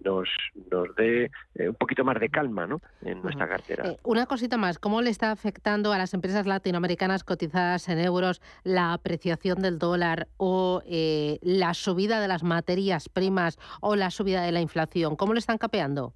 nos, 0.05 0.29
nos 0.71 0.95
dé 0.97 1.31
un 1.59 1.75
poquito 1.75 2.05
más 2.05 2.19
de 2.21 2.29
calma 2.29 2.67
¿no? 2.67 2.81
en 3.03 3.23
nuestra 3.23 3.49
cartera. 3.49 3.95
una 4.03 4.27
cosita 4.27 4.57
más, 4.57 4.79
¿cómo 4.79 5.03
le 5.03 5.11
está 5.11 5.31
afectando 5.31 5.93
a 5.93 5.99
las 5.99 6.15
empresas 6.15 6.47
latinoamericanas 6.47 7.25
cotizadas 7.25 7.89
en 7.89 7.99
euros 7.99 8.41
la 8.65 8.93
apreciación 8.93 9.63
del 9.63 9.79
dólar 9.79 10.29
o 10.37 10.83
la 10.87 11.75
subida 11.75 12.21
de 12.21 12.29
las 12.29 12.43
materias 12.43 13.09
primas 13.09 13.59
o 13.81 13.97
la 13.97 14.11
subida 14.11 14.43
de 14.43 14.53
la 14.53 14.61
inflación? 14.61 15.17
¿Cómo 15.17 15.33
le 15.33 15.39
están 15.39 15.59
capeando? 15.59 16.13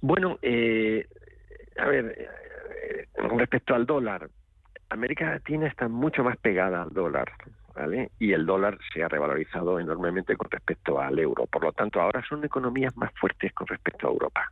Bueno, 0.00 0.38
eh, 0.42 1.06
a 1.78 1.86
ver, 1.86 2.14
eh, 2.18 3.06
con 3.12 3.38
respecto 3.38 3.74
al 3.74 3.86
dólar, 3.86 4.28
América 4.90 5.30
Latina 5.30 5.66
está 5.66 5.88
mucho 5.88 6.24
más 6.24 6.36
pegada 6.38 6.82
al 6.82 6.90
dólar, 6.90 7.30
¿vale? 7.74 8.10
Y 8.18 8.32
el 8.32 8.46
dólar 8.46 8.78
se 8.92 9.02
ha 9.02 9.08
revalorizado 9.08 9.78
enormemente 9.78 10.36
con 10.36 10.50
respecto 10.50 11.00
al 11.00 11.18
euro. 11.18 11.46
Por 11.46 11.62
lo 11.64 11.72
tanto, 11.72 12.00
ahora 12.00 12.24
son 12.26 12.44
economías 12.44 12.96
más 12.96 13.12
fuertes 13.20 13.52
con 13.52 13.66
respecto 13.66 14.08
a 14.08 14.10
Europa. 14.10 14.50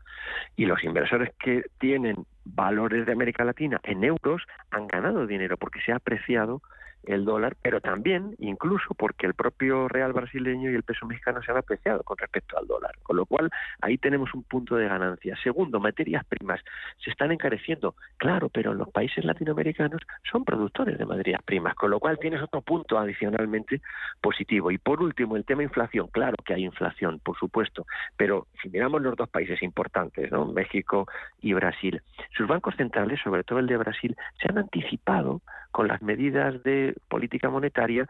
Y 0.56 0.66
los 0.66 0.82
inversores 0.84 1.30
que 1.38 1.64
tienen 1.78 2.26
valores 2.44 3.06
de 3.06 3.12
América 3.12 3.44
Latina 3.44 3.80
en 3.82 4.04
euros 4.04 4.42
han 4.70 4.86
ganado 4.86 5.26
dinero 5.26 5.56
porque 5.56 5.80
se 5.80 5.92
ha 5.92 5.96
apreciado 5.96 6.60
el 7.06 7.24
dólar, 7.24 7.56
pero 7.62 7.80
también 7.80 8.34
incluso 8.38 8.94
porque 8.94 9.26
el 9.26 9.34
propio 9.34 9.88
real 9.88 10.12
brasileño 10.12 10.70
y 10.70 10.74
el 10.74 10.82
peso 10.82 11.06
mexicano 11.06 11.42
se 11.42 11.50
han 11.50 11.58
apreciado 11.58 12.02
con 12.02 12.18
respecto 12.18 12.58
al 12.58 12.66
dólar, 12.66 12.92
con 13.02 13.16
lo 13.16 13.26
cual 13.26 13.50
ahí 13.80 13.98
tenemos 13.98 14.34
un 14.34 14.42
punto 14.42 14.76
de 14.76 14.88
ganancia. 14.88 15.36
Segundo, 15.42 15.80
materias 15.80 16.24
primas 16.26 16.60
se 17.02 17.10
están 17.10 17.32
encareciendo, 17.32 17.94
claro, 18.16 18.48
pero 18.48 18.74
los 18.74 18.88
países 18.90 19.24
latinoamericanos 19.24 20.02
son 20.30 20.44
productores 20.44 20.98
de 20.98 21.06
materias 21.06 21.42
primas, 21.44 21.74
con 21.74 21.90
lo 21.90 22.00
cual 22.00 22.18
tienes 22.18 22.42
otro 22.42 22.60
punto 22.60 22.98
adicionalmente 22.98 23.80
positivo. 24.20 24.70
Y 24.70 24.78
por 24.78 25.02
último, 25.02 25.36
el 25.36 25.44
tema 25.44 25.62
inflación, 25.62 26.08
claro 26.08 26.36
que 26.44 26.54
hay 26.54 26.64
inflación, 26.64 27.20
por 27.20 27.38
supuesto, 27.38 27.86
pero 28.16 28.46
si 28.62 28.68
miramos 28.68 29.02
los 29.02 29.16
dos 29.16 29.28
países 29.28 29.62
importantes, 29.62 30.30
¿no? 30.32 30.46
México 30.46 31.06
y 31.40 31.52
Brasil, 31.52 32.02
sus 32.36 32.46
bancos 32.46 32.74
centrales, 32.76 33.20
sobre 33.22 33.44
todo 33.44 33.58
el 33.58 33.66
de 33.66 33.76
Brasil, 33.76 34.16
se 34.40 34.48
han 34.48 34.58
anticipado 34.58 35.42
con 35.76 35.88
las 35.88 36.00
medidas 36.00 36.62
de 36.62 36.94
política 37.06 37.50
monetaria 37.50 38.08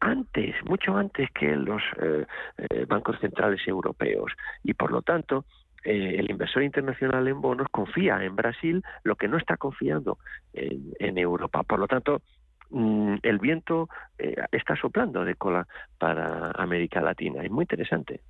antes, 0.00 0.56
mucho 0.64 0.96
antes 0.96 1.30
que 1.30 1.54
los 1.54 1.80
eh, 2.02 2.26
eh, 2.58 2.84
bancos 2.84 3.16
centrales 3.20 3.60
europeos. 3.68 4.32
Y 4.64 4.74
por 4.74 4.90
lo 4.90 5.02
tanto, 5.02 5.44
eh, 5.84 6.16
el 6.18 6.28
inversor 6.28 6.64
internacional 6.64 7.28
en 7.28 7.40
bonos 7.40 7.68
confía 7.70 8.24
en 8.24 8.34
Brasil 8.34 8.82
lo 9.04 9.14
que 9.14 9.28
no 9.28 9.36
está 9.36 9.56
confiando 9.56 10.18
en, 10.52 11.16
Europa. 11.16 11.62
Por 11.62 11.78
lo 11.78 11.86
tanto, 11.86 12.22
mm, 12.70 13.18
el 13.22 13.38
viento 13.38 13.88
eh, 14.18 14.34
está 14.50 14.74
soplando 14.74 15.24
de 15.24 15.36
cola 15.36 15.64
para 15.98 16.50
América 16.56 17.00
Latina. 17.00 17.44
Es 17.44 17.52
muy 17.52 17.62
interesante. 17.62 18.20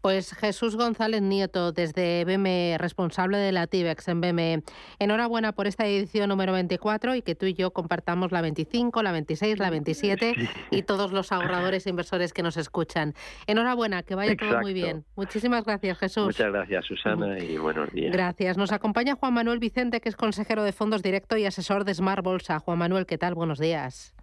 Pues 0.00 0.32
Jesús 0.34 0.76
González 0.76 1.22
Nieto, 1.22 1.72
desde 1.72 2.24
BME, 2.24 2.76
responsable 2.78 3.38
de 3.38 3.52
la 3.52 3.66
TIBEX 3.66 4.08
en 4.08 4.20
BME. 4.20 4.62
Enhorabuena 4.98 5.52
por 5.52 5.66
esta 5.66 5.86
edición 5.86 6.28
número 6.28 6.52
24 6.52 7.14
y 7.16 7.22
que 7.22 7.34
tú 7.34 7.46
y 7.46 7.54
yo 7.54 7.72
compartamos 7.72 8.32
la 8.32 8.40
25, 8.40 9.02
la 9.02 9.12
26, 9.12 9.58
la 9.58 9.70
27 9.70 10.34
y 10.70 10.82
todos 10.82 11.12
los 11.12 11.32
ahorradores 11.32 11.86
e 11.86 11.90
inversores 11.90 12.32
que 12.32 12.42
nos 12.42 12.56
escuchan. 12.56 13.14
Enhorabuena, 13.46 14.02
que 14.02 14.14
vaya 14.14 14.36
todo 14.36 14.60
muy 14.60 14.72
bien. 14.72 15.04
Muchísimas 15.16 15.64
gracias, 15.64 15.98
Jesús. 15.98 16.26
Muchas 16.26 16.52
gracias, 16.52 16.84
Susana, 16.86 17.38
y 17.38 17.58
buenos 17.58 17.90
días. 17.92 18.12
Gracias. 18.12 18.56
Nos 18.56 18.72
acompaña 18.72 19.16
Juan 19.16 19.34
Manuel 19.34 19.58
Vicente, 19.58 20.00
que 20.00 20.08
es 20.08 20.16
consejero 20.16 20.62
de 20.62 20.72
fondos 20.72 21.02
directo 21.02 21.36
y 21.36 21.46
asesor 21.46 21.84
de 21.84 21.94
Smart 21.94 22.22
Bolsa. 22.22 22.58
Juan 22.60 22.78
Manuel, 22.78 23.06
¿qué 23.06 23.18
tal? 23.18 23.34
Buenos 23.34 23.58
días. 23.58 24.14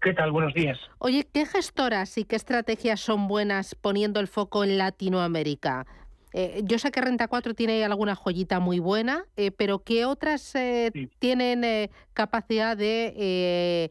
¿Qué 0.00 0.14
tal? 0.14 0.32
Buenos 0.32 0.54
días. 0.54 0.78
Oye, 0.98 1.26
¿qué 1.30 1.44
gestoras 1.44 2.16
y 2.16 2.24
qué 2.24 2.36
estrategias 2.36 3.00
son 3.00 3.28
buenas 3.28 3.74
poniendo 3.74 4.18
el 4.20 4.28
foco 4.28 4.64
en 4.64 4.78
Latinoamérica? 4.78 5.86
Eh, 6.32 6.62
yo 6.64 6.78
sé 6.78 6.90
que 6.90 7.02
Renta 7.02 7.28
4 7.28 7.52
tiene 7.54 7.84
alguna 7.84 8.14
joyita 8.14 8.60
muy 8.60 8.78
buena, 8.78 9.24
eh, 9.36 9.50
pero 9.50 9.80
¿qué 9.80 10.06
otras 10.06 10.54
eh, 10.54 10.90
tienen 11.18 11.90
capacidad 12.14 12.78
de 12.78 13.90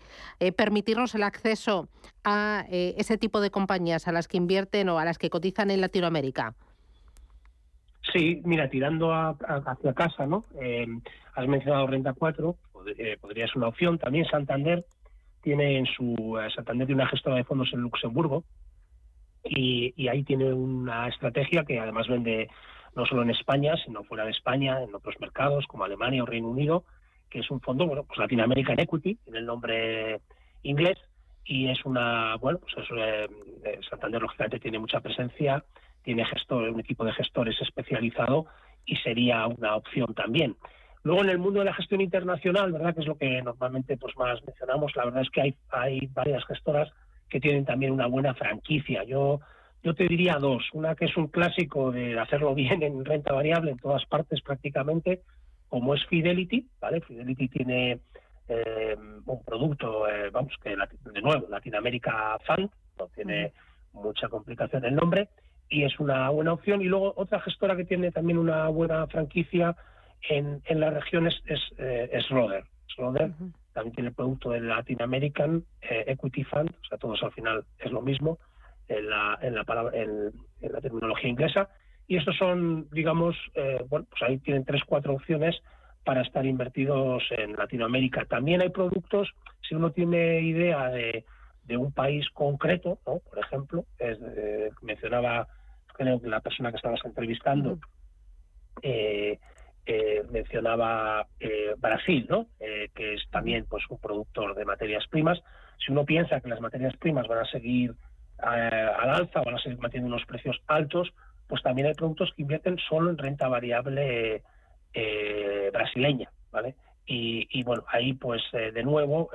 permitirnos 0.57 1.13
el 1.13 1.23
acceso 1.23 1.89
a 2.23 2.65
ese 2.69 3.17
tipo 3.17 3.39
de 3.39 3.51
compañías 3.51 4.07
a 4.07 4.11
las 4.11 4.27
que 4.27 4.37
invierten 4.37 4.89
o 4.89 4.97
a 4.97 5.05
las 5.05 5.19
que 5.19 5.29
cotizan 5.29 5.69
en 5.69 5.81
Latinoamérica? 5.81 6.55
Sí, 8.13 8.41
mira, 8.43 8.67
tirando 8.69 9.13
hacia 9.13 9.93
casa, 9.93 10.25
¿no? 10.25 10.43
has 11.35 11.47
mencionado 11.47 11.85
Renta 11.85 12.13
4, 12.13 12.55
podría 13.21 13.47
ser 13.47 13.57
una 13.57 13.67
opción. 13.67 13.99
También 13.99 14.25
Santander 14.25 14.83
tiene 15.41 15.77
en 15.77 15.85
su 15.85 16.37
eh, 16.39 16.49
Santander 16.53 16.87
tiene 16.87 17.01
una 17.01 17.09
gestora 17.09 17.37
de 17.37 17.43
fondos 17.43 17.71
en 17.73 17.81
Luxemburgo 17.81 18.43
y, 19.43 20.07
ahí 20.07 20.23
tiene 20.23 20.53
una 20.53 21.07
estrategia 21.07 21.63
que 21.63 21.79
además 21.79 22.07
vende 22.07 22.49
no 22.95 23.05
solo 23.05 23.21
en 23.21 23.29
España, 23.29 23.75
sino 23.85 24.03
fuera 24.03 24.25
de 24.25 24.31
España, 24.31 24.81
en 24.83 24.93
otros 24.93 25.15
mercados 25.19 25.65
como 25.67 25.83
Alemania 25.83 26.23
o 26.23 26.25
Reino 26.25 26.49
Unido, 26.49 26.83
que 27.29 27.39
es 27.39 27.51
un 27.51 27.61
fondo, 27.61 27.85
bueno, 27.85 28.03
pues 28.03 28.19
Latin 28.19 28.41
American 28.41 28.79
Equity, 28.79 29.15
tiene 29.15 29.39
el 29.39 29.45
nombre 29.45 30.19
inglés, 30.63 30.97
y 31.45 31.67
es 31.67 31.83
una, 31.85 32.35
bueno, 32.37 32.59
pues 32.59 32.73
eh, 32.95 33.27
eh, 33.63 33.79
Santander 33.89 34.21
lógicamente 34.21 34.59
tiene 34.59 34.79
mucha 34.79 34.99
presencia, 34.99 35.63
tiene 36.03 36.25
gestor, 36.25 36.69
un 36.69 36.79
equipo 36.79 37.05
de 37.05 37.13
gestores 37.13 37.59
especializado 37.61 38.45
y 38.85 38.95
sería 38.97 39.47
una 39.47 39.75
opción 39.75 40.13
también. 40.13 40.55
Luego 41.03 41.23
en 41.23 41.29
el 41.29 41.37
mundo 41.37 41.59
de 41.59 41.65
la 41.65 41.73
gestión 41.73 42.01
internacional, 42.01 42.71
¿verdad? 42.71 42.93
Que 42.93 43.01
es 43.01 43.07
lo 43.07 43.17
que 43.17 43.41
normalmente 43.41 43.97
pues 43.97 44.15
más 44.17 44.43
mencionamos, 44.45 44.95
la 44.95 45.05
verdad 45.05 45.21
es 45.21 45.29
que 45.29 45.41
hay, 45.41 45.55
hay 45.69 46.07
varias 46.07 46.45
gestoras 46.45 46.89
que 47.29 47.39
tienen 47.39 47.65
también 47.65 47.91
una 47.91 48.07
buena 48.07 48.33
franquicia. 48.33 49.03
Yo, 49.03 49.39
yo 49.83 49.93
te 49.93 50.07
diría 50.07 50.37
dos. 50.39 50.63
Una 50.73 50.95
que 50.95 51.05
es 51.05 51.15
un 51.15 51.27
clásico 51.27 51.91
de 51.91 52.19
hacerlo 52.19 52.53
bien 52.55 52.83
en 52.83 53.05
renta 53.05 53.33
variable 53.33 53.71
en 53.71 53.77
todas 53.77 54.05
partes 54.05 54.41
prácticamente, 54.41 55.21
como 55.69 55.93
es 55.93 56.05
Fidelity, 56.07 56.67
¿vale? 56.81 57.01
Fidelity 57.01 57.47
tiene 57.47 57.99
eh, 58.47 58.97
un 58.97 59.43
producto, 59.43 60.07
eh, 60.09 60.29
vamos, 60.31 60.53
que 60.61 60.71
de 60.71 61.21
nuevo, 61.21 61.47
Latinoamérica 61.47 62.37
Fund, 62.45 62.69
no 62.97 63.07
tiene 63.07 63.53
mucha 63.93 64.27
complicación 64.27 64.83
el 64.85 64.95
nombre, 64.95 65.29
y 65.69 65.83
es 65.83 65.99
una 65.99 66.29
buena 66.29 66.53
opción. 66.53 66.81
Y 66.81 66.85
luego 66.85 67.13
otra 67.15 67.39
gestora 67.41 67.77
que 67.77 67.85
tiene 67.85 68.11
también 68.11 68.39
una 68.39 68.67
buena 68.69 69.05
franquicia 69.07 69.75
en, 70.21 70.61
en 70.65 70.79
la 70.79 70.89
región 70.91 71.27
es, 71.27 71.41
es, 71.45 71.59
eh, 71.77 72.09
también 73.73 73.95
tiene 73.95 74.09
el 74.09 74.15
producto 74.15 74.51
del 74.51 74.67
Latin 74.67 75.01
American 75.01 75.63
eh, 75.81 76.05
Equity 76.07 76.43
Fund, 76.43 76.69
o 76.69 76.85
sea, 76.85 76.97
todos 76.97 77.21
al 77.23 77.31
final 77.31 77.65
es 77.79 77.91
lo 77.91 78.01
mismo 78.01 78.39
en 78.87 79.09
la, 79.09 79.37
en 79.41 79.55
la, 79.55 79.63
palabra, 79.63 79.97
en, 79.97 80.31
la 80.61 80.81
terminología 80.81 81.29
inglesa. 81.29 81.69
Y 82.07 82.17
estos 82.17 82.35
son, 82.37 82.89
digamos, 82.91 83.35
eh, 83.53 83.83
bueno, 83.87 84.07
pues 84.09 84.21
ahí 84.23 84.37
tienen 84.39 84.65
tres, 84.65 84.81
cuatro 84.85 85.13
opciones 85.13 85.61
para 86.03 86.21
estar 86.21 86.45
invertidos 86.45 87.23
en 87.29 87.55
Latinoamérica. 87.55 88.25
También 88.25 88.61
hay 88.61 88.69
productos, 88.69 89.29
si 89.61 89.75
uno 89.75 89.91
tiene 89.91 90.41
idea 90.41 90.89
de, 90.89 91.23
de 91.65 91.77
un 91.77 91.91
país 91.91 92.27
concreto, 92.33 92.97
¿no? 93.05 93.19
por 93.19 93.37
ejemplo, 93.37 93.85
es, 93.99 94.17
mencionaba 94.81 95.47
creo 95.99 96.21
que 96.21 96.27
la 96.27 96.39
persona 96.39 96.71
que 96.71 96.77
estabas 96.77 97.01
entrevistando, 97.03 97.77
eh, 98.81 99.37
mencionaba 100.31 101.27
eh, 101.39 101.73
Brasil, 101.77 102.27
¿no? 102.29 102.47
Eh, 102.59 102.89
que 102.93 103.15
es 103.15 103.29
también 103.31 103.65
pues 103.67 103.83
un 103.89 103.99
productor 103.99 104.55
de 104.55 104.65
materias 104.65 105.05
primas. 105.09 105.41
Si 105.83 105.91
uno 105.91 106.05
piensa 106.05 106.39
que 106.41 106.49
las 106.49 106.61
materias 106.61 106.95
primas 106.97 107.27
van 107.27 107.39
a 107.39 107.49
seguir 107.49 107.91
eh, 107.91 108.89
al 108.99 109.09
alza, 109.09 109.41
van 109.41 109.55
a 109.55 109.59
seguir 109.59 109.79
manteniendo 109.79 110.15
unos 110.15 110.27
precios 110.27 110.61
altos, 110.67 111.11
pues 111.47 111.63
también 111.63 111.87
hay 111.87 111.93
productos 111.93 112.31
que 112.35 112.43
invierten 112.43 112.77
solo 112.77 113.09
en 113.09 113.17
renta 113.17 113.47
variable 113.47 114.43
brasileña, 115.71 116.29
¿vale? 116.51 116.75
Y, 117.05 117.63
bueno, 117.63 117.83
ahí 117.87 118.13
pues 118.13 118.41
de 118.51 118.83
nuevo 118.83 119.29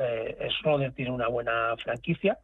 Schroeder 0.58 0.92
tiene 0.92 1.10
una 1.10 1.28
buena 1.28 1.74
franquicia 1.82 2.38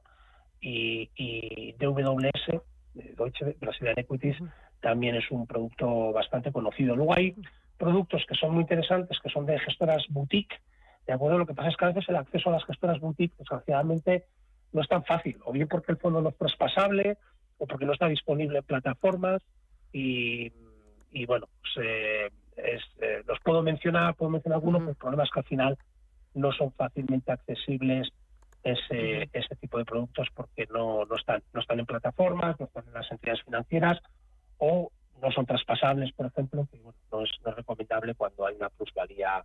y, 0.60 1.10
y 1.14 1.72
DWS, 1.78 2.62
Deutsche 2.94 3.56
Brazilian 3.60 3.98
Equities, 3.98 4.36
también 4.80 5.14
es 5.16 5.30
un 5.30 5.46
producto 5.46 6.12
bastante 6.12 6.50
conocido. 6.50 6.96
Luego 6.96 7.16
hay 7.16 7.34
productos 7.80 8.22
que 8.28 8.34
son 8.34 8.52
muy 8.52 8.60
interesantes, 8.60 9.18
que 9.20 9.30
son 9.30 9.46
de 9.46 9.58
gestoras 9.58 10.04
boutique, 10.10 10.60
¿de 11.06 11.14
acuerdo? 11.14 11.38
Lo 11.38 11.46
que 11.46 11.54
pasa 11.54 11.70
es 11.70 11.76
que 11.78 11.84
a 11.86 11.88
veces 11.88 12.04
el 12.10 12.16
acceso 12.16 12.50
a 12.50 12.52
las 12.52 12.64
gestoras 12.66 13.00
boutique, 13.00 13.34
desgraciadamente, 13.38 14.26
no 14.72 14.82
es 14.82 14.88
tan 14.88 15.02
fácil, 15.02 15.38
o 15.46 15.50
bien 15.50 15.66
porque 15.66 15.92
el 15.92 15.98
fondo 15.98 16.20
no 16.20 16.28
es 16.28 16.36
traspasable, 16.36 17.16
o 17.56 17.66
porque 17.66 17.86
no 17.86 17.94
está 17.94 18.06
disponible 18.06 18.58
en 18.58 18.64
plataformas, 18.64 19.42
y, 19.92 20.52
bueno, 21.26 21.48
pues, 21.62 21.86
eh, 21.86 22.30
eh, 22.58 23.22
los 23.26 23.40
puedo 23.40 23.62
mencionar, 23.62 24.14
puedo 24.14 24.30
mencionar 24.30 24.58
algunos, 24.58 24.80
pero 24.80 24.90
el 24.90 24.96
problema 24.96 25.24
es 25.24 25.30
que 25.30 25.40
al 25.40 25.46
final 25.46 25.78
no 26.34 26.52
son 26.52 26.72
fácilmente 26.72 27.32
accesibles 27.32 28.12
ese, 28.62 29.30
ese 29.32 29.56
tipo 29.56 29.78
de 29.78 29.86
productos 29.86 30.28
porque 30.34 30.68
no, 30.70 31.06
no, 31.06 31.16
están, 31.16 31.42
no 31.54 31.60
están 31.60 31.80
en 31.80 31.86
plataformas, 31.86 32.60
no 32.60 32.66
están 32.66 32.86
en 32.86 32.92
las 32.92 33.10
entidades 33.10 33.42
financieras, 33.42 33.98
o 34.58 34.92
no 35.20 35.30
son 35.32 35.46
traspasables, 35.46 36.12
por 36.12 36.26
ejemplo, 36.26 36.66
que 36.70 36.78
no, 36.78 37.22
es, 37.22 37.30
recomendable 37.56 38.14
cuando 38.14 38.46
hay 38.46 38.56
una 38.56 38.68
plusvalía 38.70 39.44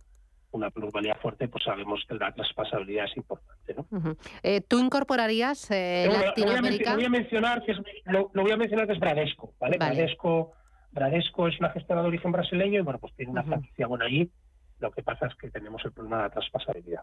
una 0.52 0.70
plusvalía 0.70 1.14
fuerte, 1.16 1.48
pues 1.48 1.64
sabemos 1.64 2.02
que 2.08 2.14
la 2.14 2.32
traspasabilidad 2.32 3.04
es 3.06 3.16
importante. 3.16 3.74
¿no? 3.74 4.16
Eh, 4.42 4.62
¿Tú 4.62 4.78
incorporaría 4.78 5.52
eh, 5.68 6.08
Latinoamérica? 6.10 6.92
Lo 6.92 6.96
voy, 6.96 7.04
a, 7.04 7.10
mencionar 7.10 7.62
que 7.62 7.72
es, 7.72 7.78
lo, 8.06 8.30
voy 8.32 8.52
a 8.52 8.56
mencionar 8.56 8.86
que 8.86 8.94
es 8.94 8.98
Bradesco. 8.98 9.52
¿vale? 9.58 9.76
Bradesco, 9.76 10.52
Bradesco 10.92 11.48
es 11.48 11.58
una 11.60 11.70
gestora 11.70 12.00
de 12.00 12.08
origen 12.08 12.32
brasileño 12.32 12.80
y 12.80 12.82
bueno, 12.82 12.98
pues 12.98 13.12
tiene 13.16 13.32
una 13.32 13.42
franquicia 13.42 13.86
buena 13.86 14.06
allí. 14.06 14.30
Lo 14.78 14.90
que 14.92 15.02
pasa 15.02 15.26
es 15.26 15.34
que 15.34 15.50
tenemos 15.50 15.84
el 15.84 15.92
problema 15.92 16.18
de 16.18 16.22
la 16.24 16.30
traspasabilidad. 16.30 17.02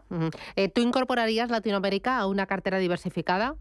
Eh, 0.56 0.68
¿Tú 0.68 0.80
incorporarías 0.80 1.50
Latinoamérica 1.50 2.18
a 2.18 2.26
una 2.26 2.46
cartera 2.46 2.78
diversificada? 2.78 3.56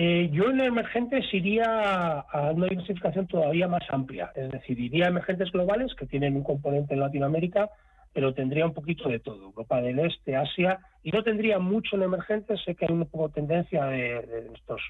Eh, 0.00 0.30
yo 0.30 0.48
en 0.50 0.60
emergentes 0.60 1.24
iría 1.34 2.20
a 2.20 2.52
una 2.52 2.68
diversificación 2.68 3.26
todavía 3.26 3.66
más 3.66 3.82
amplia, 3.88 4.30
es 4.36 4.48
decir, 4.52 4.78
iría 4.78 5.06
a 5.06 5.08
emergentes 5.08 5.50
globales 5.50 5.92
que 5.96 6.06
tienen 6.06 6.36
un 6.36 6.44
componente 6.44 6.94
en 6.94 7.00
Latinoamérica, 7.00 7.68
pero 8.12 8.32
tendría 8.32 8.64
un 8.64 8.74
poquito 8.74 9.08
de 9.08 9.18
todo, 9.18 9.46
Europa 9.46 9.82
del 9.82 9.98
Este, 9.98 10.36
Asia, 10.36 10.78
y 11.02 11.10
no 11.10 11.24
tendría 11.24 11.58
mucho 11.58 11.96
en 11.96 12.04
emergentes, 12.04 12.60
sé 12.64 12.76
que 12.76 12.84
hay 12.84 12.94
una 12.94 13.06
poco 13.06 13.30
tendencia 13.30 13.86
de, 13.86 14.52
estos 14.54 14.80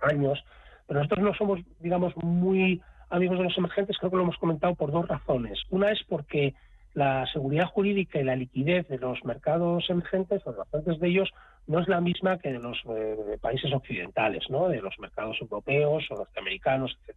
años, 0.00 0.42
pero 0.86 1.00
nosotros 1.00 1.26
no 1.26 1.34
somos, 1.34 1.60
digamos, 1.80 2.16
muy 2.16 2.80
amigos 3.10 3.36
de 3.36 3.44
los 3.44 3.58
emergentes, 3.58 3.98
creo 3.98 4.10
que 4.10 4.16
lo 4.16 4.22
hemos 4.22 4.38
comentado 4.38 4.74
por 4.76 4.92
dos 4.92 5.06
razones. 5.06 5.58
Una 5.68 5.90
es 5.92 6.02
porque 6.08 6.54
la 6.94 7.26
seguridad 7.34 7.66
jurídica 7.66 8.18
y 8.18 8.24
la 8.24 8.34
liquidez 8.34 8.88
de 8.88 8.96
los 8.96 9.22
mercados 9.26 9.90
emergentes, 9.90 10.40
o 10.46 10.52
de 10.52 10.58
bastantes 10.58 10.98
de 11.00 11.08
ellos, 11.08 11.28
no 11.68 11.80
es 11.80 11.88
la 11.88 12.00
misma 12.00 12.38
que 12.38 12.50
de 12.50 12.58
los 12.58 12.78
eh, 12.88 13.38
países 13.40 13.72
occidentales, 13.72 14.44
¿no? 14.48 14.68
de 14.68 14.80
los 14.80 14.98
mercados 14.98 15.36
europeos 15.40 16.04
o 16.10 16.16
norteamericanos, 16.16 16.98
etc. 17.06 17.16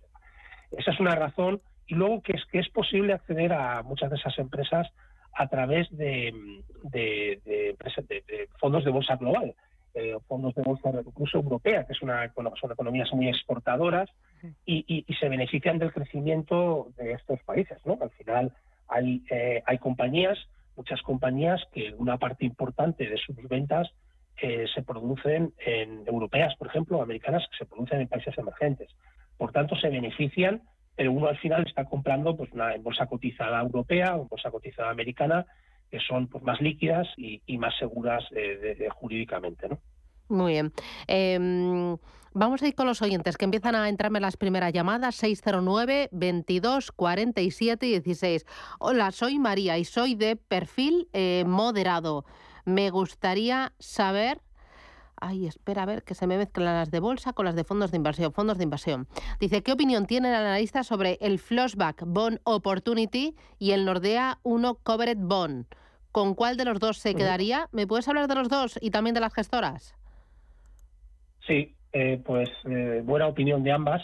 Esa 0.71 0.91
es 0.91 0.99
una 0.99 1.15
razón. 1.15 1.61
Y 1.87 1.95
luego 1.95 2.21
que 2.21 2.33
es, 2.33 2.45
que 2.51 2.59
es 2.59 2.69
posible 2.69 3.13
acceder 3.13 3.53
a 3.53 3.81
muchas 3.81 4.11
de 4.11 4.17
esas 4.17 4.37
empresas 4.37 4.87
a 5.33 5.47
través 5.47 5.89
de, 5.91 6.33
de, 6.83 7.75
fondos 8.59 8.83
de 8.83 8.91
bolsa 8.91 9.15
global, 9.15 9.55
eh, 9.93 10.17
fondos 10.27 10.53
de 10.55 10.61
bolsa 10.61 10.91
incluso 11.05 11.37
europea, 11.37 11.85
que 11.85 11.93
es 11.93 12.01
una, 12.01 12.31
son 12.59 12.71
economías 12.71 13.11
muy 13.13 13.29
exportadoras 13.29 14.09
y, 14.65 15.05
y, 15.07 15.13
se 15.15 15.29
benefician 15.29 15.79
del 15.79 15.93
crecimiento 15.93 16.89
de 16.97 17.13
estos 17.13 17.41
países. 17.43 17.77
¿no? 17.85 17.97
Al 18.01 18.09
final 18.11 18.53
hay, 18.89 19.23
eh, 19.29 19.63
hay 19.65 19.77
compañías, 19.77 20.37
muchas 20.75 21.01
compañías 21.01 21.61
que 21.71 21.93
una 21.97 22.17
parte 22.17 22.45
importante 22.45 23.07
de 23.07 23.17
sus 23.17 23.35
ventas 23.47 23.89
se 24.73 24.81
producen 24.83 25.53
en 25.65 26.07
europeas, 26.07 26.55
por 26.55 26.67
ejemplo, 26.67 27.01
americanas, 27.01 27.47
que 27.51 27.57
se 27.57 27.65
producen 27.65 28.01
en 28.01 28.07
países 28.07 28.37
emergentes. 28.37 28.89
Por 29.37 29.51
tanto, 29.51 29.75
se 29.75 29.89
benefician 29.89 30.61
pero 30.95 31.11
uno 31.11 31.27
al 31.27 31.37
final 31.37 31.65
está 31.67 31.85
comprando 31.85 32.35
pues 32.35 32.51
una 32.51 32.75
bolsa 32.77 33.07
cotizada 33.07 33.59
europea 33.61 34.15
o 34.15 34.23
en 34.23 34.27
bolsa 34.27 34.51
cotizada 34.51 34.89
americana, 34.89 35.45
que 35.89 35.99
son 35.99 36.27
pues, 36.27 36.43
más 36.43 36.61
líquidas 36.61 37.07
y, 37.17 37.57
más 37.57 37.73
seguras 37.79 38.23
eh, 38.35 38.87
jurídicamente, 38.93 39.67
¿no? 39.69 39.79
Muy 40.29 40.53
bien. 40.53 40.71
Em, 41.07 41.97
vamos 42.33 42.61
a 42.61 42.67
ir 42.67 42.75
con 42.75 42.87
los 42.87 43.01
oyentes 43.01 43.35
que 43.35 43.45
empiezan 43.45 43.75
a 43.75 43.89
entrarme 43.89 44.19
las 44.19 44.37
primeras 44.37 44.71
llamadas 44.71 45.15
609 45.15 46.09
22 46.11 46.91
47 46.91 47.85
16. 47.85 48.45
Hola, 48.79 49.11
soy 49.11 49.39
María 49.39 49.77
y 49.77 49.83
soy 49.83 50.15
de 50.15 50.35
perfil 50.35 51.09
eh, 51.13 51.43
moderado. 51.45 52.25
Me 52.65 52.89
gustaría 52.89 53.73
saber 53.79 54.39
Ay, 55.23 55.45
espera 55.45 55.83
a 55.83 55.85
ver 55.85 56.01
que 56.01 56.15
se 56.15 56.25
me 56.25 56.35
mezclan 56.35 56.73
las 56.73 56.89
de 56.89 56.99
bolsa 56.99 57.31
con 57.31 57.45
las 57.45 57.55
de 57.55 57.63
fondos 57.63 57.91
de 57.91 57.97
inversión. 57.97 58.33
Fondos 58.33 58.57
de 58.57 58.63
inversión. 58.63 59.07
Dice, 59.39 59.61
¿qué 59.61 59.71
opinión 59.71 60.07
tiene 60.07 60.29
el 60.29 60.35
analista 60.35 60.83
sobre 60.83 61.19
el 61.21 61.37
Flashback 61.37 62.05
Bond 62.07 62.39
Opportunity 62.43 63.35
y 63.59 63.71
el 63.73 63.85
Nordea 63.85 64.39
1 64.41 64.79
Covered 64.81 65.19
Bond? 65.19 65.67
¿Con 66.11 66.33
cuál 66.33 66.57
de 66.57 66.65
los 66.65 66.79
dos 66.79 66.97
se 66.97 67.13
quedaría? 67.13 67.67
¿Me 67.71 67.85
puedes 67.85 68.07
hablar 68.07 68.27
de 68.27 68.33
los 68.33 68.49
dos 68.49 68.79
y 68.81 68.89
también 68.89 69.13
de 69.13 69.21
las 69.21 69.33
gestoras? 69.35 69.95
Sí, 71.45 71.75
eh, 71.93 72.19
pues 72.25 72.49
eh, 72.65 73.01
buena 73.05 73.27
opinión 73.27 73.63
de 73.63 73.71
ambas. 73.71 74.01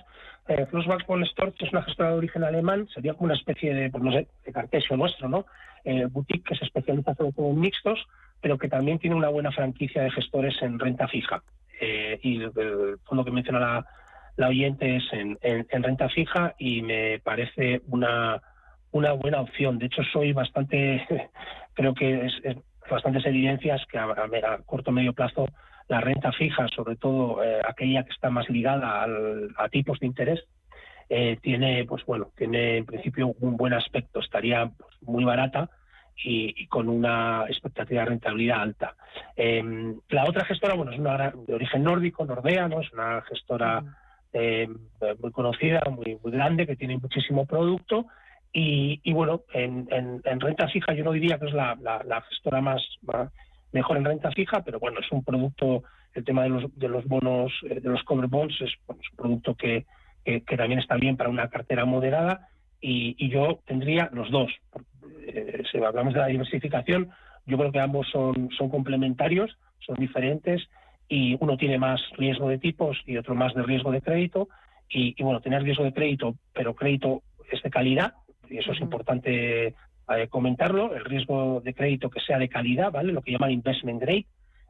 Eh, 0.48 0.66
Flussbank 0.68 1.04
que 1.06 1.66
es 1.66 1.74
una 1.74 1.84
gestora 1.84 2.12
de 2.12 2.18
origen 2.18 2.44
alemán, 2.44 2.88
sería 2.94 3.14
como 3.14 3.26
una 3.26 3.36
especie 3.36 3.74
de, 3.74 3.90
pues 3.90 4.04
no 4.04 4.12
sé, 4.12 4.28
de 4.46 4.54
cartesio 4.54 4.96
nuestro, 4.96 5.28
¿no? 5.28 5.46
Eh, 5.84 6.06
boutique 6.06 6.50
que 6.50 6.56
se 6.56 6.66
especializa 6.66 7.16
sobre 7.16 7.34
todo 7.34 7.50
en 7.50 7.60
mixtos, 7.60 8.08
pero 8.42 8.58
que 8.58 8.70
también 8.70 9.00
tiene 9.00 9.16
una 9.16 9.30
buena 9.30 9.52
franquicia 9.52 10.04
de 10.04 10.12
gestores 10.12 10.62
en 10.62 10.80
renta 10.80 11.08
fija. 11.08 11.42
y 11.82 12.42
el, 12.42 13.00
fondo 13.06 13.26
que 13.26 13.32
menciona 13.32 13.86
la, 14.36 14.48
oyente 14.48 14.98
es 14.98 15.04
en, 15.12 15.38
renta 15.84 16.10
fija 16.10 16.56
y 16.58 16.82
me 16.82 17.20
parece 17.20 17.82
una, 17.88 18.42
una 18.92 19.14
buena 19.14 19.42
opción. 19.42 19.80
De 19.80 19.88
hecho, 19.88 20.04
soy 20.12 20.34
bastante, 20.34 21.06
creo 21.74 21.94
que 21.94 22.26
es, 22.26 22.58
bastantes 22.90 23.26
evidencias 23.26 23.86
que 23.92 23.98
a, 23.98 24.04
a, 24.06 24.54
a 24.54 24.58
corto 24.66 24.92
medio 24.92 25.14
plazo 25.14 25.48
la 25.88 26.02
renta 26.02 26.32
fija, 26.32 26.68
sobre 26.70 26.96
todo 26.96 27.44
eh, 27.44 27.62
aquella 27.68 28.04
que 28.04 28.12
está 28.12 28.30
más 28.30 28.50
ligada 28.50 29.06
a 29.58 29.70
tipos 29.70 30.00
de 30.00 30.08
interés, 30.08 30.44
eh, 31.10 31.38
tiene, 31.42 31.86
pues 31.86 32.06
bueno, 32.06 32.32
tiene 32.36 32.78
en 32.78 32.86
principio 32.86 33.34
un 33.40 33.56
buen 33.56 33.74
aspecto, 33.74 34.20
estaría 34.20 34.70
pues, 34.78 34.96
muy 35.02 35.24
barata 35.24 35.70
y, 36.24 36.68
con 36.68 36.90
una 36.90 37.46
expectativa 37.48 38.02
de 38.02 38.10
rentabilidad 38.10 38.62
alta. 38.62 38.96
Em, 39.36 40.00
la 40.10 40.26
otra 40.26 40.46
gestora, 40.46 40.74
bueno, 40.74 40.92
es 40.92 41.00
una 41.00 41.32
de 41.32 41.54
origen 41.54 41.84
nórdico, 41.84 42.26
Nordea, 42.26 42.68
¿no? 42.68 42.82
Es 42.82 42.92
una 42.92 43.22
gestora 43.24 43.84
em, 44.34 44.78
muy 45.20 45.32
conocida, 45.32 45.82
muy, 45.90 46.18
muy 46.24 46.32
grande, 46.32 46.66
que 46.66 46.76
tiene 46.76 46.98
muchísimo 46.98 47.46
producto 47.46 48.08
y, 48.60 49.14
bueno, 49.14 49.44
en, 49.54 49.88
renta 50.40 50.68
fija 50.70 50.94
yo 50.94 51.04
no 51.04 51.12
diría 51.12 51.38
que 51.38 51.46
es 51.46 51.54
la, 51.54 51.78
gestora 52.30 52.62
más 52.62 52.82
mejor 53.72 53.98
en 53.98 54.06
renta 54.06 54.32
fija, 54.32 54.64
pero 54.64 54.80
bueno, 54.80 55.00
es 55.00 55.12
un 55.12 55.24
producto, 55.24 55.84
el 56.14 56.24
tema 56.24 56.44
de 56.44 56.50
los, 56.50 56.76
de 56.76 56.88
los 56.88 57.06
bonos, 57.06 57.52
eh, 57.70 57.80
de 57.80 57.90
los 57.90 58.02
cover 58.04 58.28
bonds, 58.28 58.60
es, 58.62 58.72
un 58.88 58.98
producto 59.16 59.56
que, 59.56 59.86
que, 60.24 60.58
también 60.58 60.80
está 60.80 60.96
bien 60.96 61.18
para 61.18 61.30
una 61.30 61.50
cartera 61.50 61.86
moderada 61.86 62.50
y, 62.82 63.30
yo 63.30 63.60
tendría 63.66 64.10
los 64.14 64.30
dos. 64.32 64.52
Eh, 65.28 65.64
si 65.72 65.78
hablamos 65.80 66.14
de 66.14 66.20
la 66.20 66.28
diversificación, 66.28 67.10
yo 67.46 67.58
creo 67.58 67.72
que 67.72 67.80
ambos 67.80 68.08
son, 68.12 68.50
son 68.58 68.70
complementarios, 68.70 69.58
son 69.80 69.96
diferentes 69.96 70.68
y 71.08 71.38
uno 71.40 71.58
tiene 71.58 71.78
más 71.78 72.02
riesgo 72.18 72.50
de 72.50 72.58
tipos 72.58 72.98
y 73.06 73.18
otro 73.18 73.36
más 73.36 73.54
de 73.54 73.64
riesgo 73.64 73.92
de 73.92 74.02
crédito. 74.02 74.50
Y, 74.90 75.16
y 75.18 75.24
bueno, 75.24 75.42
tener 75.42 75.64
riesgo 75.64 75.84
de 75.84 75.94
crédito, 75.94 76.36
pero 76.54 76.76
crédito 76.76 77.24
es 77.52 77.62
de 77.62 77.70
calidad, 77.70 78.14
y 78.50 78.58
eso 78.58 78.72
es 78.72 78.80
importante 78.80 79.68
eh, 80.16 80.28
comentarlo, 80.30 80.96
el 80.96 81.04
riesgo 81.04 81.62
de 81.62 81.74
crédito 81.74 82.10
que 82.10 82.22
sea 82.22 82.38
de 82.38 82.50
calidad, 82.50 82.92
¿vale? 82.92 83.12
Lo 83.12 83.22
que 83.22 83.32
llaman 83.32 83.52
investment 83.52 84.02
grade, 84.02 84.26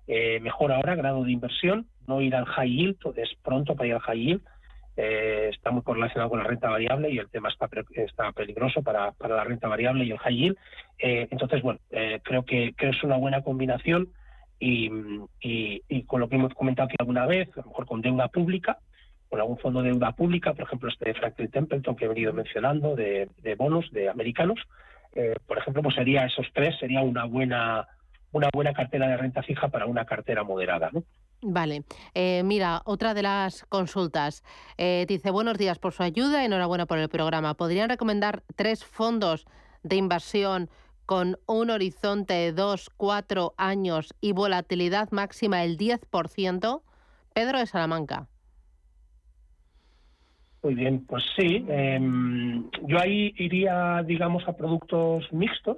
eh, 0.08 0.40
mejor 0.40 0.72
ahora, 0.72 0.96
grado 0.96 1.24
de 1.24 1.32
inversión, 1.32 1.88
no 2.08 2.22
ir 2.22 2.36
al 2.36 2.46
high 2.46 2.70
yield, 2.70 2.98
es 3.18 3.30
pronto 3.44 3.76
para 3.76 3.88
ir 3.88 3.94
al 3.94 4.00
high 4.02 4.20
yield, 4.20 4.42
eh, 4.98 5.50
está 5.54 5.72
muy 5.72 5.84
correlacionado 5.84 6.30
con 6.30 6.40
la 6.40 6.46
renta 6.46 6.70
variable 6.70 7.10
y 7.10 7.18
el 7.20 7.30
tema 7.30 7.50
está, 7.50 7.70
está 7.96 8.32
peligroso 8.34 8.82
para, 8.82 9.12
para, 9.14 9.36
la 9.36 9.44
renta 9.44 9.68
variable 9.68 10.04
y 10.04 10.12
el 10.12 10.18
high 10.18 10.36
yield. 10.36 10.58
entonces, 11.00 11.62
bueno, 11.62 11.80
creo 12.24 12.44
que, 12.44 12.74
es 12.78 13.04
una 13.04 13.18
buena 13.18 13.42
combinación 13.44 14.10
y, 14.60 14.90
y, 15.40 16.04
con 16.04 16.20
lo 16.20 16.28
que 16.28 16.36
hemos 16.36 16.54
comentado 16.54 16.88
aquí 16.88 16.96
alguna 17.00 17.26
vez, 17.26 17.48
a 17.56 17.62
lo 17.62 17.68
mejor 17.68 17.86
con 17.86 18.02
deuda 18.02 18.28
pública, 18.28 18.80
con 19.30 19.40
algún 19.40 19.58
fondo 19.60 19.82
de 19.82 19.90
deuda 19.90 20.14
pública, 20.14 20.54
por 20.54 20.66
ejemplo, 20.66 20.90
este 20.90 21.06
de 21.06 21.14
Franklin 21.14 21.52
Templeton 21.52 21.96
que 21.96 22.06
he 22.06 22.08
venido 22.08 22.34
mencionando, 22.34 22.96
de, 22.96 23.30
de 23.42 23.56
bonos 23.56 23.92
de 23.92 24.10
americanos, 24.10 24.60
eh, 25.18 25.36
por 25.46 25.58
ejemplo, 25.58 25.82
pues 25.82 25.96
sería 25.96 26.26
esos 26.26 26.46
tres, 26.54 26.78
sería 26.80 27.02
una 27.02 27.26
buena, 27.26 27.88
una 28.32 28.50
buena 28.54 28.74
cartera 28.74 29.08
de 29.08 29.18
renta 29.18 29.42
fija 29.42 29.68
para 29.70 29.86
una 29.86 30.06
cartera 30.06 30.44
moderada. 30.44 30.90
¿no? 30.94 31.04
Vale. 31.42 31.84
Eh, 32.16 32.42
mira, 32.44 32.82
otra 32.86 33.14
de 33.14 33.22
las 33.22 33.64
consultas. 33.66 34.44
Eh, 34.78 35.06
dice, 35.08 35.30
buenos 35.30 35.58
días 35.58 35.78
por 35.78 35.94
su 35.94 36.02
ayuda, 36.02 36.44
enhorabuena 36.44 36.88
por 36.88 36.98
el 36.98 37.10
programa. 37.10 37.54
¿Podrían 37.54 37.90
recomendar 37.90 38.44
tres 38.56 38.84
fondos 38.84 39.46
de 39.84 39.98
inversión 39.98 40.70
con 41.06 41.38
un 41.46 41.70
horizonte 41.70 42.34
de 42.34 42.52
dos, 42.54 42.90
cuatro 42.98 43.54
años 43.58 44.14
y 44.20 44.32
volatilidad 44.32 45.12
máxima 45.12 45.60
del 45.60 45.78
10%? 45.78 46.82
Pedro 47.34 47.60
de 47.60 47.66
Salamanca. 47.68 48.28
Muy 50.64 50.74
bien, 50.74 51.06
pues 51.06 51.24
sí. 51.38 51.64
Em, 51.70 52.70
yo 52.88 53.00
ahí 53.00 53.32
iría, 53.38 54.04
digamos, 54.04 54.48
a 54.48 54.54
productos 54.58 55.32
mixtos, 55.32 55.78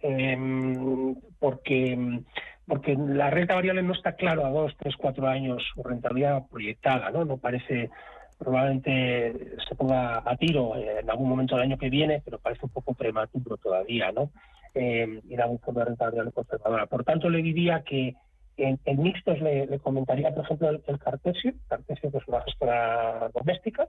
em, 0.00 1.16
porque 1.40 2.22
porque 2.66 2.96
la 2.96 3.30
renta 3.30 3.54
variable 3.54 3.82
no 3.82 3.92
está 3.92 4.14
claro 4.14 4.46
a 4.46 4.50
dos, 4.50 4.74
tres, 4.78 4.96
cuatro 4.96 5.26
años 5.26 5.62
su 5.74 5.82
rentabilidad 5.82 6.46
proyectada, 6.50 7.10
¿no? 7.10 7.24
No 7.24 7.36
parece, 7.36 7.90
probablemente 8.38 9.56
se 9.68 9.74
ponga 9.74 10.22
a 10.24 10.36
tiro 10.36 10.76
en 10.76 11.08
algún 11.10 11.28
momento 11.28 11.56
del 11.56 11.64
año 11.64 11.78
que 11.78 11.90
viene, 11.90 12.22
pero 12.24 12.38
parece 12.38 12.64
un 12.64 12.72
poco 12.72 12.94
prematuro 12.94 13.56
todavía, 13.58 14.12
¿no? 14.12 14.30
Eh, 14.74 15.20
ir 15.28 15.40
a 15.40 15.46
un 15.46 15.60
fondo 15.60 15.80
de 15.80 15.86
renta 15.86 16.06
variable 16.06 16.32
conservadora. 16.32 16.86
Por 16.86 17.04
tanto, 17.04 17.28
le 17.28 17.42
diría 17.42 17.82
que 17.82 18.16
en, 18.56 18.78
mixtos 19.02 19.40
le, 19.40 19.78
comentaría, 19.80 20.34
por 20.34 20.44
ejemplo, 20.44 20.70
el, 20.70 20.98
Cartesio, 20.98 21.52
Cartesio 21.68 22.10
que 22.10 22.18
es 22.18 22.28
una 22.28 22.42
gestora 22.42 23.30
doméstica, 23.34 23.88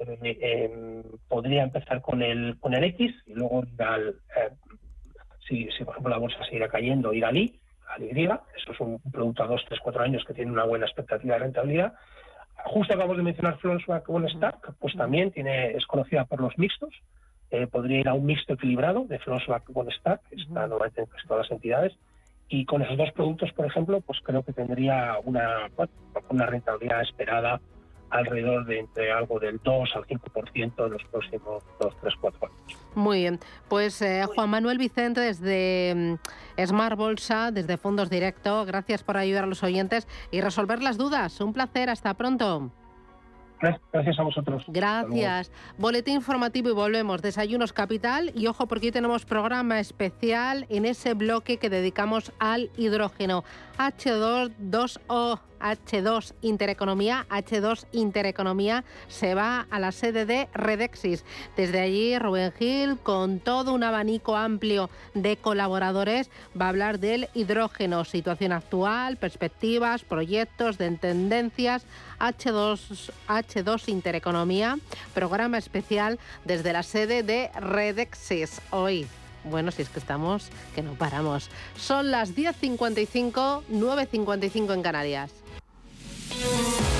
eh, 0.00 0.38
em, 0.40 1.02
podría 1.28 1.62
empezar 1.62 2.00
con 2.00 2.22
el 2.22 2.58
con 2.58 2.74
el 2.74 2.84
X 2.84 3.14
y 3.26 3.34
luego 3.34 3.64
ir 3.64 3.82
al, 3.82 4.08
eh, 4.08 4.50
si, 5.46 5.68
si, 5.76 5.84
por 5.84 5.94
ejemplo 5.94 6.10
la 6.10 6.18
bolsa 6.18 6.44
seguirá 6.44 6.68
cayendo, 6.68 7.12
ir 7.12 7.24
al 7.24 7.36
Y, 7.36 7.58
al 7.94 8.02
Y, 8.02 8.24
eso 8.24 8.72
es 8.72 8.80
un, 8.80 9.00
producto 9.10 9.42
a 9.42 9.46
2, 9.46 9.64
3, 9.68 9.80
4 9.82 10.02
años 10.02 10.24
que 10.26 10.34
tiene 10.34 10.50
una 10.50 10.64
buena 10.64 10.86
expectativa 10.86 11.34
de 11.34 11.40
rentabilidad. 11.40 11.92
Justo 12.64 12.92
acabamos 12.92 13.16
de 13.16 13.22
mencionar 13.22 13.58
Flonsback 13.58 14.08
One 14.08 14.28
Stack, 14.30 14.74
pues 14.78 14.94
también 14.96 15.30
tiene, 15.30 15.72
es 15.72 15.86
conocida 15.86 16.24
por 16.24 16.40
los 16.40 16.56
mixtos, 16.58 16.92
eh, 17.50 17.66
podría 17.66 18.00
ir 18.00 18.08
a 18.08 18.14
un 18.14 18.26
mixto 18.26 18.54
equilibrado 18.54 19.04
de 19.04 19.18
Flonsback 19.20 19.64
One 19.72 19.92
Stack, 19.92 20.20
está 20.32 20.66
normalmente 20.66 21.02
en 21.02 21.28
todas 21.28 21.44
las 21.44 21.52
entidades, 21.52 21.96
y 22.48 22.64
con 22.64 22.82
esos 22.82 22.96
dos 22.96 23.12
productos, 23.12 23.52
por 23.52 23.66
ejemplo, 23.66 24.00
pues 24.00 24.18
creo 24.22 24.42
que 24.42 24.52
tendría 24.52 25.16
una, 25.24 25.68
una 26.30 26.46
rentabilidad 26.46 27.02
esperada 27.02 27.60
alrededor 28.10 28.66
de 28.66 28.80
entre 28.80 29.12
algo 29.12 29.38
del 29.38 29.60
2 29.62 29.90
al 29.94 30.06
5% 30.06 30.86
en 30.86 30.92
los 30.92 31.04
próximos 31.04 31.62
2, 31.80 31.94
3, 32.00 32.14
4 32.20 32.46
años. 32.46 32.80
Muy 32.94 33.20
bien, 33.20 33.38
pues 33.68 34.00
eh, 34.02 34.24
Juan 34.34 34.50
Manuel 34.50 34.78
Vicente 34.78 35.20
desde 35.20 36.18
mm, 36.56 36.66
Smart 36.66 36.96
Bolsa, 36.96 37.50
desde 37.50 37.76
Fondos 37.76 38.10
Directo, 38.10 38.64
gracias 38.64 39.02
por 39.02 39.16
ayudar 39.16 39.44
a 39.44 39.46
los 39.46 39.62
oyentes 39.62 40.08
y 40.30 40.40
resolver 40.40 40.82
las 40.82 40.98
dudas. 40.98 41.40
Un 41.40 41.52
placer, 41.52 41.90
hasta 41.90 42.14
pronto. 42.14 42.70
Gracias 43.60 44.18
a 44.18 44.22
vosotros. 44.22 44.64
Gracias. 44.68 45.50
Boletín 45.78 46.14
informativo 46.14 46.70
y 46.70 46.72
volvemos. 46.72 47.22
Desayunos 47.22 47.72
Capital. 47.72 48.30
Y 48.34 48.46
ojo, 48.46 48.66
porque 48.66 48.86
hoy 48.86 48.92
tenemos 48.92 49.24
programa 49.24 49.80
especial 49.80 50.66
en 50.68 50.84
ese 50.84 51.14
bloque 51.14 51.56
que 51.56 51.68
dedicamos 51.68 52.32
al 52.38 52.70
hidrógeno. 52.76 53.44
H2, 53.78 54.52
2O. 54.60 55.40
H2 55.60 56.34
Intereconomía, 56.42 57.26
H2 57.30 57.86
Intereconomía 57.92 58.84
se 59.08 59.34
va 59.34 59.66
a 59.70 59.78
la 59.78 59.92
sede 59.92 60.26
de 60.26 60.48
Redexis. 60.54 61.24
Desde 61.56 61.80
allí, 61.80 62.18
Rubén 62.18 62.52
Gil, 62.58 62.98
con 62.98 63.40
todo 63.40 63.72
un 63.72 63.84
abanico 63.84 64.36
amplio 64.36 64.90
de 65.14 65.36
colaboradores, 65.36 66.30
va 66.60 66.66
a 66.66 66.70
hablar 66.70 66.98
del 66.98 67.28
hidrógeno, 67.34 68.04
situación 68.04 68.52
actual, 68.52 69.16
perspectivas, 69.16 70.02
proyectos, 70.02 70.78
de 70.78 70.90
tendencias. 70.92 71.84
H2, 72.18 73.12
H2 73.28 73.88
Intereconomía, 73.88 74.78
programa 75.14 75.58
especial 75.58 76.18
desde 76.44 76.72
la 76.72 76.82
sede 76.82 77.22
de 77.22 77.50
Redexis 77.60 78.60
hoy. 78.70 79.06
Bueno, 79.44 79.70
si 79.70 79.82
es 79.82 79.88
que 79.88 79.98
estamos, 79.98 80.48
que 80.74 80.82
no 80.82 80.94
paramos. 80.94 81.48
Son 81.76 82.10
las 82.10 82.34
10.55, 82.34 83.62
9.55 83.70 84.74
en 84.74 84.82
Canarias. 84.82 85.32
Bye. 86.30 86.97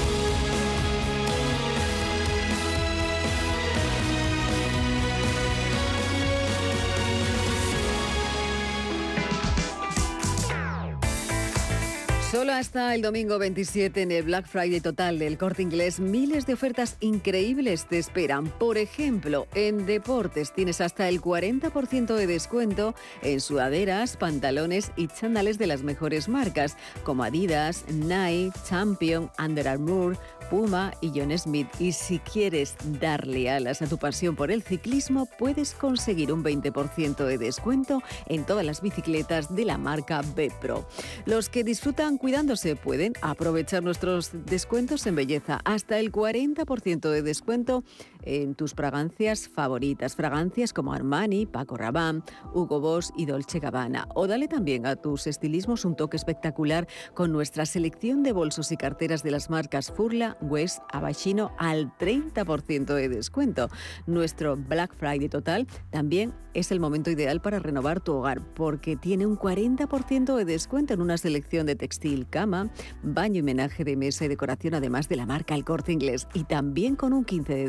Solo 12.31 12.53
hasta 12.53 12.95
el 12.95 13.01
domingo 13.01 13.39
27 13.39 14.03
en 14.03 14.13
el 14.13 14.25
Black 14.25 14.47
Friday 14.47 14.83
total 14.83 15.19
del 15.19 15.39
Corte 15.39 15.63
Inglés, 15.63 15.99
miles 15.99 16.45
de 16.45 16.53
ofertas 16.53 16.99
increíbles 17.01 17.87
te 17.87 17.99
esperan. 17.99 18.49
Por 18.49 18.77
ejemplo, 18.77 19.47
en 19.55 19.87
deportes 19.87 20.53
tienes 20.53 20.83
hasta 20.83 21.09
el 21.09 21.23
40% 21.23 22.15
de 22.15 22.27
descuento 22.27 22.95
en 23.23 23.41
sudaderas, 23.41 24.19
pantalones 24.19 24.93
y 24.95 25.09
chándales 25.09 25.57
de 25.57 25.69
las 25.69 25.83
mejores 25.83 26.29
marcas, 26.29 26.77
como 27.03 27.25
Adidas, 27.25 27.87
Nike, 27.89 28.53
Champion, 28.69 29.31
Under 29.39 29.67
Armour, 29.67 30.19
Puma 30.51 30.93
y 31.01 31.13
John 31.15 31.37
Smith. 31.37 31.69
Y 31.79 31.93
si 31.93 32.19
quieres 32.19 32.75
darle 33.01 33.51
alas 33.51 33.83
a 33.83 33.87
tu 33.87 33.99
pasión 33.99 34.37
por 34.37 34.51
el 34.51 34.63
ciclismo, 34.63 35.27
puedes 35.39 35.73
conseguir 35.73 36.33
un 36.33 36.43
20% 36.43 37.25
de 37.25 37.39
descuento 37.39 38.03
en 38.27 38.45
todas 38.45 38.65
las 38.65 38.81
bicicletas 38.81 39.55
de 39.55 39.65
la 39.65 39.79
marca 39.79 40.23
B-Pro. 40.35 40.87
Los 41.27 41.49
que 41.49 41.65
disfrutan 41.65 42.19
cuidándose 42.19 42.77
pueden 42.77 43.15
aprovechar 43.23 43.83
nuestros 43.83 44.31
descuentos 44.47 45.07
en 45.07 45.17
belleza. 45.17 45.61
Hasta 45.65 45.99
el 45.99 46.13
40% 46.13 47.11
de 47.11 47.23
descuento 47.23 47.85
en 48.23 48.55
tus 48.55 48.75
fragancias 48.75 49.49
favoritas. 49.49 50.17
Fragancias 50.17 50.73
como 50.73 50.93
Armani, 50.93 51.47
Paco 51.47 51.77
Rabanne, 51.77 52.23
Hugo 52.53 52.81
Boss 52.81 53.13
y 53.17 53.27
Dolce 53.27 53.59
Gabbana. 53.61 54.09
O 54.15 54.27
dale 54.27 54.49
también 54.49 54.87
a 54.87 54.97
tus 54.97 55.27
estilismos 55.27 55.85
un 55.85 55.97
toque 55.97 56.17
espectacular 56.17 56.87
con 57.15 57.33
nuestra 57.33 57.67
selección 57.67 58.23
de 58.23 58.33
bolsos 58.33 58.73
y 58.73 58.77
carteras 58.77 59.23
de 59.23 59.31
las 59.31 59.51
marcas 59.51 59.93
Furla, 59.93 60.37
West, 60.41 60.81
Abashino 60.93 61.53
al 61.59 61.97
30% 61.99 62.95
de 62.95 63.09
descuento. 63.09 63.69
Nuestro 64.07 64.57
Black 64.57 64.95
Friday 64.95 65.29
total 65.29 65.67
también 65.91 66.35
es 66.55 66.73
el 66.73 66.81
momento 66.81 67.11
ideal 67.11 67.41
para 67.41 67.59
renovar 67.59 68.01
tu 68.01 68.15
hogar 68.15 68.43
porque 68.55 68.97
tiene 68.97 69.27
un 69.27 69.39
40% 69.39 70.35
de 70.35 70.45
descuento 70.45 70.95
en 70.95 71.01
una 71.01 71.19
selección 71.19 71.67
de 71.67 71.77
textil, 71.77 72.27
cama, 72.29 72.71
baño 73.03 73.41
y 73.41 73.43
menaje 73.43 73.85
de 73.85 73.97
mesa 73.97 74.25
y 74.25 74.29
decoración 74.29 74.75
además 74.75 75.09
de 75.09 75.17
la 75.17 75.27
marca 75.27 75.55
El 75.55 75.65
Corte 75.65 75.93
Inglés 75.93 76.27
y 76.35 76.45
también 76.45 76.97
con 76.97 77.13
un 77.13 77.25
15% 77.25 77.69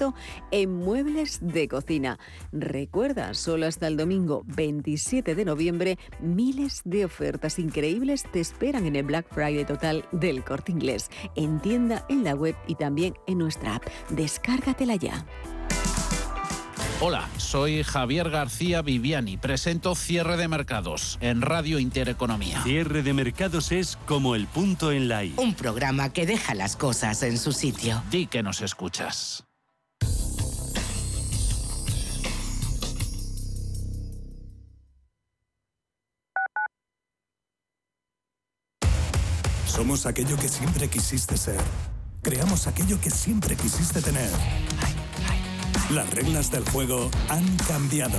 descuento 0.00 0.14
en 0.50 0.74
muebles 0.74 1.38
de 1.42 1.68
cocina. 1.68 2.18
Recuerda, 2.52 3.34
solo 3.34 3.66
hasta 3.66 3.86
el 3.86 3.96
domingo 3.96 4.42
27 4.46 5.34
de 5.34 5.44
noviembre, 5.44 5.98
miles 6.20 6.82
de 6.84 7.04
ofertas 7.04 7.58
increíbles 7.58 8.24
te 8.32 8.40
esperan 8.40 8.86
en 8.86 8.96
el 8.96 9.04
Black 9.04 9.26
Friday 9.30 9.64
total 9.64 10.04
del 10.12 10.42
Corte 10.44 10.72
Inglés, 10.72 11.10
en 11.36 11.60
tienda, 11.60 12.04
en 12.08 12.24
la 12.24 12.34
web 12.34 12.56
y 12.66 12.74
también 12.76 13.14
en 13.26 13.38
nuestra 13.38 13.76
app. 13.76 13.84
Descárgatela 14.10 14.96
ya. 14.96 15.24
Hola, 17.02 17.30
soy 17.38 17.82
Javier 17.82 18.28
García 18.28 18.82
Viviani. 18.82 19.38
Presento 19.38 19.94
Cierre 19.94 20.36
de 20.36 20.48
Mercados 20.48 21.16
en 21.22 21.40
Radio 21.40 21.78
Intereconomía. 21.78 22.62
Cierre 22.62 23.02
de 23.02 23.14
Mercados 23.14 23.72
es 23.72 23.96
como 24.04 24.34
el 24.34 24.46
punto 24.46 24.92
en 24.92 25.08
la 25.08 25.24
I. 25.24 25.32
Un 25.38 25.54
programa 25.54 26.12
que 26.12 26.26
deja 26.26 26.54
las 26.54 26.76
cosas 26.76 27.22
en 27.22 27.38
su 27.38 27.52
sitio. 27.52 28.02
Di 28.10 28.26
que 28.26 28.42
nos 28.42 28.60
escuchas. 28.60 29.49
Somos 39.80 40.04
aquello 40.04 40.36
que 40.36 40.46
siempre 40.46 40.88
quisiste 40.88 41.38
ser. 41.38 41.58
Creamos 42.20 42.66
aquello 42.66 43.00
que 43.00 43.10
siempre 43.10 43.56
quisiste 43.56 44.02
tener. 44.02 44.28
Las 45.94 46.10
reglas 46.10 46.50
del 46.50 46.68
juego 46.68 47.10
han 47.30 47.46
cambiado. 47.66 48.18